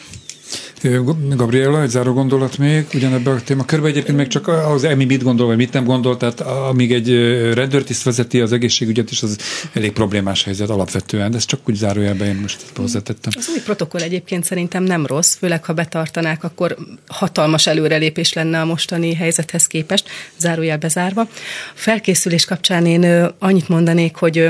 Gabriela, 1.35 1.81
egy 1.81 1.89
záró 1.89 2.13
gondolat 2.13 2.57
még 2.57 2.85
ugyanebben 2.93 3.35
a 3.35 3.41
téma 3.41 3.65
körbe. 3.65 3.87
Egyébként 3.87 4.17
még 4.17 4.27
csak 4.27 4.47
az 4.47 4.83
Emi 4.83 5.05
mit 5.05 5.23
gondol, 5.23 5.47
vagy 5.47 5.57
mit 5.57 5.73
nem 5.73 5.83
gondol, 5.83 6.17
tehát 6.17 6.41
amíg 6.41 6.93
egy 6.93 7.09
rendőrtiszt 7.53 8.03
vezeti 8.03 8.39
az 8.39 8.51
egészségügyet 8.51 9.11
is, 9.11 9.23
az 9.23 9.37
elég 9.73 9.91
problémás 9.91 10.43
helyzet 10.43 10.69
alapvetően, 10.69 11.31
de 11.31 11.37
ezt 11.37 11.47
csak 11.47 11.69
úgy 11.69 11.75
zárójelben 11.75 12.27
én 12.27 12.35
most 12.35 12.63
hozzátettem. 12.75 13.31
Az 13.35 13.49
új 13.53 13.61
protokoll 13.63 14.01
egyébként 14.01 14.43
szerintem 14.43 14.83
nem 14.83 15.05
rossz, 15.05 15.35
főleg 15.35 15.65
ha 15.65 15.73
betartanák, 15.73 16.43
akkor 16.43 16.77
hatalmas 17.07 17.67
előrelépés 17.67 18.33
lenne 18.33 18.61
a 18.61 18.65
mostani 18.65 19.13
helyzethez 19.13 19.67
képest, 19.67 20.09
zárójelbe 20.37 20.87
zárva. 20.87 21.27
Felkészülés 21.73 22.45
kapcsán 22.45 22.85
én 22.85 23.29
annyit 23.39 23.67
mondanék, 23.67 24.15
hogy 24.15 24.49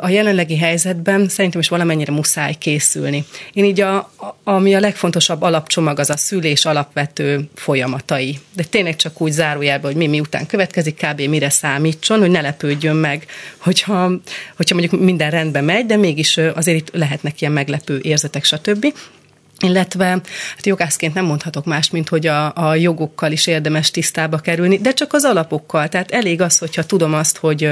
a 0.00 0.08
jelenlegi 0.08 0.56
helyzetben 0.56 1.28
szerintem 1.28 1.60
is 1.60 1.68
valamennyire 1.68 2.12
muszáj 2.12 2.54
készülni. 2.54 3.24
Én 3.52 3.64
így 3.64 3.80
a, 3.80 4.12
ami 4.44 4.74
a 4.74 4.80
legfontosabb 4.80 5.42
alapcsomag 5.42 5.98
az 5.98 6.10
a 6.10 6.16
szülés 6.16 6.64
alapvető 6.64 7.48
folyamatai. 7.54 8.38
De 8.54 8.64
tényleg 8.64 8.96
csak 8.96 9.20
úgy 9.20 9.32
zárójelben, 9.32 9.90
hogy 9.90 10.00
mi 10.00 10.06
miután 10.06 10.46
következik, 10.46 10.96
kb. 10.96 11.20
mire 11.20 11.50
számítson, 11.50 12.18
hogy 12.18 12.30
ne 12.30 12.40
lepődjön 12.40 12.96
meg, 12.96 13.26
hogyha, 13.58 14.10
hogyha 14.56 14.74
mondjuk 14.74 15.00
minden 15.00 15.30
rendben 15.30 15.64
megy, 15.64 15.86
de 15.86 15.96
mégis 15.96 16.36
azért 16.36 16.78
itt 16.78 16.94
lehetnek 16.94 17.40
ilyen 17.40 17.52
meglepő 17.52 18.00
érzetek, 18.02 18.44
stb 18.44 18.92
illetve 19.60 20.04
hát 20.04 20.66
jogászként 20.66 21.14
nem 21.14 21.24
mondhatok 21.24 21.64
más, 21.64 21.90
mint 21.90 22.08
hogy 22.08 22.26
a, 22.26 22.52
a 22.54 22.74
jogokkal 22.74 23.32
is 23.32 23.46
érdemes 23.46 23.90
tisztába 23.90 24.38
kerülni, 24.38 24.78
de 24.78 24.92
csak 24.92 25.12
az 25.12 25.24
alapokkal. 25.24 25.88
Tehát 25.88 26.10
elég 26.10 26.40
az, 26.40 26.58
hogyha 26.58 26.82
tudom 26.82 27.14
azt, 27.14 27.36
hogy 27.36 27.70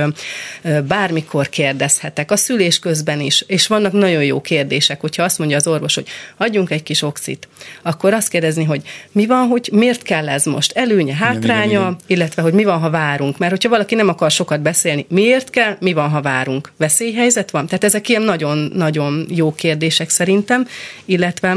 bármikor 0.89 1.49
kérdezhetek, 1.49 2.31
a 2.31 2.37
szülés 2.37 2.79
közben 2.79 3.21
is, 3.21 3.45
és 3.47 3.67
vannak 3.67 3.93
nagyon 3.93 4.25
jó 4.25 4.41
kérdések, 4.41 5.01
hogyha 5.01 5.23
azt 5.23 5.39
mondja 5.39 5.57
az 5.57 5.67
orvos, 5.67 5.95
hogy 5.95 6.07
adjunk 6.37 6.71
egy 6.71 6.83
kis 6.83 7.03
oxit, 7.03 7.49
akkor 7.83 8.15
azt 8.15 8.29
kérdezni, 8.29 8.65
hogy 8.65 8.83
mi 9.13 9.27
van, 9.27 9.47
hogy 9.47 9.69
miért 9.73 10.03
kell 10.03 10.29
ez 10.29 10.45
most, 10.45 10.73
előnye, 10.73 11.15
hátránya, 11.15 11.65
igen, 11.65 11.81
igen, 11.81 11.83
igen. 11.83 11.99
illetve 12.07 12.43
hogy 12.43 12.53
mi 12.53 12.65
van, 12.65 12.79
ha 12.79 12.91
várunk. 12.91 13.39
Mert 13.39 13.53
hogyha 13.53 13.69
valaki 13.69 13.95
nem 13.95 14.09
akar 14.09 14.31
sokat 14.31 14.61
beszélni, 14.61 15.07
miért 15.09 15.51
kell, 15.51 15.77
mi 15.81 15.93
van, 15.93 16.09
ha 16.11 16.23
várunk? 16.23 16.73
Veszélyhelyzet 16.77 17.51
van? 17.51 17.67
Tehát 17.67 17.85
ezek 17.85 18.09
ilyen 18.09 18.23
nagyon-nagyon 18.23 19.27
jó 19.29 19.55
kérdések 19.55 20.11
szerintem, 20.11 20.67
illetve 21.05 21.57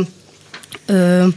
Uh, 0.89 1.31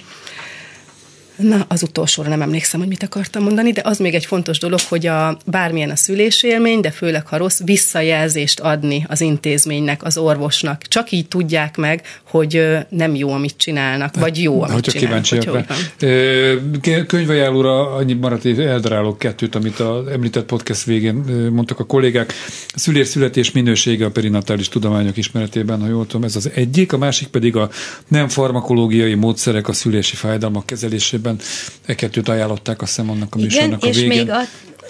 Na, 1.41 1.64
az 1.68 1.82
utolsóra 1.82 2.28
nem 2.28 2.43
emlékszem, 2.43 2.80
hogy 2.80 2.88
mit 2.88 3.03
akartam 3.03 3.43
mondani, 3.43 3.72
de 3.72 3.80
az 3.84 3.99
még 3.99 4.14
egy 4.14 4.26
fontos 4.26 4.59
dolog, 4.59 4.80
hogy 4.88 5.07
a, 5.07 5.38
bármilyen 5.47 5.91
a 5.91 5.97
szülésélmény, 5.97 6.80
de 6.80 6.91
főleg 6.91 7.26
ha 7.26 7.36
rossz, 7.36 7.61
visszajelzést 7.64 8.61
adni 8.61 9.05
az 9.09 9.20
intézménynek, 9.20 10.05
az 10.05 10.18
orvosnak. 10.18 10.82
Csak 10.82 11.11
így 11.11 11.28
tudják 11.28 11.76
meg, 11.76 12.03
hogy 12.22 12.78
nem 12.88 13.14
jó, 13.14 13.32
amit 13.32 13.55
csinálnak, 13.57 14.16
vagy 14.16 14.43
jó, 14.43 14.62
amit 14.62 14.74
Hogyha 14.74 14.93
csinálnak. 14.93 15.22
kíváncsiak 15.22 17.07
Könyvajánlóra 17.07 17.95
annyi 17.95 18.12
maradt, 18.12 18.43
hogy 18.43 18.61
eldarálok 18.61 19.18
kettőt, 19.18 19.55
amit 19.55 19.78
az 19.80 20.07
említett 20.07 20.47
podcast 20.47 20.84
végén 20.84 21.14
mondtak 21.53 21.78
a 21.78 21.84
kollégák. 21.84 22.32
A 22.68 22.78
szülés-születés 22.78 23.53
minősége 23.53 24.05
a 24.05 24.11
perinatális 24.11 24.68
tudományok 24.68 25.16
ismeretében, 25.16 25.80
ha 25.80 25.88
jól 25.88 26.07
tudom, 26.07 26.24
ez 26.24 26.36
az 26.36 26.51
egyik, 26.55 26.93
a 26.93 26.99
másik 26.99 27.28
pedig 27.28 27.57
a 27.57 27.70
nem 28.09 28.28
farmakológiai 28.28 29.14
módszerek 29.14 29.68
a 29.68 29.72
szülési 29.72 30.16
fájdalmak 30.16 30.66
kezelésében 30.66 31.30
esetben 31.39 31.47
e 31.87 31.95
kettőt 31.95 32.28
ajánlották 32.28 32.83
a 32.83 32.87
szem 32.87 33.11
annak 33.11 33.35
a 33.35 33.39
műsornak 33.39 33.85
Igen, 33.85 33.95
a 33.95 33.95
végén. 33.95 34.11
és 34.11 34.18
még 34.18 34.31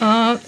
a, 0.01 0.05
a 0.05 0.41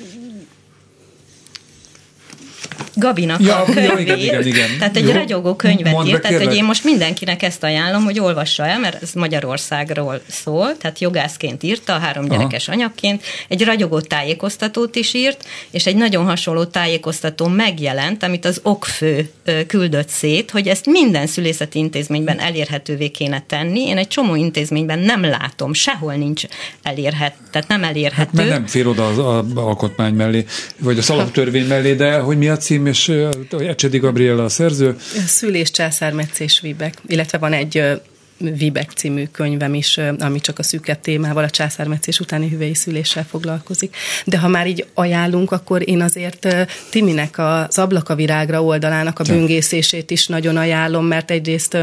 Gabinak 2.95 3.41
ja, 3.41 3.57
a 3.57 3.65
könyvét, 3.65 3.87
ja, 3.87 4.15
igen, 4.15 4.19
igen, 4.19 4.47
igen. 4.47 4.69
tehát 4.79 4.97
egy 4.97 5.07
Jó, 5.07 5.13
ragyogó 5.13 5.55
könyvet 5.55 6.07
írt, 6.07 6.23
tehát 6.23 6.45
hogy 6.45 6.55
én 6.55 6.65
most 6.65 6.85
mindenkinek 6.85 7.43
ezt 7.43 7.63
ajánlom, 7.63 8.05
hogy 8.05 8.19
olvassa 8.19 8.67
el, 8.67 8.79
mert 8.79 9.03
ez 9.03 9.13
Magyarországról 9.13 10.21
szól, 10.29 10.77
tehát 10.77 10.99
jogászként 10.99 11.63
írta, 11.63 11.93
három 11.93 12.29
gyerekes 12.29 12.69
Aha. 12.69 12.77
anyagként, 12.77 13.23
egy 13.49 13.65
ragyogó 13.65 14.01
tájékoztatót 14.01 14.97
is 14.97 15.15
írt, 15.15 15.45
és 15.71 15.87
egy 15.87 15.97
nagyon 15.97 16.25
hasonló 16.25 16.65
tájékoztató 16.65 17.47
megjelent, 17.47 18.23
amit 18.23 18.45
az 18.45 18.61
okfő 18.63 19.31
küldött 19.67 20.09
szét, 20.09 20.51
hogy 20.51 20.69
ezt 20.69 20.87
minden 20.87 21.27
szülészeti 21.27 21.79
intézményben 21.79 22.39
elérhetővé 22.41 23.09
kéne 23.09 23.45
tenni. 23.47 23.87
Én 23.87 23.97
egy 23.97 24.09
csomó 24.09 24.35
intézményben 24.35 24.99
nem 24.99 25.23
látom, 25.23 25.73
sehol 25.73 26.15
nincs 26.15 26.43
elérhető, 26.83 27.37
tehát 27.51 27.69
nem 27.69 27.85
elérhető. 27.85 28.21
Hát 28.23 28.33
mert 28.33 28.49
nem 28.49 28.67
fér 28.67 28.87
oda 28.87 29.07
az, 29.07 29.19
alkotmány 29.55 30.15
mellé, 30.15 30.45
vagy 30.79 30.99
a 30.99 31.03
szalagtörvény 31.03 31.67
mellé, 31.67 31.95
de 31.95 32.19
hogy 32.19 32.39
mi 32.39 32.49
a 32.49 32.57
cím 32.63 32.87
és 32.87 33.13
Ecsedi 33.51 33.99
Gabriela 33.99 34.45
a 34.45 34.49
szerző. 34.49 34.97
Szülés, 35.27 35.71
császármetszés, 35.71 36.61
Vibek, 36.61 36.95
illetve 37.07 37.39
van 37.39 37.53
egy 37.53 38.01
Vibek 38.37 38.91
című 38.91 39.25
könyvem 39.33 39.75
is, 39.75 40.01
ami 40.19 40.41
csak 40.41 40.59
a 40.59 40.63
szűkebb 40.63 41.01
témával, 41.01 41.45
a 41.45 41.51
császármetszés 41.51 42.21
utáni 42.21 42.49
hüvei 42.49 42.75
szüléssel 42.75 43.25
foglalkozik. 43.31 43.97
De 44.25 44.39
ha 44.39 44.49
már 44.49 44.67
így 44.67 44.87
ajánlunk, 44.95 45.53
akkor 45.53 45.89
én 45.89 46.01
azért 46.01 46.67
Timinek 46.91 47.39
az 47.39 47.79
Ablakavirágra 47.79 48.63
oldalának 48.63 49.19
a 49.19 49.25
böngészését 49.25 50.11
is 50.11 50.27
nagyon 50.27 50.57
ajánlom, 50.57 51.07
mert 51.07 51.31
egyrészt 51.31 51.79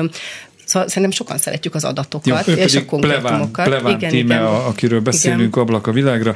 Szóval 0.69 0.87
szerintem 0.87 1.11
sokan 1.11 1.37
szeretjük 1.37 1.75
az 1.75 1.83
adatokat 1.83 2.45
Jó, 2.45 2.53
és 2.53 2.75
a 2.75 2.85
konkrétumokat. 2.85 3.51
Pleván, 3.51 3.81
Pleván 3.81 3.97
igen, 3.97 4.09
tíme, 4.09 4.33
igen. 4.33 4.45
A, 4.45 4.67
akiről 4.67 4.99
beszélünk, 4.99 5.41
igen. 5.41 5.63
Ablak 5.63 5.87
a 5.87 5.91
világra. 5.91 6.35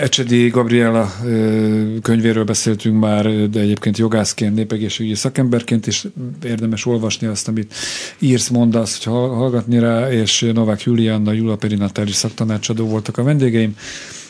Ecsedi 0.00 0.48
Gabriela 0.48 1.14
könyvéről 2.02 2.44
beszéltünk 2.44 3.00
már, 3.00 3.48
de 3.50 3.60
egyébként 3.60 3.98
jogászként, 3.98 4.54
népegészségügyi 4.54 5.14
szakemberként 5.14 5.86
is 5.86 6.04
érdemes 6.44 6.86
olvasni 6.86 7.26
azt, 7.26 7.48
amit 7.48 7.74
írsz, 8.18 8.48
mondasz, 8.48 9.04
hogy 9.04 9.12
hallgatni 9.12 9.78
rá, 9.78 10.10
és 10.10 10.50
Novák 10.54 10.82
Julianna, 10.82 11.32
Jula 11.32 11.56
Perinatális 11.56 12.14
szaktanácsadó 12.14 12.86
voltak 12.86 13.18
a 13.18 13.22
vendégeim. 13.22 13.76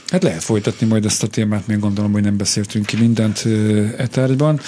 Hát 0.07 0.23
lehet 0.23 0.43
folytatni 0.43 0.87
majd 0.87 1.05
ezt 1.05 1.23
a 1.23 1.27
témát, 1.27 1.67
még 1.67 1.79
gondolom, 1.79 2.13
hogy 2.13 2.23
nem 2.23 2.37
beszéltünk 2.37 2.87
ki 2.87 2.97
mindent 2.97 3.45
e 3.97 4.07
tárgyban. 4.07 4.61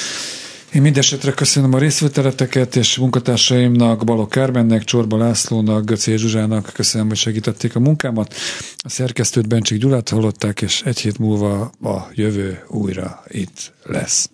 Én 0.74 0.82
mindesetre 0.82 1.32
köszönöm 1.32 1.74
a 1.74 1.78
részvételeteket, 1.78 2.76
és 2.76 2.96
munkatársaimnak, 2.96 4.04
Balok 4.04 4.30
Kármennek, 4.30 4.84
Csorba 4.84 5.16
Lászlónak, 5.16 5.84
Göcé 5.84 6.16
Zsuzsának 6.16 6.70
köszönöm, 6.72 7.08
hogy 7.08 7.16
segítették 7.16 7.76
a 7.76 7.80
munkámat. 7.80 8.34
A 8.76 8.88
szerkesztőt 8.88 9.48
Bencsik 9.48 9.78
Gyulát 9.78 10.08
hallották, 10.08 10.62
és 10.62 10.82
egy 10.82 11.00
hét 11.00 11.18
múlva 11.18 11.60
a 11.82 12.08
jövő 12.12 12.64
újra 12.68 13.22
itt 13.28 13.72
lesz. 13.82 14.30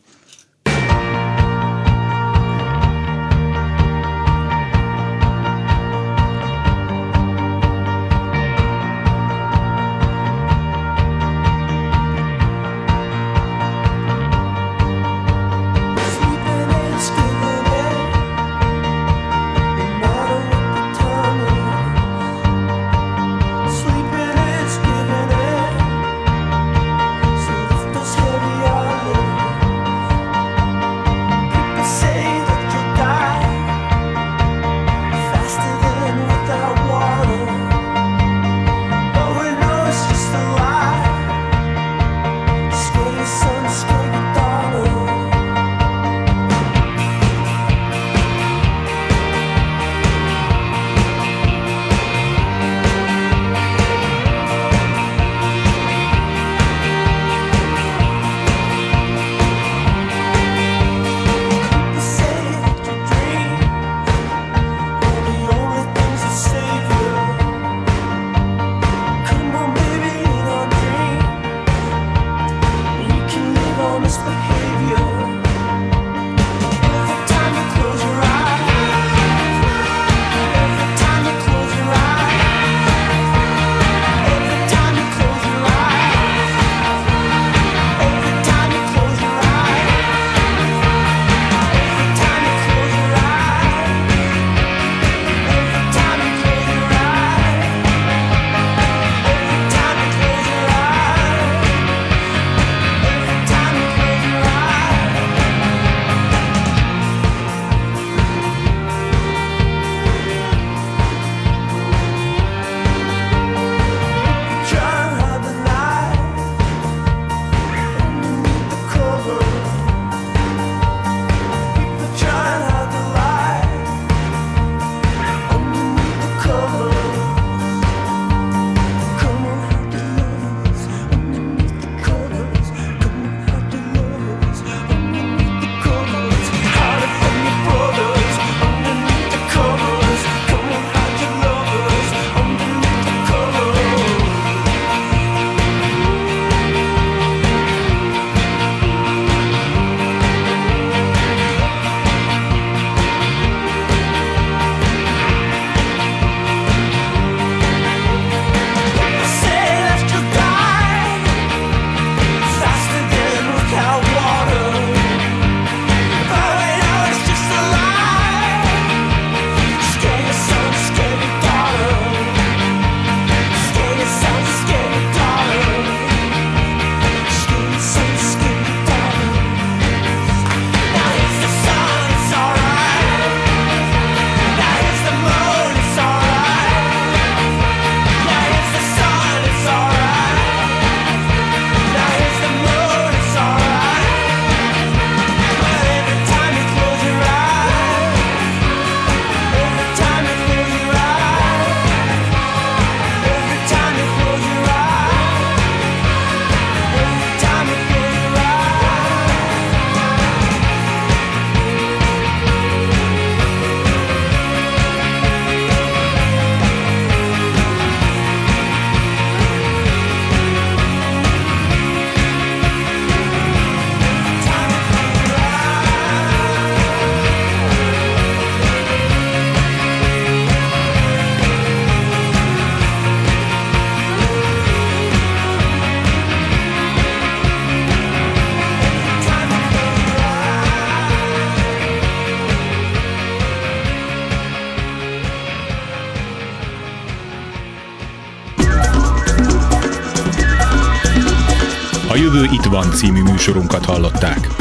Című 253.00 253.22
műsorunkat 253.22 253.84
hallották. 253.84 254.59